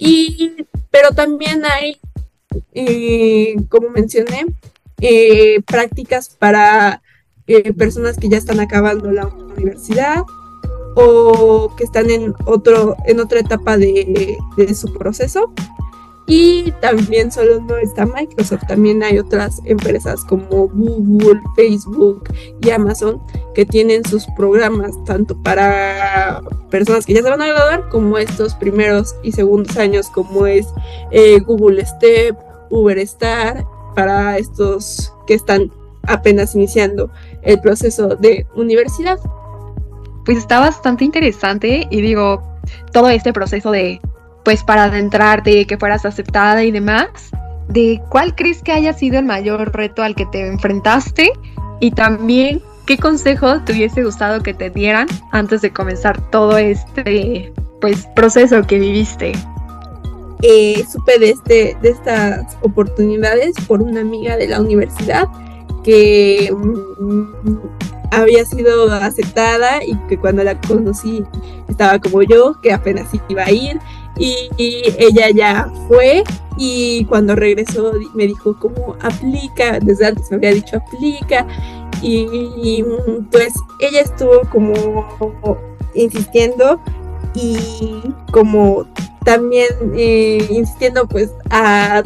y, 0.00 0.66
pero 0.90 1.10
también 1.10 1.62
hay, 1.66 2.00
eh, 2.72 3.54
como 3.68 3.90
mencioné, 3.90 4.46
eh, 4.98 5.60
prácticas 5.66 6.30
para 6.30 7.02
eh, 7.46 7.72
personas 7.74 8.16
que 8.16 8.30
ya 8.30 8.38
están 8.38 8.60
acabando 8.60 9.12
la 9.12 9.26
universidad 9.26 10.22
o 10.96 11.74
que 11.76 11.84
están 11.84 12.08
en, 12.10 12.34
otro, 12.46 12.96
en 13.06 13.20
otra 13.20 13.40
etapa 13.40 13.76
de, 13.76 14.38
de 14.56 14.74
su 14.74 14.90
proceso. 14.94 15.52
Y 16.30 16.70
también 16.80 17.32
solo 17.32 17.60
no 17.60 17.76
está 17.76 18.06
Microsoft, 18.06 18.62
también 18.68 19.02
hay 19.02 19.18
otras 19.18 19.60
empresas 19.64 20.24
como 20.24 20.68
Google, 20.68 21.40
Facebook 21.56 22.22
y 22.62 22.70
Amazon 22.70 23.20
que 23.52 23.66
tienen 23.66 24.04
sus 24.04 24.26
programas 24.36 24.92
tanto 25.06 25.36
para 25.42 26.40
personas 26.70 27.04
que 27.04 27.14
ya 27.14 27.22
se 27.22 27.30
van 27.30 27.42
a 27.42 27.48
graduar 27.48 27.88
como 27.88 28.16
estos 28.16 28.54
primeros 28.54 29.16
y 29.24 29.32
segundos 29.32 29.76
años 29.76 30.08
como 30.08 30.46
es 30.46 30.68
eh, 31.10 31.40
Google 31.40 31.84
Step, 31.84 32.36
Uber 32.70 32.98
Star, 32.98 33.66
para 33.96 34.38
estos 34.38 35.12
que 35.26 35.34
están 35.34 35.72
apenas 36.04 36.54
iniciando 36.54 37.10
el 37.42 37.60
proceso 37.60 38.14
de 38.14 38.46
universidad. 38.54 39.18
Pues 40.24 40.38
está 40.38 40.60
bastante 40.60 41.04
interesante 41.04 41.88
y 41.90 42.00
digo, 42.00 42.40
todo 42.92 43.08
este 43.08 43.32
proceso 43.32 43.72
de 43.72 44.00
pues 44.44 44.64
para 44.64 44.84
adentrarte, 44.84 45.66
que 45.66 45.78
fueras 45.78 46.04
aceptada 46.04 46.64
y 46.64 46.70
demás, 46.70 47.08
de 47.68 48.00
cuál 48.08 48.34
crees 48.34 48.62
que 48.62 48.72
haya 48.72 48.92
sido 48.92 49.18
el 49.18 49.24
mayor 49.24 49.72
reto 49.74 50.02
al 50.02 50.14
que 50.14 50.26
te 50.26 50.46
enfrentaste 50.46 51.32
y 51.80 51.92
también 51.92 52.60
qué 52.86 52.98
consejo 52.98 53.60
te 53.62 53.72
hubiese 53.72 54.02
gustado 54.02 54.42
que 54.42 54.54
te 54.54 54.70
dieran 54.70 55.06
antes 55.30 55.62
de 55.62 55.70
comenzar 55.70 56.20
todo 56.30 56.58
este 56.58 57.52
pues 57.80 58.06
proceso 58.14 58.62
que 58.62 58.78
viviste. 58.78 59.32
Eh, 60.42 60.84
supe 60.90 61.18
de, 61.18 61.30
este, 61.30 61.76
de 61.82 61.90
estas 61.90 62.56
oportunidades 62.62 63.54
por 63.66 63.82
una 63.82 64.00
amiga 64.00 64.36
de 64.36 64.48
la 64.48 64.60
universidad 64.60 65.28
que 65.84 66.50
mm, 66.52 67.58
había 68.10 68.44
sido 68.44 68.90
aceptada 68.92 69.84
y 69.84 69.94
que 70.08 70.18
cuando 70.18 70.42
la 70.42 70.58
conocí 70.60 71.24
estaba 71.68 71.98
como 71.98 72.22
yo, 72.22 72.60
que 72.60 72.72
apenas 72.72 73.08
iba 73.28 73.44
a 73.44 73.50
ir 73.50 73.78
y, 74.20 74.82
ella 74.98 75.30
ya 75.30 75.72
fue 75.88 76.22
y 76.58 77.04
cuando 77.06 77.34
regresó 77.34 77.92
me 78.14 78.26
dijo 78.26 78.58
como 78.58 78.96
aplica, 79.00 79.80
desde 79.80 80.06
antes 80.06 80.30
me 80.30 80.36
había 80.36 80.52
dicho 80.52 80.76
aplica 80.76 81.46
y, 82.02 82.84
pues 83.30 83.54
ella 83.80 84.00
estuvo 84.00 84.42
como 84.50 85.58
insistiendo 85.94 86.80
y 87.34 88.02
como 88.32 88.86
también 89.24 89.68
eh, 89.94 90.46
insistiendo 90.50 91.06
pues 91.06 91.30
a 91.50 92.02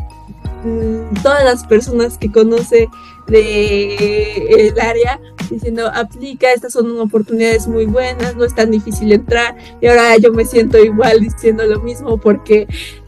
mm, 0.64 1.22
todas 1.22 1.44
las 1.44 1.64
personas 1.64 2.18
que 2.18 2.30
conoce 2.30 2.88
de 3.26 4.36
el 4.48 4.78
área 4.80 5.20
diciendo 5.50 5.90
aplica, 5.92 6.52
estas 6.52 6.72
son 6.72 6.98
oportunidades 7.00 7.66
muy 7.66 7.86
buenas, 7.86 8.36
no 8.36 8.44
es 8.44 8.54
tan 8.54 8.70
difícil 8.70 9.12
entrar 9.12 9.56
y 9.80 9.86
ahora 9.86 10.16
yo 10.16 10.32
me 10.32 10.44
siento 10.44 10.78
igual 10.78 11.20
diciendo 11.20 11.64
lo 11.64 11.80
mismo 11.80 12.18
porque 12.18 12.66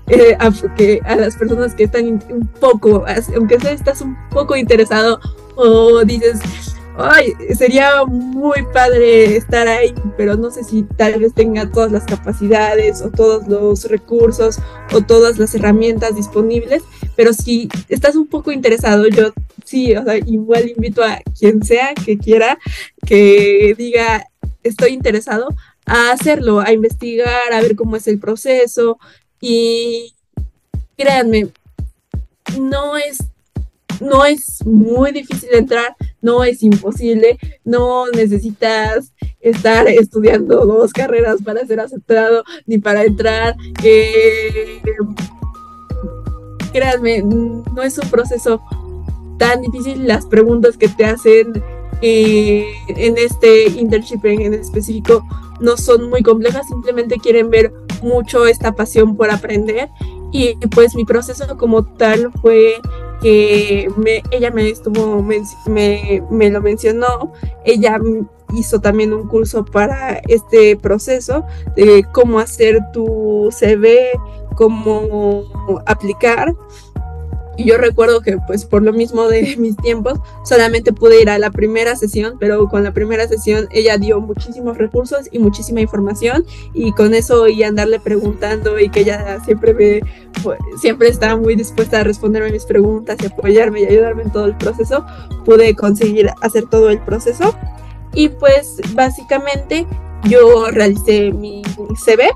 eh, 0.08 0.36
a, 0.38 0.52
a 1.04 1.16
las 1.16 1.36
personas 1.36 1.74
que 1.74 1.84
están 1.84 2.06
un 2.06 2.48
poco, 2.60 3.04
aunque 3.34 3.56
estás 3.70 4.00
un 4.00 4.16
poco 4.30 4.54
interesado 4.56 5.20
o 5.56 6.04
dices, 6.04 6.38
ay, 6.96 7.34
sería 7.56 8.04
muy 8.04 8.62
padre 8.72 9.36
estar 9.36 9.68
ahí, 9.68 9.94
pero 10.16 10.36
no 10.36 10.50
sé 10.50 10.64
si 10.64 10.82
tal 10.82 11.18
vez 11.18 11.34
tenga 11.34 11.70
todas 11.70 11.92
las 11.92 12.04
capacidades 12.04 13.02
o 13.02 13.10
todos 13.10 13.46
los 13.48 13.84
recursos 13.84 14.58
o 14.92 15.00
todas 15.00 15.38
las 15.38 15.54
herramientas 15.54 16.16
disponibles, 16.16 16.82
pero 17.16 17.32
si 17.32 17.68
estás 17.88 18.14
un 18.14 18.26
poco 18.26 18.52
interesado, 18.52 19.08
yo 19.08 19.32
sí, 19.64 19.94
o 19.96 20.04
sea, 20.04 20.16
igual 20.18 20.68
invito 20.68 21.02
a 21.02 21.20
quien 21.38 21.62
sea 21.62 21.94
que 21.94 22.18
quiera 22.18 22.58
que 23.04 23.74
diga, 23.76 24.26
estoy 24.62 24.92
interesado 24.92 25.48
a 25.84 26.12
hacerlo, 26.12 26.60
a 26.60 26.72
investigar, 26.72 27.52
a 27.52 27.60
ver 27.60 27.74
cómo 27.74 27.96
es 27.96 28.06
el 28.06 28.18
proceso 28.18 28.98
y 29.40 30.14
créanme, 30.96 31.48
no 32.58 32.96
es 32.96 33.18
no 34.00 34.24
es 34.24 34.64
muy 34.66 35.12
difícil 35.12 35.48
entrar, 35.52 35.96
no 36.20 36.44
es 36.44 36.62
imposible, 36.62 37.38
no 37.64 38.06
necesitas 38.08 39.12
estar 39.40 39.88
estudiando 39.88 40.66
dos 40.66 40.92
carreras 40.92 41.42
para 41.42 41.66
ser 41.66 41.80
aceptado 41.80 42.44
ni 42.66 42.78
para 42.78 43.04
entrar. 43.04 43.56
Eh, 43.82 44.82
no 46.84 47.82
es 47.82 47.98
un 47.98 48.10
proceso 48.10 48.60
tan 49.38 49.62
difícil. 49.62 50.06
Las 50.06 50.26
preguntas 50.26 50.76
que 50.76 50.88
te 50.88 51.04
hacen 51.04 51.62
eh, 52.02 52.66
en 52.88 53.16
este 53.18 53.68
internship 53.68 54.24
en 54.24 54.54
específico 54.54 55.24
no 55.60 55.76
son 55.76 56.10
muy 56.10 56.22
complejas, 56.22 56.68
simplemente 56.68 57.16
quieren 57.16 57.50
ver 57.50 57.72
mucho 58.02 58.46
esta 58.46 58.72
pasión 58.72 59.16
por 59.16 59.30
aprender. 59.30 59.88
Y 60.32 60.54
pues 60.68 60.94
mi 60.94 61.04
proceso 61.04 61.56
como 61.56 61.84
tal 61.84 62.30
fue 62.42 62.74
que 63.22 63.88
ella 64.30 64.50
me 64.50 64.68
estuvo, 64.68 65.22
me 65.22 66.50
lo 66.50 66.60
mencionó, 66.60 67.32
ella 67.64 67.98
hizo 68.54 68.80
también 68.80 69.12
un 69.12 69.26
curso 69.28 69.64
para 69.64 70.20
este 70.28 70.76
proceso 70.76 71.44
de 71.74 72.04
cómo 72.12 72.38
hacer 72.38 72.80
tu 72.92 73.48
CV, 73.50 74.10
cómo 74.56 75.44
aplicar 75.86 76.54
y 77.56 77.64
yo 77.64 77.78
recuerdo 77.78 78.20
que 78.20 78.38
pues 78.46 78.64
por 78.64 78.82
lo 78.82 78.92
mismo 78.92 79.28
de 79.28 79.56
mis 79.58 79.76
tiempos 79.76 80.18
solamente 80.44 80.92
pude 80.92 81.20
ir 81.20 81.30
a 81.30 81.38
la 81.38 81.50
primera 81.50 81.96
sesión, 81.96 82.36
pero 82.38 82.68
con 82.68 82.82
la 82.84 82.92
primera 82.92 83.26
sesión 83.28 83.68
ella 83.70 83.98
dio 83.98 84.20
muchísimos 84.20 84.78
recursos 84.78 85.28
y 85.30 85.38
muchísima 85.38 85.80
información 85.80 86.44
y 86.74 86.92
con 86.92 87.14
eso 87.14 87.48
y 87.48 87.62
andarle 87.62 88.00
preguntando 88.00 88.78
y 88.78 88.88
que 88.88 89.00
ella 89.00 89.40
siempre 89.44 89.74
me 89.74 90.00
pues, 90.42 90.58
siempre 90.80 91.08
estaba 91.08 91.36
muy 91.36 91.56
dispuesta 91.56 92.00
a 92.00 92.04
responderme 92.04 92.52
mis 92.52 92.64
preguntas 92.64 93.16
y 93.22 93.26
apoyarme 93.26 93.82
y 93.82 93.86
ayudarme 93.86 94.22
en 94.22 94.30
todo 94.30 94.46
el 94.46 94.56
proceso, 94.56 95.04
pude 95.44 95.74
conseguir 95.74 96.30
hacer 96.42 96.66
todo 96.68 96.90
el 96.90 97.00
proceso. 97.00 97.54
Y 98.14 98.28
pues 98.28 98.80
básicamente 98.94 99.86
yo 100.28 100.70
realicé 100.70 101.32
mi 101.32 101.62
CV 102.04 102.30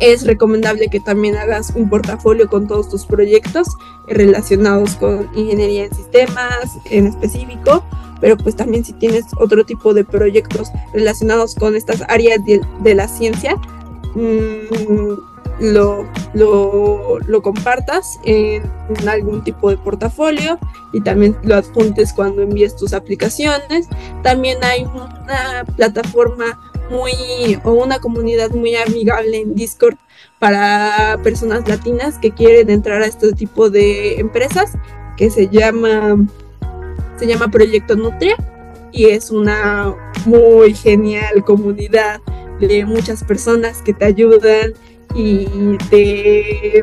es 0.00 0.26
recomendable 0.26 0.88
que 0.88 1.00
también 1.00 1.36
hagas 1.36 1.72
un 1.74 1.88
portafolio 1.88 2.48
con 2.48 2.66
todos 2.66 2.88
tus 2.88 3.06
proyectos 3.06 3.68
relacionados 4.08 4.96
con 4.96 5.28
ingeniería 5.34 5.84
en 5.84 5.94
sistemas 5.94 6.78
en 6.86 7.06
específico, 7.06 7.84
pero 8.20 8.36
pues 8.36 8.56
también 8.56 8.84
si 8.84 8.92
tienes 8.94 9.26
otro 9.38 9.64
tipo 9.64 9.94
de 9.94 10.04
proyectos 10.04 10.70
relacionados 10.92 11.54
con 11.54 11.76
estas 11.76 12.02
áreas 12.08 12.40
de, 12.44 12.94
la 12.94 13.08
ciencia, 13.08 13.56
mm, 14.14 15.14
lo, 15.60 16.06
lo, 16.32 17.42
compartas 17.42 18.18
en, 18.24 18.62
algún 19.06 19.44
tipo 19.44 19.70
de 19.70 19.76
portafolio 19.76 20.58
y 20.92 21.00
también 21.02 21.36
lo 21.42 21.56
adjuntes 21.56 22.12
cuando 22.12 22.42
envíes 22.42 22.76
tus 22.76 22.92
aplicaciones. 22.92 23.88
También 24.22 24.58
hay 24.64 24.84
una 24.84 25.64
plataforma 25.76 26.58
muy 26.90 27.58
o 27.64 27.72
una 27.72 28.00
comunidad 28.00 28.50
muy 28.50 28.74
amigable 28.76 29.38
en 29.38 29.54
Discord 29.54 29.96
para 30.38 31.18
personas 31.22 31.66
latinas 31.68 32.18
que 32.18 32.32
quieren 32.32 32.70
entrar 32.70 33.02
a 33.02 33.06
este 33.06 33.32
tipo 33.32 33.70
de 33.70 34.18
empresas 34.18 34.72
que 35.16 35.30
se 35.30 35.48
llama 35.48 36.16
se 37.16 37.26
llama 37.26 37.48
Proyecto 37.48 37.96
Nutria 37.96 38.36
y 38.92 39.06
es 39.06 39.30
una 39.30 39.94
muy 40.26 40.74
genial 40.74 41.44
comunidad 41.44 42.20
de 42.60 42.84
muchas 42.84 43.24
personas 43.24 43.82
que 43.82 43.92
te 43.92 44.04
ayudan 44.06 44.72
y 45.14 45.46
te 45.90 46.82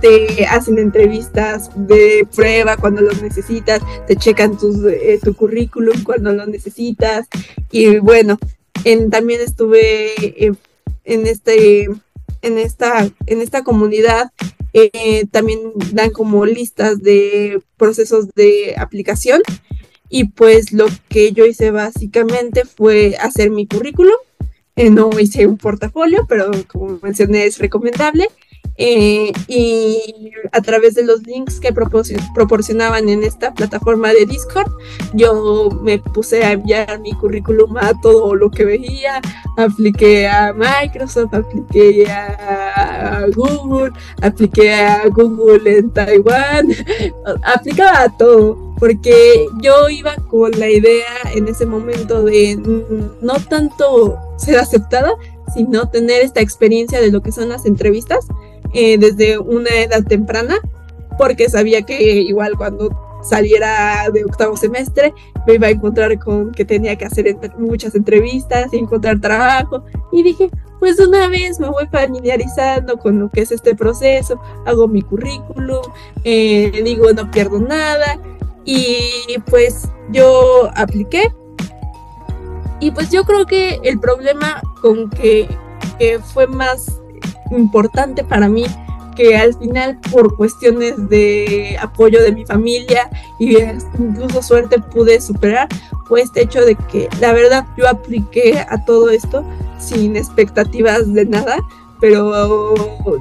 te 0.00 0.46
hacen 0.46 0.78
entrevistas 0.78 1.70
de 1.74 2.26
prueba 2.34 2.76
cuando 2.76 3.02
los 3.02 3.22
necesitas, 3.22 3.82
te 4.06 4.16
checan 4.16 4.58
eh, 4.90 5.18
tu 5.22 5.34
currículum 5.34 6.02
cuando 6.04 6.32
lo 6.32 6.46
necesitas. 6.46 7.26
Y 7.70 7.98
bueno, 7.98 8.38
en, 8.84 9.10
también 9.10 9.40
estuve 9.40 10.54
en, 11.04 11.26
este, 11.26 11.84
en, 12.42 12.58
esta, 12.58 13.08
en 13.26 13.42
esta 13.42 13.62
comunidad. 13.64 14.32
Eh, 14.72 15.24
también 15.30 15.60
dan 15.92 16.10
como 16.10 16.44
listas 16.44 17.02
de 17.02 17.62
procesos 17.78 18.28
de 18.34 18.74
aplicación 18.76 19.40
y 20.08 20.24
pues 20.24 20.72
lo 20.72 20.86
que 21.08 21.32
yo 21.32 21.46
hice 21.46 21.70
básicamente 21.70 22.64
fue 22.64 23.16
hacer 23.20 23.50
mi 23.50 23.66
currículum. 23.66 24.16
Eh, 24.76 24.90
no 24.90 25.10
hice 25.18 25.46
un 25.46 25.56
portafolio, 25.56 26.26
pero 26.28 26.50
como 26.68 26.98
mencioné 27.02 27.46
es 27.46 27.58
recomendable. 27.58 28.28
Eh, 28.76 29.32
y 29.48 30.32
a 30.52 30.60
través 30.60 30.94
de 30.94 31.04
los 31.04 31.26
links 31.26 31.60
que 31.60 31.72
proporcionaban 31.72 33.08
en 33.08 33.22
esta 33.22 33.54
plataforma 33.54 34.12
de 34.12 34.26
Discord, 34.26 34.70
yo 35.14 35.70
me 35.82 35.98
puse 35.98 36.44
a 36.44 36.52
enviar 36.52 37.00
mi 37.00 37.12
currículum 37.14 37.76
a 37.78 37.98
todo 38.00 38.34
lo 38.34 38.50
que 38.50 38.64
veía, 38.64 39.20
apliqué 39.56 40.28
a 40.28 40.52
Microsoft, 40.52 41.34
apliqué 41.34 42.06
a 42.10 43.24
Google, 43.34 43.92
apliqué 44.22 44.74
a 44.74 45.08
Google 45.08 45.78
en 45.78 45.90
Taiwán, 45.90 46.68
aplicaba 47.42 48.02
a 48.02 48.16
todo, 48.16 48.74
porque 48.78 49.46
yo 49.62 49.88
iba 49.88 50.16
con 50.28 50.50
la 50.58 50.68
idea 50.68 51.06
en 51.34 51.48
ese 51.48 51.64
momento 51.64 52.22
de 52.22 52.56
no 53.20 53.34
tanto 53.48 54.18
ser 54.36 54.58
aceptada, 54.58 55.12
sino 55.54 55.88
tener 55.88 56.22
esta 56.22 56.40
experiencia 56.40 57.00
de 57.00 57.10
lo 57.10 57.22
que 57.22 57.32
son 57.32 57.48
las 57.48 57.64
entrevistas 57.64 58.26
eh, 58.78 58.98
desde 58.98 59.38
una 59.38 59.70
edad 59.70 60.04
temprana, 60.04 60.56
porque 61.16 61.48
sabía 61.48 61.80
que 61.80 62.20
igual 62.20 62.58
cuando 62.58 62.90
saliera 63.22 64.10
de 64.12 64.22
octavo 64.22 64.54
semestre 64.54 65.14
me 65.46 65.54
iba 65.54 65.68
a 65.68 65.70
encontrar 65.70 66.18
con 66.18 66.52
que 66.52 66.66
tenía 66.66 66.94
que 66.96 67.06
hacer 67.06 67.34
muchas 67.56 67.94
entrevistas 67.94 68.70
y 68.74 68.76
encontrar 68.76 69.18
trabajo. 69.18 69.82
Y 70.12 70.22
dije, 70.22 70.50
pues 70.78 71.00
una 71.00 71.26
vez 71.28 71.58
me 71.58 71.70
voy 71.70 71.86
familiarizando 71.90 72.98
con 72.98 73.18
lo 73.18 73.30
que 73.30 73.40
es 73.40 73.50
este 73.50 73.74
proceso, 73.74 74.38
hago 74.66 74.88
mi 74.88 75.00
currículum, 75.00 75.80
eh, 76.24 76.82
digo, 76.84 77.10
no 77.14 77.30
pierdo 77.30 77.58
nada. 77.58 78.20
Y 78.66 79.38
pues 79.48 79.88
yo 80.10 80.70
apliqué. 80.74 81.32
Y 82.78 82.90
pues 82.90 83.10
yo 83.10 83.24
creo 83.24 83.46
que 83.46 83.80
el 83.84 83.98
problema 83.98 84.60
con 84.82 85.08
que, 85.08 85.48
que 85.98 86.18
fue 86.18 86.46
más 86.46 87.00
importante 87.50 88.24
para 88.24 88.48
mí 88.48 88.64
que 89.14 89.36
al 89.36 89.54
final 89.54 89.98
por 90.12 90.36
cuestiones 90.36 91.08
de 91.08 91.76
apoyo 91.80 92.22
de 92.22 92.32
mi 92.32 92.44
familia 92.44 93.10
y 93.38 93.56
incluso 93.98 94.42
suerte 94.42 94.78
pude 94.78 95.20
superar 95.20 95.68
fue 96.06 96.20
este 96.20 96.42
hecho 96.42 96.60
de 96.60 96.74
que 96.74 97.08
la 97.20 97.32
verdad 97.32 97.66
yo 97.78 97.88
apliqué 97.88 98.64
a 98.68 98.84
todo 98.84 99.08
esto 99.08 99.42
sin 99.78 100.16
expectativas 100.16 101.12
de 101.12 101.24
nada 101.24 101.56
pero 102.00 102.74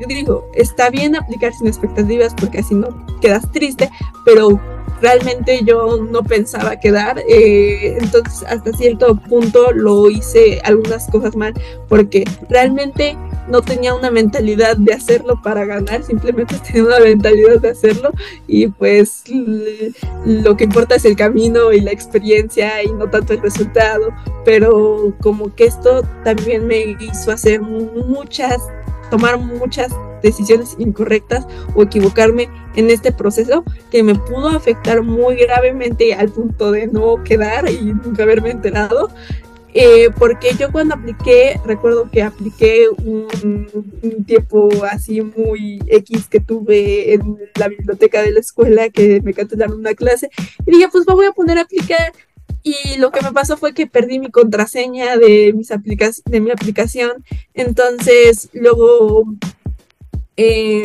digo, 0.07 0.49
está 0.53 0.89
bien 0.89 1.15
aplicar 1.15 1.53
sin 1.53 1.67
expectativas 1.67 2.33
porque 2.33 2.59
así 2.59 2.75
no 2.75 2.89
quedas 3.21 3.49
triste, 3.51 3.89
pero 4.25 4.59
realmente 5.01 5.61
yo 5.63 5.97
no 6.09 6.23
pensaba 6.23 6.79
quedar, 6.79 7.19
eh, 7.29 7.97
entonces 7.99 8.43
hasta 8.47 8.73
cierto 8.73 9.15
punto 9.15 9.71
lo 9.71 10.09
hice 10.09 10.61
algunas 10.63 11.07
cosas 11.09 11.35
mal 11.35 11.53
porque 11.87 12.25
realmente 12.49 13.17
no 13.47 13.61
tenía 13.61 13.93
una 13.93 14.11
mentalidad 14.11 14.77
de 14.77 14.93
hacerlo 14.93 15.41
para 15.41 15.65
ganar, 15.65 16.03
simplemente 16.03 16.55
tenía 16.65 16.83
una 16.83 16.99
mentalidad 16.99 17.59
de 17.59 17.69
hacerlo 17.69 18.11
y 18.47 18.67
pues 18.67 19.23
lo 20.25 20.57
que 20.57 20.65
importa 20.65 20.95
es 20.95 21.05
el 21.05 21.15
camino 21.15 21.71
y 21.71 21.81
la 21.81 21.91
experiencia 21.91 22.83
y 22.83 22.91
no 22.91 23.09
tanto 23.09 23.33
el 23.33 23.41
resultado, 23.41 24.09
pero 24.43 25.13
como 25.21 25.53
que 25.55 25.65
esto 25.65 26.03
también 26.23 26.67
me 26.67 26.97
hizo 26.99 27.31
hacer 27.31 27.61
muchas, 27.61 28.61
tomar 29.09 29.37
muchas 29.37 29.91
decisiones 30.25 30.75
incorrectas 30.79 31.45
o 31.75 31.83
equivocarme 31.83 32.49
en 32.75 32.89
este 32.89 33.11
proceso 33.11 33.63
que 33.91 34.03
me 34.03 34.15
pudo 34.15 34.49
afectar 34.49 35.03
muy 35.03 35.35
gravemente 35.35 36.13
al 36.13 36.29
punto 36.29 36.71
de 36.71 36.87
no 36.87 37.23
quedar 37.23 37.69
y 37.69 37.93
nunca 37.93 38.23
haberme 38.23 38.49
enterado. 38.51 39.09
Eh, 39.77 40.09
porque 40.17 40.55
yo 40.57 40.71
cuando 40.71 40.95
apliqué, 40.95 41.59
recuerdo 41.65 42.09
que 42.09 42.23
apliqué 42.23 42.87
un, 42.89 43.67
tiempo 44.25 44.69
así 44.89 45.21
muy 45.21 45.79
X 45.87 46.29
que 46.29 46.39
tuve 46.39 47.13
en 47.13 47.37
la 47.59 47.67
biblioteca 47.67 48.21
de 48.21 48.31
la 48.31 48.39
escuela, 48.39 48.89
que 48.89 49.19
me 49.21 49.33
cancelaron 49.33 49.79
una 49.79 49.93
clase, 49.93 50.29
y 50.65 50.71
dije, 50.71 50.87
pues 50.89 51.05
me 51.05 51.13
voy 51.13 51.25
a 51.25 51.33
poner 51.33 51.57
a 51.57 51.63
aplicar. 51.63 52.13
Y 52.63 52.97
lo 52.99 53.11
que 53.11 53.21
me 53.21 53.33
pasó 53.33 53.57
fue 53.57 53.73
que 53.73 53.85
perdí 53.85 54.17
mi 54.17 54.31
contraseña 54.31 55.17
de, 55.17 55.51
mis 55.53 55.67
de 55.67 56.39
mi 56.39 56.51
aplicación, 56.51 57.25
entonces 57.53 58.49
luego 58.53 59.25
eh, 60.37 60.83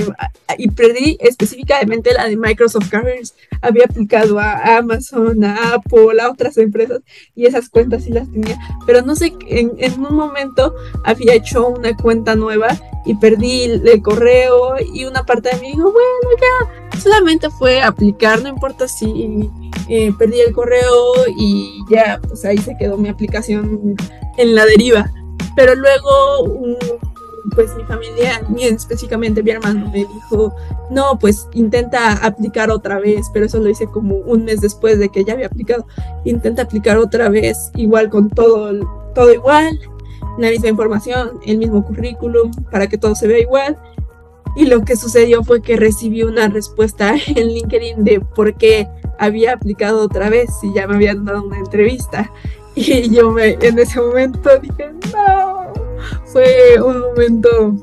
y 0.59 0.71
perdí 0.71 1.17
específicamente 1.21 2.13
la 2.13 2.29
de 2.29 2.37
Microsoft 2.37 2.89
Careers. 2.89 3.35
Había 3.63 3.85
aplicado 3.85 4.39
a 4.39 4.79
Amazon, 4.79 5.45
a 5.45 5.75
Apple, 5.75 6.21
a 6.21 6.31
otras 6.31 6.57
empresas 6.57 7.01
y 7.35 7.47
esas 7.47 7.69
cuentas 7.69 8.05
sí 8.05 8.11
las 8.11 8.31
tenía. 8.31 8.59
Pero 8.87 9.03
no 9.03 9.17
sé, 9.17 9.33
en, 9.47 9.73
en 9.79 10.05
un 10.05 10.15
momento 10.15 10.75
había 11.05 11.35
hecho 11.35 11.69
una 11.69 11.97
cuenta 11.97 12.37
nueva 12.37 12.79
y 13.05 13.15
perdí 13.15 13.65
el, 13.65 14.03
correo 14.03 14.75
y 14.93 15.05
una 15.05 15.25
parte 15.25 15.51
de 15.51 15.61
mí 15.61 15.73
dijo, 15.73 15.93
bueno, 15.93 16.29
ya, 16.41 17.01
solamente 17.01 17.49
fue 17.51 17.81
aplicar, 17.83 18.43
no 18.43 18.49
importa 18.49 18.87
si 18.87 19.51
eh, 19.89 20.13
perdí 20.19 20.41
el 20.41 20.53
correo 20.53 21.13
y 21.37 21.81
ya, 21.91 22.21
pues 22.27 22.45
ahí 22.45 22.59
se 22.59 22.77
quedó 22.77 22.97
mi 22.97 23.09
aplicación 23.09 23.97
en 24.37 24.55
la 24.55 24.67
deriva. 24.67 25.11
Pero 25.57 25.75
luego 25.75 26.77
pues 27.55 27.75
mi 27.77 27.85
familia, 27.85 28.43
específicamente 28.61 29.43
mi 29.43 29.51
hermano, 29.51 29.91
me 29.91 29.99
dijo, 29.99 30.55
no, 30.91 31.19
pues 31.19 31.49
intenta 31.53 32.13
aplicar 32.25 32.71
otra 32.71 32.99
vez, 32.99 33.27
pero 33.33 33.47
eso 33.47 33.59
lo 33.59 33.69
hice 33.69 33.87
como 33.87 34.17
un 34.17 34.45
mes 34.45 34.61
después 34.61 34.99
de 34.99 35.09
que 35.09 35.25
ya 35.25 35.35
había 35.35 35.47
aplicado. 35.47 35.87
Intenta 36.25 36.63
aplicar 36.63 36.99
otra 36.99 37.29
vez, 37.29 37.71
igual 37.75 38.11
con 38.11 38.31
todo, 38.31 38.73
todo 39.15 39.33
igual, 39.33 39.79
la 40.39 40.51
misma 40.51 40.69
información, 40.69 41.41
el 41.47 41.59
mismo 41.59 41.85
currículum, 41.85 42.53
para 42.71 42.89
que 42.89 42.99
todo 42.99 43.15
se 43.15 43.27
vea 43.27 43.41
igual. 43.41 43.79
Y 44.57 44.67
lo 44.67 44.85
que 44.85 44.97
sucedió 44.97 45.45
fue 45.45 45.63
que 45.63 45.77
recibí 45.77 46.23
una 46.23 46.49
respuesta 46.49 47.15
en 47.27 47.49
LinkedIn 47.49 48.05
de 48.05 48.21
por 48.21 48.55
qué 48.55 48.89
había 49.19 49.53
aplicado 49.53 50.01
otra 50.03 50.31
vez 50.31 50.51
y 50.63 50.73
ya 50.75 50.87
me 50.87 50.97
habían 50.97 51.25
dado 51.25 51.45
una 51.45 51.59
entrevista. 51.59 52.31
Y 52.75 53.11
yo 53.11 53.31
me, 53.33 53.59
en 53.61 53.79
ese 53.79 54.01
momento 54.01 54.49
dije, 54.61 54.93
no, 55.13 55.60
fue 56.33 56.81
un 56.81 57.01
momento 57.01 57.75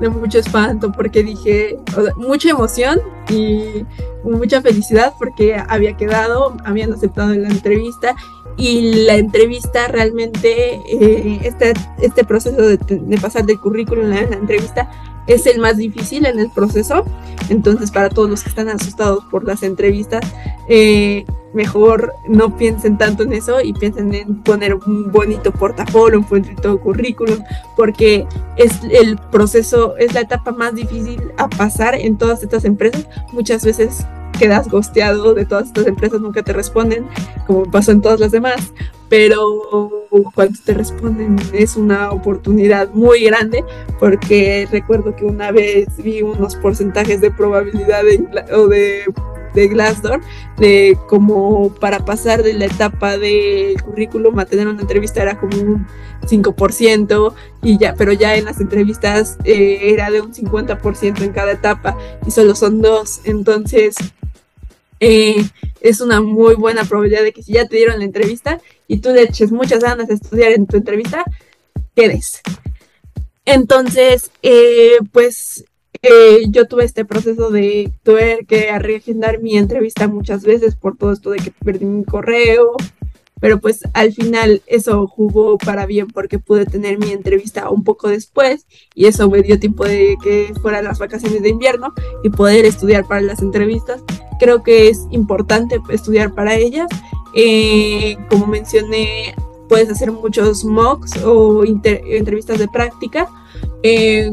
de 0.00 0.08
mucho 0.08 0.38
espanto 0.38 0.92
porque 0.92 1.22
dije, 1.22 1.78
mucha 2.16 2.50
emoción 2.50 3.00
y 3.28 3.84
mucha 4.22 4.60
felicidad 4.62 5.14
porque 5.18 5.56
había 5.68 5.96
quedado, 5.96 6.56
habían 6.64 6.92
aceptado 6.92 7.34
la 7.34 7.48
entrevista 7.48 8.14
y 8.56 9.04
la 9.04 9.16
entrevista 9.16 9.88
realmente, 9.88 10.80
eh, 10.90 11.40
este, 11.42 11.74
este 12.00 12.24
proceso 12.24 12.56
de, 12.56 12.78
pasar 13.20 13.46
del 13.46 13.60
currículum 13.60 14.06
a 14.06 14.22
la 14.22 14.36
entrevista 14.36 14.90
es 15.28 15.46
el 15.46 15.60
más 15.60 15.76
difícil 15.76 16.26
en 16.26 16.40
el 16.40 16.50
proceso. 16.50 17.04
Entonces, 17.50 17.90
para 17.90 18.08
todos 18.08 18.28
los 18.28 18.42
que 18.42 18.48
están 18.48 18.68
asustados 18.68 19.24
por 19.30 19.44
las 19.44 19.62
entrevistas, 19.62 20.24
eh, 20.68 21.24
mejor 21.58 22.14
no 22.28 22.56
piensen 22.56 22.96
tanto 22.98 23.24
en 23.24 23.32
eso 23.32 23.60
y 23.60 23.72
piensen 23.72 24.14
en 24.14 24.42
poner 24.44 24.74
un 24.74 25.10
bonito 25.10 25.50
portafolio, 25.50 26.20
un 26.20 26.28
bonito 26.28 26.78
currículum, 26.80 27.40
porque 27.76 28.28
es 28.56 28.72
el 28.92 29.18
proceso, 29.32 29.96
es 29.96 30.14
la 30.14 30.20
etapa 30.20 30.52
más 30.52 30.76
difícil 30.76 31.20
a 31.36 31.48
pasar 31.48 31.96
en 31.96 32.16
todas 32.16 32.44
estas 32.44 32.64
empresas. 32.64 33.08
Muchas 33.32 33.64
veces 33.64 34.06
quedas 34.38 34.68
gosteado 34.68 35.34
de 35.34 35.44
todas 35.46 35.66
estas 35.66 35.88
empresas, 35.88 36.20
nunca 36.20 36.44
te 36.44 36.52
responden, 36.52 37.08
como 37.48 37.64
pasó 37.64 37.90
en 37.90 38.02
todas 38.02 38.20
las 38.20 38.30
demás, 38.30 38.72
pero 39.08 40.06
cuando 40.32 40.56
te 40.64 40.74
responden 40.74 41.34
es 41.52 41.76
una 41.76 42.12
oportunidad 42.12 42.90
muy 42.92 43.24
grande, 43.24 43.64
porque 43.98 44.68
recuerdo 44.70 45.16
que 45.16 45.24
una 45.24 45.50
vez 45.50 45.88
vi 45.96 46.22
unos 46.22 46.54
porcentajes 46.54 47.20
de 47.20 47.32
probabilidad 47.32 48.04
o 48.54 48.68
de 48.68 49.02
de 49.58 49.68
Glassdoor, 49.68 50.20
de 50.58 50.96
como 51.08 51.74
para 51.74 52.04
pasar 52.04 52.42
de 52.42 52.54
la 52.54 52.66
etapa 52.66 53.18
del 53.18 53.80
currículum 53.82 54.38
a 54.38 54.46
tener 54.46 54.66
una 54.66 54.80
entrevista 54.80 55.22
era 55.22 55.38
como 55.38 55.56
un 55.56 55.86
5% 56.22 57.34
y 57.62 57.78
ya, 57.78 57.94
pero 57.94 58.12
ya 58.12 58.36
en 58.36 58.44
las 58.44 58.60
entrevistas 58.60 59.38
eh, 59.44 59.92
era 59.92 60.10
de 60.10 60.20
un 60.20 60.32
50% 60.32 61.22
en 61.22 61.32
cada 61.32 61.52
etapa 61.52 61.96
y 62.26 62.30
solo 62.30 62.54
son 62.54 62.80
dos, 62.80 63.20
entonces 63.24 63.96
eh, 65.00 65.44
es 65.80 66.00
una 66.00 66.20
muy 66.20 66.54
buena 66.54 66.84
probabilidad 66.84 67.22
de 67.22 67.32
que 67.32 67.42
si 67.42 67.52
ya 67.52 67.66
te 67.66 67.76
dieron 67.76 67.98
la 67.98 68.04
entrevista 68.04 68.60
y 68.86 68.98
tú 68.98 69.10
le 69.10 69.22
eches 69.22 69.52
muchas 69.52 69.80
ganas 69.80 70.08
de 70.08 70.14
estudiar 70.14 70.52
en 70.52 70.66
tu 70.66 70.76
entrevista, 70.76 71.24
quedes. 71.94 72.40
Entonces, 73.44 74.30
eh, 74.42 74.98
pues 75.12 75.64
yo 76.50 76.66
tuve 76.66 76.84
este 76.84 77.04
proceso 77.04 77.50
de 77.50 77.92
tuve 78.02 78.44
que 78.46 78.76
reagendar 78.78 79.40
mi 79.40 79.56
entrevista 79.56 80.08
muchas 80.08 80.42
veces 80.44 80.76
por 80.76 80.96
todo 80.96 81.12
esto 81.12 81.30
de 81.30 81.38
que 81.38 81.50
perdí 81.50 81.84
mi 81.84 82.04
correo, 82.04 82.76
pero 83.40 83.60
pues 83.60 83.80
al 83.94 84.12
final 84.12 84.62
eso 84.66 85.06
jugó 85.06 85.58
para 85.58 85.86
bien 85.86 86.08
porque 86.08 86.38
pude 86.38 86.66
tener 86.66 86.98
mi 86.98 87.12
entrevista 87.12 87.70
un 87.70 87.84
poco 87.84 88.08
después 88.08 88.66
y 88.94 89.06
eso 89.06 89.28
me 89.30 89.42
dio 89.42 89.58
tiempo 89.58 89.84
de 89.84 90.16
que 90.22 90.52
fueran 90.60 90.84
las 90.84 90.98
vacaciones 90.98 91.42
de 91.42 91.50
invierno 91.50 91.94
y 92.22 92.30
poder 92.30 92.64
estudiar 92.64 93.06
para 93.06 93.20
las 93.20 93.40
entrevistas. 93.40 94.02
Creo 94.38 94.62
que 94.62 94.88
es 94.88 95.06
importante 95.10 95.80
estudiar 95.90 96.34
para 96.34 96.54
ellas. 96.56 96.88
Eh, 97.34 98.16
como 98.28 98.46
mencioné, 98.46 99.34
puedes 99.68 99.90
hacer 99.90 100.10
muchos 100.10 100.64
mocks 100.64 101.22
o 101.24 101.64
entrevistas 101.64 102.58
de 102.58 102.68
práctica 102.68 103.28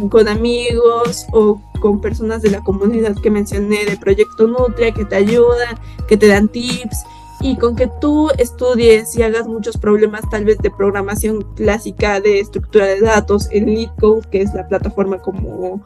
con 0.10 0.28
amigos 0.28 1.26
o 1.32 1.62
con 1.80 2.02
personas 2.02 2.42
de 2.42 2.50
la 2.50 2.64
comunidad 2.64 3.16
que 3.22 3.30
mencioné 3.30 3.86
de 3.86 3.98
Proyecto 3.98 4.48
Nutria 4.48 4.92
que 4.92 5.06
te 5.06 5.16
ayudan, 5.16 5.78
que 6.08 6.18
te 6.18 6.28
dan 6.28 6.48
tips 6.48 7.04
y 7.42 7.58
con 7.58 7.76
que 7.76 7.90
tú 8.02 8.30
estudies 8.38 9.16
y 9.16 9.22
hagas 9.22 9.48
muchos 9.48 9.78
problemas 9.78 10.28
tal 10.32 10.46
vez 10.46 10.58
de 10.60 10.72
programación 10.72 11.44
clásica 11.56 12.20
de 12.20 12.40
estructura 12.40 12.86
de 12.86 13.02
datos 13.02 13.48
en 13.52 13.68
LeetCode, 13.68 14.28
que 14.32 14.42
es 14.42 14.54
la 14.54 14.68
plataforma 14.68 15.20
como 15.20 15.82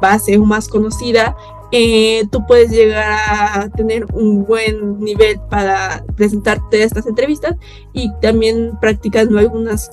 base 0.00 0.36
o 0.36 0.44
más 0.44 0.68
conocida, 0.68 1.34
eh, 1.70 2.24
tú 2.30 2.46
puedes 2.46 2.70
llegar 2.70 3.04
a 3.10 3.68
tener 3.70 4.06
un 4.14 4.44
buen 4.44 5.00
nivel 5.00 5.38
para 5.50 6.04
presentarte 6.16 6.82
a 6.82 6.86
estas 6.86 7.06
entrevistas 7.06 7.56
y 7.92 8.10
también 8.20 8.78
practicando 8.80 9.38
algunos 9.38 9.90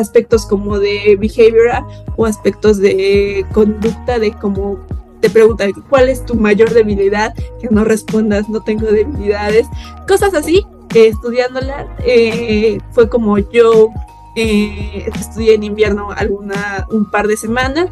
aspectos 0.00 0.46
como 0.46 0.78
de 0.78 1.16
behavioral 1.20 1.84
o 2.16 2.26
aspectos 2.26 2.78
de 2.78 3.46
conducta 3.52 4.18
de 4.18 4.32
cómo 4.32 4.78
te 5.20 5.30
preguntan 5.30 5.72
cuál 5.88 6.08
es 6.08 6.24
tu 6.24 6.34
mayor 6.34 6.72
debilidad, 6.72 7.34
que 7.60 7.68
no 7.70 7.84
respondas, 7.84 8.48
no 8.48 8.62
tengo 8.62 8.86
debilidades, 8.86 9.66
cosas 10.08 10.34
así. 10.34 10.66
estudiándola 10.94 11.86
eh, 12.04 12.78
fue 12.90 13.08
como 13.08 13.38
yo 13.38 13.90
eh, 14.34 15.08
estudié 15.14 15.54
en 15.54 15.62
invierno 15.62 16.10
alguna 16.10 16.86
un 16.90 17.08
par 17.10 17.26
de 17.28 17.36
semanas. 17.36 17.90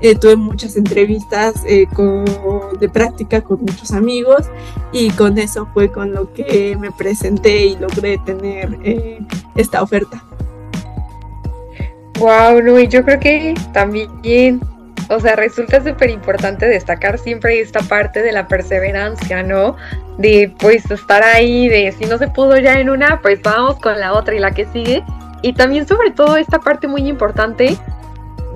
Eh, 0.00 0.14
tuve 0.14 0.36
muchas 0.36 0.76
entrevistas 0.76 1.64
de 1.64 2.88
práctica 2.92 3.40
con 3.40 3.60
muchos 3.62 3.90
amigos 3.90 4.46
y 4.92 5.10
con 5.10 5.38
eso 5.38 5.66
fue 5.74 5.90
con 5.90 6.12
lo 6.12 6.32
que 6.32 6.76
me 6.78 6.92
presenté 6.92 7.66
y 7.66 7.76
logré 7.76 8.18
tener 8.18 8.78
esta 9.56 9.82
oferta. 9.82 10.22
Wow, 12.18 12.60
Luis, 12.60 12.88
yo 12.88 13.04
creo 13.04 13.20
que 13.20 13.54
también 13.72 14.60
o 15.10 15.20
sea, 15.20 15.36
resulta 15.36 15.82
súper 15.82 16.10
importante 16.10 16.66
destacar 16.66 17.18
siempre 17.18 17.60
esta 17.60 17.80
parte 17.80 18.22
de 18.22 18.32
la 18.32 18.46
perseverancia, 18.46 19.42
¿no? 19.42 19.76
De 20.18 20.52
pues 20.58 20.90
estar 20.90 21.22
ahí, 21.22 21.68
de 21.68 21.92
si 21.92 22.04
no 22.04 22.18
se 22.18 22.28
pudo 22.28 22.58
ya 22.58 22.78
en 22.78 22.90
una, 22.90 23.20
pues 23.22 23.40
vamos 23.42 23.78
con 23.78 23.98
la 23.98 24.12
otra 24.12 24.34
y 24.34 24.38
la 24.38 24.50
que 24.50 24.66
sigue. 24.66 25.02
Y 25.40 25.54
también 25.54 25.88
sobre 25.88 26.10
todo 26.10 26.36
esta 26.36 26.58
parte 26.58 26.88
muy 26.88 27.08
importante 27.08 27.78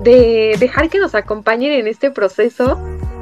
de 0.03 0.55
dejar 0.59 0.89
que 0.89 0.99
nos 0.99 1.15
acompañen 1.15 1.71
en 1.71 1.87
este 1.87 2.11
proceso 2.11 2.79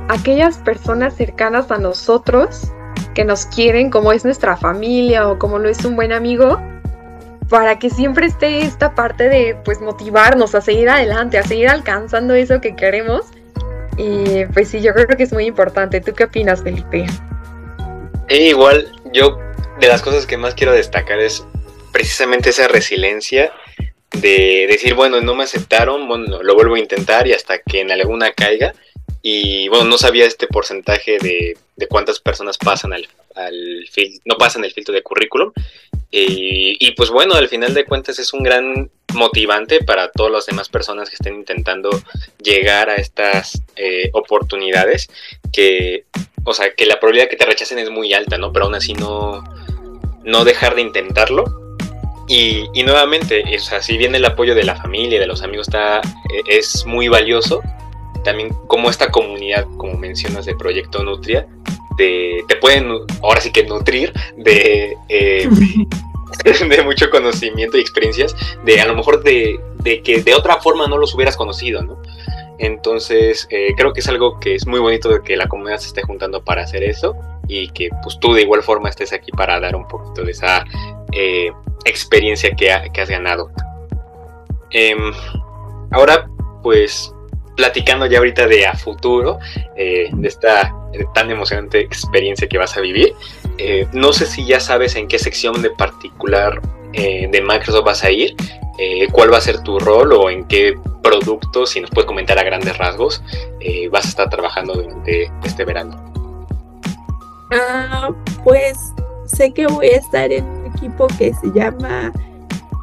aquellas 0.09 0.57
personas 0.57 1.15
cercanas 1.15 1.71
a 1.71 1.77
nosotros 1.77 2.71
que 3.13 3.23
nos 3.23 3.45
quieren 3.45 3.89
como 3.89 4.11
es 4.11 4.25
nuestra 4.25 4.57
familia 4.57 5.29
o 5.29 5.37
como 5.37 5.57
lo 5.59 5.69
es 5.69 5.85
un 5.85 5.95
buen 5.95 6.11
amigo 6.11 6.59
para 7.51 7.77
que 7.79 7.89
siempre 7.89 8.27
esté 8.27 8.61
esta 8.61 8.95
parte 8.95 9.27
de 9.27 9.57
pues 9.65 9.81
motivarnos 9.81 10.55
a 10.55 10.61
seguir 10.61 10.87
adelante, 10.87 11.37
a 11.37 11.43
seguir 11.43 11.67
alcanzando 11.67 12.33
eso 12.33 12.61
que 12.61 12.77
queremos. 12.77 13.25
Y 13.97 14.45
pues 14.53 14.69
sí, 14.69 14.81
yo 14.81 14.93
creo 14.93 15.05
que 15.05 15.23
es 15.23 15.33
muy 15.33 15.47
importante. 15.47 15.99
¿Tú 15.99 16.13
qué 16.13 16.23
opinas, 16.23 16.63
Felipe? 16.63 17.05
E 18.29 18.47
igual, 18.47 18.89
yo 19.11 19.37
de 19.81 19.87
las 19.89 20.01
cosas 20.01 20.25
que 20.25 20.37
más 20.37 20.55
quiero 20.55 20.71
destacar 20.71 21.19
es 21.19 21.45
precisamente 21.91 22.51
esa 22.51 22.69
resiliencia 22.69 23.51
de 24.13 24.65
decir, 24.69 24.93
bueno, 24.93 25.19
no 25.19 25.35
me 25.35 25.43
aceptaron, 25.43 26.07
bueno, 26.07 26.41
lo 26.41 26.55
vuelvo 26.55 26.75
a 26.75 26.79
intentar 26.79 27.27
y 27.27 27.33
hasta 27.33 27.57
que 27.57 27.81
en 27.81 27.91
alguna 27.91 28.31
caiga. 28.31 28.73
Y 29.21 29.67
bueno, 29.67 29.83
no 29.83 29.97
sabía 29.97 30.25
este 30.25 30.47
porcentaje 30.47 31.17
de, 31.19 31.57
de 31.75 31.87
cuántas 31.87 32.21
personas 32.21 32.57
pasan 32.57 32.93
al, 32.93 33.09
al 33.35 33.85
no 34.25 34.37
pasan 34.37 34.63
el 34.63 34.71
filtro 34.71 34.93
de 34.93 35.03
currículum. 35.03 35.51
Y, 36.13 36.91
pues 36.97 37.09
bueno, 37.09 37.35
al 37.35 37.47
final 37.47 37.73
de 37.73 37.85
cuentas 37.85 38.19
es 38.19 38.33
un 38.33 38.43
gran 38.43 38.91
motivante 39.13 39.81
para 39.81 40.11
todas 40.11 40.31
las 40.31 40.45
demás 40.45 40.67
personas 40.67 41.09
que 41.09 41.15
estén 41.15 41.35
intentando 41.35 41.89
llegar 42.43 42.89
a 42.89 42.95
estas 42.95 43.61
eh, 43.77 44.09
oportunidades, 44.13 45.09
que, 45.53 46.03
o 46.43 46.53
sea, 46.53 46.73
que 46.73 46.85
la 46.85 46.99
probabilidad 46.99 47.29
que 47.29 47.37
te 47.37 47.45
rechacen 47.45 47.79
es 47.79 47.89
muy 47.89 48.13
alta, 48.13 48.37
¿no? 48.37 48.51
Pero 48.51 48.65
aún 48.65 48.75
así 48.75 48.93
no, 48.93 49.41
no 50.23 50.43
dejar 50.43 50.75
de 50.75 50.81
intentarlo. 50.81 51.77
Y, 52.27 52.83
nuevamente, 52.83 53.43
o 53.55 53.59
sea, 53.59 53.81
si 53.81 53.97
bien 53.97 54.15
el 54.15 54.25
apoyo 54.25 54.55
de 54.55 54.63
la 54.63 54.75
familia 54.75 55.17
y 55.17 55.19
de 55.19 55.27
los 55.27 55.41
amigos 55.41 55.67
está, 55.67 55.99
e, 55.99 56.57
es 56.57 56.85
muy 56.85 57.07
valioso, 57.07 57.61
también 58.23 58.49
cómo 58.67 58.89
esta 58.89 59.11
comunidad, 59.11 59.65
como 59.77 59.97
mencionas, 59.97 60.45
de 60.45 60.55
Proyecto 60.55 61.03
Nutria, 61.03 61.47
te, 61.97 62.43
te 62.47 62.55
pueden 62.57 62.89
ahora 63.21 63.41
sí 63.41 63.51
que 63.51 63.63
nutrir 63.63 64.13
de, 64.37 64.95
eh, 65.09 65.49
de 66.69 66.83
mucho 66.83 67.09
conocimiento 67.09 67.77
y 67.77 67.81
experiencias, 67.81 68.35
de 68.63 68.81
a 68.81 68.85
lo 68.85 68.95
mejor 68.95 69.23
de, 69.23 69.59
de, 69.79 70.01
que 70.01 70.21
de 70.21 70.35
otra 70.35 70.61
forma 70.61 70.87
no 70.87 70.97
los 70.97 71.13
hubieras 71.13 71.37
conocido, 71.37 71.81
¿no? 71.83 72.01
Entonces, 72.61 73.47
eh, 73.49 73.73
creo 73.75 73.91
que 73.91 74.01
es 74.01 74.07
algo 74.07 74.39
que 74.39 74.53
es 74.53 74.67
muy 74.67 74.79
bonito 74.79 75.09
de 75.09 75.23
que 75.23 75.35
la 75.35 75.47
comunidad 75.47 75.79
se 75.79 75.87
esté 75.87 76.03
juntando 76.03 76.43
para 76.43 76.61
hacer 76.61 76.83
eso 76.83 77.15
y 77.47 77.69
que 77.69 77.89
pues 78.03 78.19
tú 78.19 78.33
de 78.33 78.43
igual 78.43 78.61
forma 78.61 78.87
estés 78.87 79.13
aquí 79.13 79.31
para 79.31 79.59
dar 79.59 79.75
un 79.75 79.87
poquito 79.87 80.23
de 80.23 80.31
esa 80.31 80.63
eh, 81.11 81.51
experiencia 81.85 82.51
que, 82.55 82.71
que, 82.93 83.01
has 83.01 83.09
ganado. 83.09 83.49
Em, 84.69 85.11
ahora, 85.89 86.29
pues, 86.61 87.11
platicando 87.55 88.05
ya 88.05 88.19
ahorita 88.19 88.47
de 88.47 88.65
a 88.65 88.75
futuro, 88.75 89.39
eh, 89.75 90.09
de 90.11 90.27
esta 90.27 90.73
tan 91.13 91.31
emocionante 91.31 91.79
experiencia 91.79 92.47
que 92.47 92.57
vas 92.57 92.75
a 92.77 92.81
vivir, 92.81 93.13
no 93.93 94.11
sé 94.11 94.25
si 94.25 94.45
ya 94.45 94.59
sabes 94.59 94.95
en 94.95 95.07
qué 95.07 95.17
sección 95.19 95.61
de 95.61 95.69
particular 95.69 96.61
de 96.91 97.43
Microsoft 97.47 97.85
vas 97.85 98.03
a 98.03 98.11
ir, 98.11 98.35
cuál 99.13 99.31
va 99.31 99.37
a 99.37 99.41
ser 99.41 99.61
tu 99.63 99.79
rol 99.79 100.11
o 100.11 100.29
en 100.29 100.43
qué 100.45 100.75
productos, 101.01 101.71
si 101.71 101.81
nos 101.81 101.89
puedes 101.89 102.07
comentar 102.07 102.37
a 102.39 102.43
grandes 102.43 102.77
rasgos, 102.77 103.21
eh, 103.59 103.89
vas 103.89 104.05
a 104.05 104.09
estar 104.09 104.29
trabajando 104.29 104.73
durante 104.73 105.31
este 105.43 105.65
verano? 105.65 105.95
Ah, 107.51 108.09
pues 108.43 108.77
sé 109.25 109.51
que 109.51 109.67
voy 109.67 109.87
a 109.87 109.97
estar 109.97 110.31
en 110.31 110.45
un 110.45 110.65
equipo 110.67 111.07
que 111.17 111.33
se 111.33 111.51
llama 111.53 112.11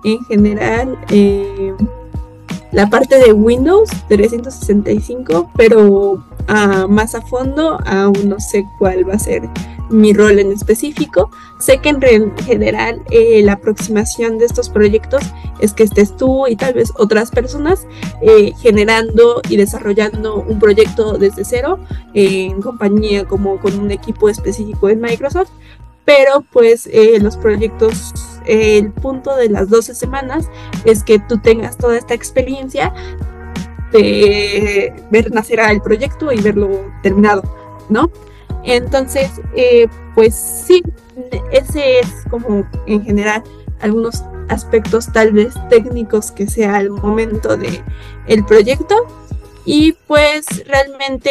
en 0.05 0.25
general 0.27 0.99
eh, 1.11 1.73
la 2.73 2.91
parte 2.91 3.19
de 3.19 3.33
Windows 3.33 3.89
365, 4.09 5.51
pero 5.57 6.25
ah, 6.49 6.87
más 6.89 7.15
a 7.15 7.23
fondo 7.23 7.79
aún 7.87 8.29
no 8.29 8.39
sé 8.41 8.65
cuál 8.79 9.09
va 9.09 9.15
a 9.15 9.19
ser 9.19 9.49
mi 9.91 10.13
rol 10.13 10.39
en 10.39 10.53
específico. 10.53 11.31
Sé 11.59 11.79
que 11.79 11.89
en 11.89 12.37
general 12.39 13.03
eh, 13.11 13.43
la 13.43 13.55
aproximación 13.55 14.39
de 14.39 14.47
estos 14.47 14.69
proyectos 14.69 15.23
es 15.61 15.73
que 15.73 15.83
estés 15.83 16.17
tú 16.17 16.47
y 16.47 16.57
tal 16.57 16.75
vez 16.75 16.93
otras 16.97 17.31
personas 17.31 17.87
eh, 18.23 18.53
generando 18.61 19.41
y 19.49 19.57
desarrollando 19.57 20.37
un 20.37 20.59
proyecto 20.59 21.19
desde 21.19 21.45
cero 21.45 21.79
en 22.15 22.61
compañía 22.63 23.25
como 23.25 23.59
con 23.59 23.79
un 23.79 23.91
equipo 23.91 24.29
específico 24.29 24.89
en 24.89 25.01
Microsoft. 25.01 25.51
Pero 26.05 26.45
pues 26.53 26.89
eh, 26.91 27.19
los 27.21 27.37
proyectos, 27.37 28.38
el 28.49 28.91
punto 28.93 29.37
de 29.37 29.49
las 29.49 29.69
12 29.69 29.95
semanas 29.95 30.49
es 30.85 31.05
que 31.05 31.19
tú 31.19 31.39
tengas 31.39 31.77
toda 31.77 31.97
esta 31.97 32.15
experiencia 32.15 32.93
de 33.93 34.93
ver 35.11 35.31
nacer 35.31 35.61
el 35.61 35.81
proyecto 35.81 36.33
y 36.33 36.41
verlo 36.41 36.91
terminado, 37.03 37.43
¿no? 37.89 38.11
Entonces, 38.65 39.31
eh, 39.55 39.89
pues 40.15 40.35
sí, 40.35 40.83
ese 41.53 42.01
es 42.01 42.09
como 42.31 42.69
en 42.87 43.05
general 43.05 43.43
algunos 43.81 44.25
aspectos 44.49 45.13
tal 45.13 45.33
vez 45.33 45.55
técnicos 45.69 46.33
que 46.33 46.47
sea 46.47 46.77
al 46.77 46.91
momento 46.91 47.57
de 47.57 47.83
el 48.27 48.45
proyecto 48.45 48.95
y 49.65 49.93
pues 50.07 50.47
realmente 50.67 51.31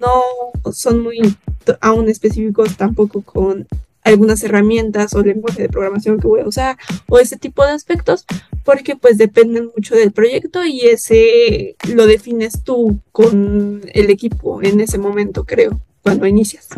no 0.00 0.72
son 0.72 1.02
muy 1.02 1.36
aún 1.80 2.08
específicos 2.08 2.76
tampoco 2.76 3.22
con 3.22 3.66
algunas 4.10 4.42
herramientas 4.42 5.14
o 5.14 5.22
lenguaje 5.22 5.62
de 5.62 5.68
programación 5.68 6.20
que 6.20 6.26
voy 6.26 6.40
a 6.40 6.48
usar 6.48 6.76
o 7.08 7.18
ese 7.18 7.36
tipo 7.36 7.64
de 7.64 7.72
aspectos 7.72 8.26
porque 8.64 8.96
pues 8.96 9.18
dependen 9.18 9.70
mucho 9.74 9.94
del 9.94 10.12
proyecto 10.12 10.64
y 10.64 10.82
ese 10.82 11.76
lo 11.94 12.06
defines 12.06 12.62
tú 12.64 13.00
con 13.12 13.82
el 13.92 14.10
equipo 14.10 14.62
en 14.62 14.80
ese 14.80 14.98
momento 14.98 15.44
creo 15.44 15.80
cuando 16.02 16.26
inicias. 16.26 16.68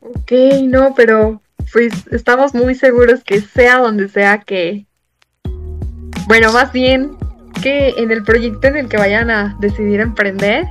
Ok, 0.00 0.32
no, 0.64 0.94
pero 0.94 1.40
pues 1.72 1.92
estamos 2.10 2.54
muy 2.54 2.74
seguros 2.74 3.24
que 3.24 3.40
sea 3.40 3.78
donde 3.78 4.08
sea 4.08 4.38
que, 4.38 4.86
bueno, 6.26 6.52
más 6.52 6.72
bien 6.72 7.12
que 7.62 7.90
en 7.96 8.10
el 8.10 8.22
proyecto 8.22 8.66
en 8.68 8.76
el 8.76 8.88
que 8.88 8.96
vayan 8.96 9.30
a 9.30 9.56
decidir 9.60 10.00
emprender, 10.00 10.66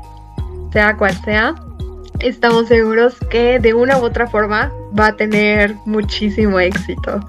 sea 0.72 0.98
cual 0.98 1.20
sea, 1.24 1.56
estamos 2.20 2.68
seguros 2.68 3.16
que 3.30 3.60
de 3.60 3.74
una 3.74 3.98
u 3.98 4.04
otra 4.04 4.28
forma 4.28 4.72
va 4.98 5.08
a 5.08 5.16
tener 5.16 5.76
muchísimo 5.86 6.60
éxito. 6.60 7.20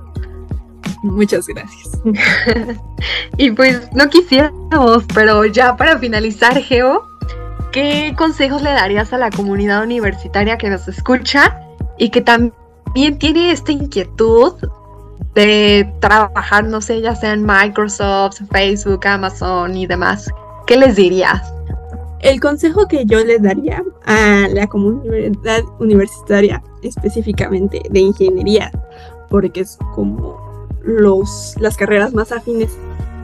Muchas 1.02 1.46
gracias. 1.48 1.98
y 3.36 3.50
pues 3.50 3.92
no 3.92 4.08
quisiéramos, 4.08 5.04
pero 5.14 5.44
ya 5.46 5.76
para 5.76 5.98
finalizar, 5.98 6.54
Geo, 6.62 7.04
¿qué 7.72 8.14
consejos 8.16 8.62
le 8.62 8.70
darías 8.70 9.12
a 9.12 9.18
la 9.18 9.30
comunidad 9.30 9.82
universitaria 9.82 10.58
que 10.58 10.70
nos 10.70 10.86
escucha 10.86 11.58
y 11.98 12.10
que 12.10 12.20
también 12.20 13.18
tiene 13.18 13.50
esta 13.50 13.72
inquietud 13.72 14.54
de 15.34 15.92
trabajar, 16.00 16.64
no 16.64 16.80
sé, 16.80 17.00
ya 17.00 17.16
sea 17.16 17.32
en 17.32 17.44
Microsoft, 17.44 18.42
Facebook, 18.52 19.06
Amazon 19.06 19.76
y 19.76 19.86
demás? 19.86 20.30
¿Qué 20.66 20.76
les 20.76 20.94
dirías? 20.94 21.52
El 22.22 22.40
consejo 22.40 22.86
que 22.86 23.04
yo 23.04 23.24
les 23.24 23.42
daría 23.42 23.82
a 24.06 24.46
la 24.48 24.68
comunidad 24.68 25.64
universitaria, 25.80 26.62
específicamente 26.82 27.82
de 27.90 27.98
ingeniería, 27.98 28.70
porque 29.28 29.62
es 29.62 29.76
como 29.92 30.68
los, 30.82 31.56
las 31.58 31.76
carreras 31.76 32.14
más 32.14 32.30
afines 32.30 32.70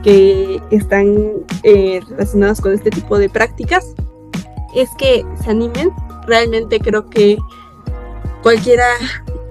que 0.03 0.61
están 0.69 1.31
eh, 1.63 2.01
relacionadas 2.09 2.59
con 2.59 2.73
este 2.73 2.89
tipo 2.89 3.17
de 3.17 3.29
prácticas, 3.29 3.95
es 4.75 4.89
que 4.97 5.25
se 5.43 5.49
animen. 5.49 5.91
Realmente 6.27 6.79
creo 6.81 7.09
que 7.09 7.37
cualquiera, 8.43 8.85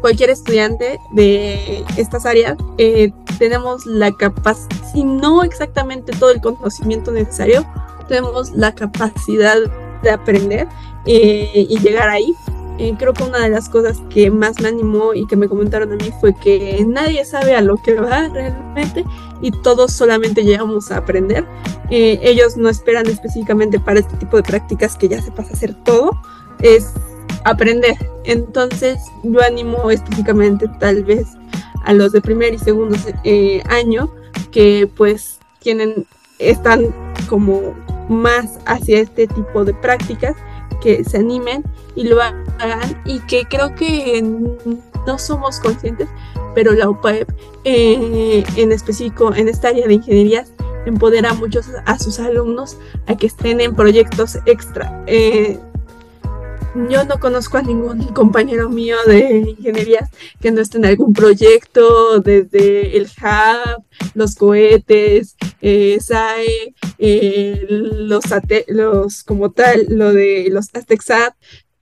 cualquier 0.03 0.29
estudiante 0.29 0.99
de 1.13 1.85
estas 1.97 2.27
áreas 2.27 2.57
eh, 2.77 3.13
tenemos 3.39 3.87
la 3.87 4.13
capacidad, 4.13 4.69
si 4.93 5.05
no 5.05 5.43
exactamente 5.43 6.13
todo 6.13 6.31
el 6.31 6.41
conocimiento 6.43 7.13
necesario, 7.13 7.67
tenemos 8.09 8.51
la 8.53 8.75
capacidad 8.75 9.57
de 10.03 10.11
aprender 10.11 10.67
eh, 11.07 11.67
y 11.69 11.79
llegar 11.79 12.09
ahí. 12.09 12.35
Eh, 12.79 12.95
creo 12.97 13.13
que 13.13 13.25
una 13.25 13.41
de 13.41 13.49
las 13.49 13.69
cosas 13.69 14.01
que 14.09 14.31
más 14.31 14.61
me 14.61 14.69
animó 14.69 15.13
y 15.13 15.27
que 15.27 15.35
me 15.35 15.49
comentaron 15.49 15.93
a 15.93 15.97
mí 15.97 16.13
fue 16.21 16.33
que 16.35 16.85
nadie 16.87 17.25
sabe 17.25 17.57
a 17.57 17.61
lo 17.61 17.77
que 17.77 17.95
va 17.95 18.29
realmente 18.29 19.05
y 19.43 19.51
todos 19.51 19.93
solamente 19.93 20.45
llegamos 20.45 20.93
a 20.93 20.99
aprender. 20.99 21.45
Eh, 21.91 22.21
ellos 22.23 22.57
no 22.57 22.69
esperan 22.69 23.07
específicamente 23.07 23.81
para 23.81 24.01
este 24.01 24.17
tipo 24.17 24.37
de 24.37 24.45
prácticas 24.45 24.97
que 24.97 25.09
ya 25.09 25.21
se 25.21 25.33
pasa 25.33 25.51
a 25.51 25.53
hacer 25.55 25.75
todo, 25.85 26.11
es 26.61 26.93
aprender. 27.45 27.97
Entonces 28.25 29.01
yo 29.25 29.43
animo 29.43 29.91
específicamente 29.91 30.69
tal 30.79 31.03
vez 31.03 31.27
a 31.85 31.93
los 31.93 32.13
de 32.13 32.21
primer 32.21 32.55
y 32.55 32.59
segundo 32.59 32.97
año 33.69 34.09
que 34.53 34.89
pues 34.97 35.41
tienen, 35.61 36.07
están 36.39 36.95
como 37.29 37.75
más 38.09 38.59
hacia 38.67 39.01
este 39.01 39.27
tipo 39.27 39.65
de 39.65 39.75
prácticas, 39.75 40.37
que 40.81 41.05
se 41.05 41.19
animen 41.19 41.65
y 41.95 42.05
lo 42.05 42.21
hagan 42.23 43.03
y 43.05 43.21
que 43.21 43.45
creo 43.45 43.75
que 43.75 44.23
no 45.07 45.19
somos 45.19 45.59
conscientes, 45.61 46.09
pero 46.55 46.73
la 46.73 46.89
UPAEP 46.89 47.29
eh, 47.65 48.45
en 48.57 48.73
específico 48.73 49.35
en 49.35 49.49
esta 49.49 49.69
área 49.69 49.87
de 49.87 49.95
ingenierías 49.95 50.53
empodera 50.87 51.35
mucho 51.35 51.61
a 51.85 51.99
sus 51.99 52.19
alumnos 52.19 52.79
a 53.07 53.17
que 53.17 53.27
estén 53.27 53.61
en 53.61 53.75
proyectos 53.75 54.39
extra. 54.47 55.05
Eh, 55.07 55.59
yo 56.89 57.05
no 57.05 57.19
conozco 57.19 57.59
a 57.59 57.63
ningún 57.63 58.09
compañero 58.09 58.69
mío 58.69 58.97
de 59.07 59.55
ingenierías 59.57 60.11
que 60.41 60.51
no 60.51 60.61
esté 60.61 60.79
en 60.79 60.87
algún 60.87 61.13
proyecto, 61.13 62.21
desde 62.21 62.97
el 62.97 63.05
hub, 63.05 63.85
los 64.15 64.35
cohetes, 64.35 65.37
eh, 65.61 65.99
SAE, 66.01 66.75
eh, 66.99 67.67
los, 67.69 68.25
los 68.69 69.25
como 69.25 69.51
tal, 69.51 69.87
lo 69.89 70.13
de 70.13 70.49
los 70.51 70.69
Aztexat. 70.75 71.35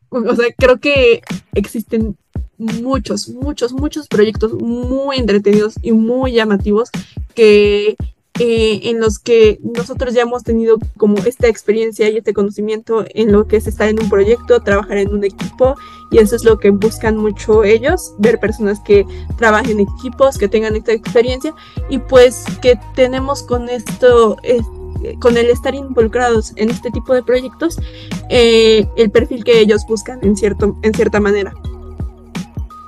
O 0.08 0.36
sea, 0.36 0.46
creo 0.56 0.78
que 0.78 1.22
existen 1.54 2.16
muchos, 2.58 3.28
muchos, 3.28 3.72
muchos 3.72 4.08
proyectos 4.08 4.54
muy 4.54 5.16
entretenidos 5.16 5.74
y 5.82 5.92
muy 5.92 6.32
llamativos 6.32 6.90
que 7.34 7.96
eh, 8.38 8.80
en 8.84 9.00
los 9.00 9.18
que 9.18 9.58
nosotros 9.62 10.14
ya 10.14 10.22
hemos 10.22 10.42
tenido 10.42 10.78
como 10.96 11.16
esta 11.18 11.48
experiencia 11.48 12.08
y 12.08 12.18
este 12.18 12.34
conocimiento 12.34 13.04
en 13.14 13.32
lo 13.32 13.46
que 13.46 13.56
es 13.56 13.66
estar 13.66 13.88
en 13.88 14.02
un 14.02 14.10
proyecto, 14.10 14.60
trabajar 14.60 14.98
en 14.98 15.12
un 15.14 15.24
equipo 15.24 15.74
y 16.10 16.18
eso 16.18 16.36
es 16.36 16.44
lo 16.44 16.58
que 16.58 16.70
buscan 16.70 17.16
mucho 17.16 17.64
ellos, 17.64 18.14
ver 18.18 18.38
personas 18.38 18.80
que 18.80 19.06
trabajen 19.38 19.80
en 19.80 19.86
equipos, 19.98 20.38
que 20.38 20.48
tengan 20.48 20.76
esta 20.76 20.92
experiencia 20.92 21.54
y 21.88 21.98
pues 21.98 22.44
que 22.60 22.78
tenemos 22.94 23.42
con 23.42 23.68
esto, 23.68 24.36
con 25.20 25.36
el 25.36 25.50
estar 25.50 25.74
involucrados 25.74 26.52
en 26.56 26.70
este 26.70 26.90
tipo 26.90 27.14
de 27.14 27.22
proyectos, 27.22 27.78
eh, 28.30 28.86
el 28.96 29.10
perfil 29.10 29.44
que 29.44 29.60
ellos 29.60 29.84
buscan 29.88 30.18
en, 30.22 30.36
cierto, 30.36 30.76
en 30.82 30.94
cierta 30.94 31.20
manera. 31.20 31.52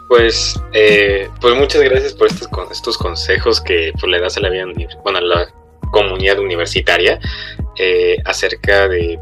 Pues, 0.09 0.59
eh, 0.73 1.29
pues 1.41 1.55
muchas 1.55 1.83
gracias 1.83 2.15
por 2.15 2.29
estos, 2.29 2.49
estos 2.73 2.97
consejos 2.97 3.61
que 3.61 3.93
pues, 3.93 4.11
le 4.11 4.21
das 4.21 4.39
a 4.39 4.41
la 4.41 4.49
vida, 4.49 4.65
bueno, 5.03 5.19
a 5.19 5.23
la 5.23 5.49
comunidad 5.93 6.39
universitaria 6.39 7.19
eh, 7.79 8.17
acerca 8.25 8.89
de 8.89 9.19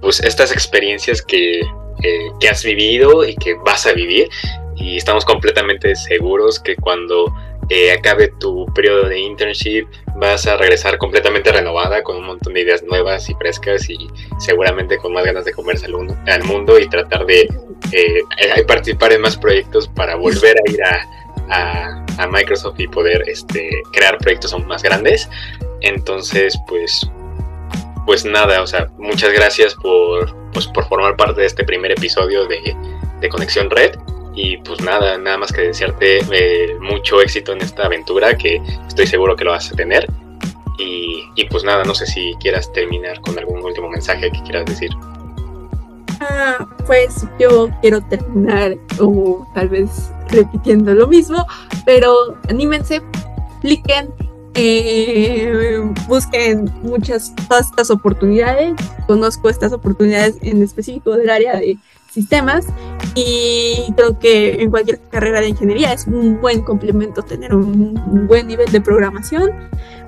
pues 0.00 0.20
estas 0.20 0.52
experiencias 0.52 1.22
que, 1.22 1.60
eh, 1.60 2.30
que 2.40 2.48
has 2.48 2.64
vivido 2.64 3.24
y 3.24 3.34
que 3.36 3.54
vas 3.54 3.86
a 3.86 3.92
vivir. 3.92 4.28
Y 4.76 4.96
estamos 4.96 5.24
completamente 5.24 5.94
seguros 5.94 6.58
que 6.58 6.76
cuando 6.76 7.32
eh, 7.74 7.90
acabe 7.90 8.28
tu 8.28 8.66
periodo 8.74 9.08
de 9.08 9.18
internship 9.18 9.86
vas 10.16 10.46
a 10.46 10.58
regresar 10.58 10.98
completamente 10.98 11.50
renovada 11.50 12.02
con 12.02 12.16
un 12.16 12.26
montón 12.26 12.52
de 12.52 12.60
ideas 12.60 12.82
nuevas 12.82 13.30
y 13.30 13.34
frescas 13.34 13.88
y 13.88 14.10
seguramente 14.38 14.98
con 14.98 15.14
más 15.14 15.24
ganas 15.24 15.46
de 15.46 15.54
comerse 15.54 15.86
al 15.86 16.44
mundo, 16.44 16.78
y 16.78 16.86
tratar 16.86 17.24
de 17.24 17.48
eh, 17.92 18.22
participar 18.68 19.14
en 19.14 19.22
más 19.22 19.38
proyectos 19.38 19.88
para 19.88 20.16
volver 20.16 20.54
a 20.58 20.70
ir 20.70 20.84
a, 20.84 22.28
Microsoft 22.30 22.78
y 22.78 22.86
poder 22.88 23.24
este, 23.26 23.70
crear 23.92 24.18
proyectos 24.18 24.52
aún 24.52 24.66
más 24.66 24.82
grandes. 24.82 25.28
Entonces, 25.80 26.54
pues, 26.68 27.10
pues 28.06 28.24
nada, 28.24 28.62
o 28.62 28.66
sea, 28.66 28.88
muchas 28.98 29.32
gracias 29.32 29.74
por, 29.74 30.34
pues, 30.52 30.66
por 30.68 30.86
formar 30.88 31.16
parte 31.16 31.40
de 31.40 31.46
este 31.46 31.64
primer 31.64 31.90
episodio 31.92 32.46
de 32.46 33.28
Conexión 33.30 33.70
Red. 33.70 33.96
Y 34.34 34.56
pues 34.58 34.80
nada, 34.80 35.18
nada 35.18 35.38
más 35.38 35.52
que 35.52 35.62
desearte 35.62 36.20
eh, 36.30 36.76
mucho 36.80 37.20
éxito 37.20 37.52
en 37.52 37.60
esta 37.60 37.84
aventura 37.86 38.36
que 38.36 38.62
estoy 38.88 39.06
seguro 39.06 39.36
que 39.36 39.44
lo 39.44 39.50
vas 39.50 39.70
a 39.70 39.74
tener. 39.74 40.06
Y, 40.78 41.24
y, 41.36 41.44
pues 41.46 41.64
nada, 41.64 41.84
no 41.84 41.94
sé 41.94 42.06
si 42.06 42.34
quieras 42.40 42.72
terminar 42.72 43.20
con 43.20 43.38
algún 43.38 43.62
último 43.62 43.88
mensaje 43.90 44.30
que 44.32 44.42
quieras 44.42 44.64
decir. 44.64 44.90
Ah, 46.20 46.66
pues 46.86 47.26
yo 47.38 47.68
quiero 47.80 48.00
terminar 48.02 48.76
o 49.00 49.46
tal 49.54 49.68
vez 49.68 50.10
repitiendo 50.28 50.94
lo 50.94 51.06
mismo, 51.08 51.44
pero 51.84 52.38
anímense, 52.48 53.02
apliquen, 53.58 54.08
eh, 54.54 55.82
busquen 56.06 56.70
muchas 56.82 57.32
estas 57.60 57.90
oportunidades. 57.90 58.74
Conozco 59.06 59.48
estas 59.48 59.72
oportunidades 59.72 60.36
en 60.42 60.62
específico 60.62 61.16
del 61.16 61.30
área 61.30 61.56
de 61.56 61.76
sistemas 62.12 62.66
y 63.14 63.92
creo 63.96 64.18
que 64.18 64.62
en 64.62 64.70
cualquier 64.70 65.00
carrera 65.10 65.40
de 65.40 65.48
ingeniería 65.48 65.92
es 65.92 66.06
un 66.06 66.40
buen 66.40 66.62
complemento 66.62 67.22
tener 67.22 67.54
un 67.54 68.26
buen 68.28 68.46
nivel 68.46 68.70
de 68.70 68.80
programación, 68.80 69.50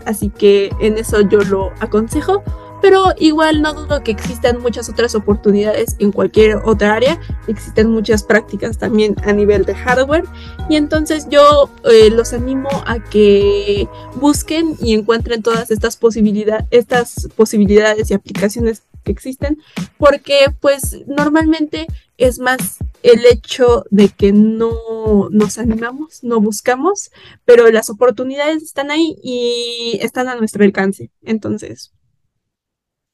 así 0.04 0.30
que 0.30 0.70
en 0.80 0.98
eso 0.98 1.20
yo 1.22 1.40
lo 1.40 1.72
aconsejo 1.80 2.42
pero 2.84 3.14
igual 3.18 3.62
no 3.62 3.72
dudo 3.72 4.02
que 4.02 4.10
existan 4.10 4.60
muchas 4.60 4.90
otras 4.90 5.14
oportunidades 5.14 5.96
en 6.00 6.12
cualquier 6.12 6.56
otra 6.66 6.92
área, 6.92 7.18
existen 7.48 7.90
muchas 7.90 8.22
prácticas 8.22 8.76
también 8.76 9.16
a 9.24 9.32
nivel 9.32 9.64
de 9.64 9.74
hardware 9.74 10.24
y 10.68 10.76
entonces 10.76 11.26
yo 11.30 11.70
eh, 11.90 12.10
los 12.10 12.34
animo 12.34 12.68
a 12.84 13.02
que 13.02 13.88
busquen 14.16 14.76
y 14.82 14.92
encuentren 14.92 15.42
todas 15.42 15.70
estas, 15.70 15.96
posibilidades 15.96 16.66
estas 16.70 17.26
posibilidades 17.34 18.10
y 18.10 18.14
aplicaciones 18.14 18.82
que 19.04 19.12
existen, 19.12 19.58
porque 19.98 20.46
pues 20.60 21.04
normalmente 21.06 21.86
es 22.16 22.38
más 22.38 22.78
el 23.02 23.24
hecho 23.26 23.84
de 23.90 24.08
que 24.08 24.32
no 24.32 25.28
nos 25.30 25.58
animamos, 25.58 26.24
no 26.24 26.40
buscamos, 26.40 27.10
pero 27.44 27.70
las 27.70 27.90
oportunidades 27.90 28.62
están 28.62 28.90
ahí 28.90 29.16
y 29.22 29.98
están 30.00 30.28
a 30.28 30.36
nuestro 30.36 30.64
alcance. 30.64 31.10
Entonces, 31.22 31.92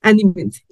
anímense. 0.00 0.64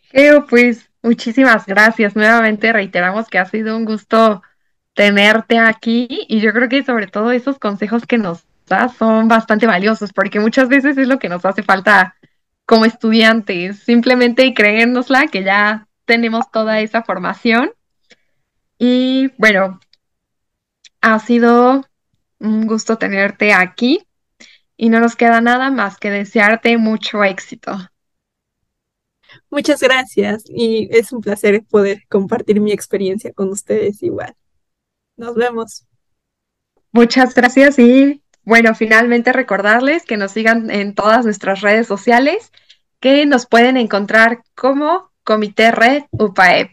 Geo, 0.00 0.46
pues 0.46 0.88
muchísimas 1.02 1.66
gracias. 1.66 2.16
Nuevamente 2.16 2.72
reiteramos 2.72 3.28
que 3.28 3.38
ha 3.38 3.44
sido 3.44 3.76
un 3.76 3.84
gusto 3.84 4.42
tenerte 4.94 5.58
aquí 5.58 6.08
y 6.28 6.40
yo 6.40 6.52
creo 6.52 6.68
que 6.68 6.82
sobre 6.84 7.06
todo 7.06 7.32
esos 7.32 7.58
consejos 7.58 8.06
que 8.06 8.18
nos 8.18 8.44
das 8.66 8.96
son 8.96 9.28
bastante 9.28 9.66
valiosos 9.66 10.12
porque 10.12 10.40
muchas 10.40 10.68
veces 10.68 10.98
es 10.98 11.08
lo 11.08 11.18
que 11.18 11.28
nos 11.28 11.44
hace 11.44 11.62
falta 11.62 12.16
como 12.68 12.84
estudiantes, 12.84 13.78
simplemente 13.78 14.52
creérnosla 14.52 15.28
que 15.28 15.42
ya 15.42 15.88
tenemos 16.04 16.50
toda 16.50 16.80
esa 16.80 17.02
formación. 17.02 17.72
Y 18.78 19.28
bueno, 19.38 19.80
ha 21.00 21.18
sido 21.18 21.86
un 22.38 22.66
gusto 22.66 22.98
tenerte 22.98 23.54
aquí 23.54 24.06
y 24.76 24.90
no 24.90 25.00
nos 25.00 25.16
queda 25.16 25.40
nada 25.40 25.70
más 25.70 25.96
que 25.96 26.10
desearte 26.10 26.76
mucho 26.76 27.24
éxito. 27.24 27.74
Muchas 29.48 29.80
gracias 29.80 30.44
y 30.46 30.90
es 30.90 31.10
un 31.10 31.22
placer 31.22 31.64
poder 31.64 32.02
compartir 32.10 32.60
mi 32.60 32.72
experiencia 32.72 33.32
con 33.32 33.48
ustedes 33.48 34.02
igual. 34.02 34.34
Nos 35.16 35.34
vemos. 35.36 35.86
Muchas 36.92 37.34
gracias 37.34 37.78
y 37.78 38.22
bueno, 38.48 38.74
finalmente 38.74 39.30
recordarles 39.34 40.06
que 40.06 40.16
nos 40.16 40.32
sigan 40.32 40.70
en 40.70 40.94
todas 40.94 41.26
nuestras 41.26 41.60
redes 41.60 41.86
sociales, 41.86 42.50
que 42.98 43.26
nos 43.26 43.44
pueden 43.44 43.76
encontrar 43.76 44.42
como 44.54 45.10
Comité 45.22 45.70
Red 45.70 46.04
UPAEP. 46.12 46.70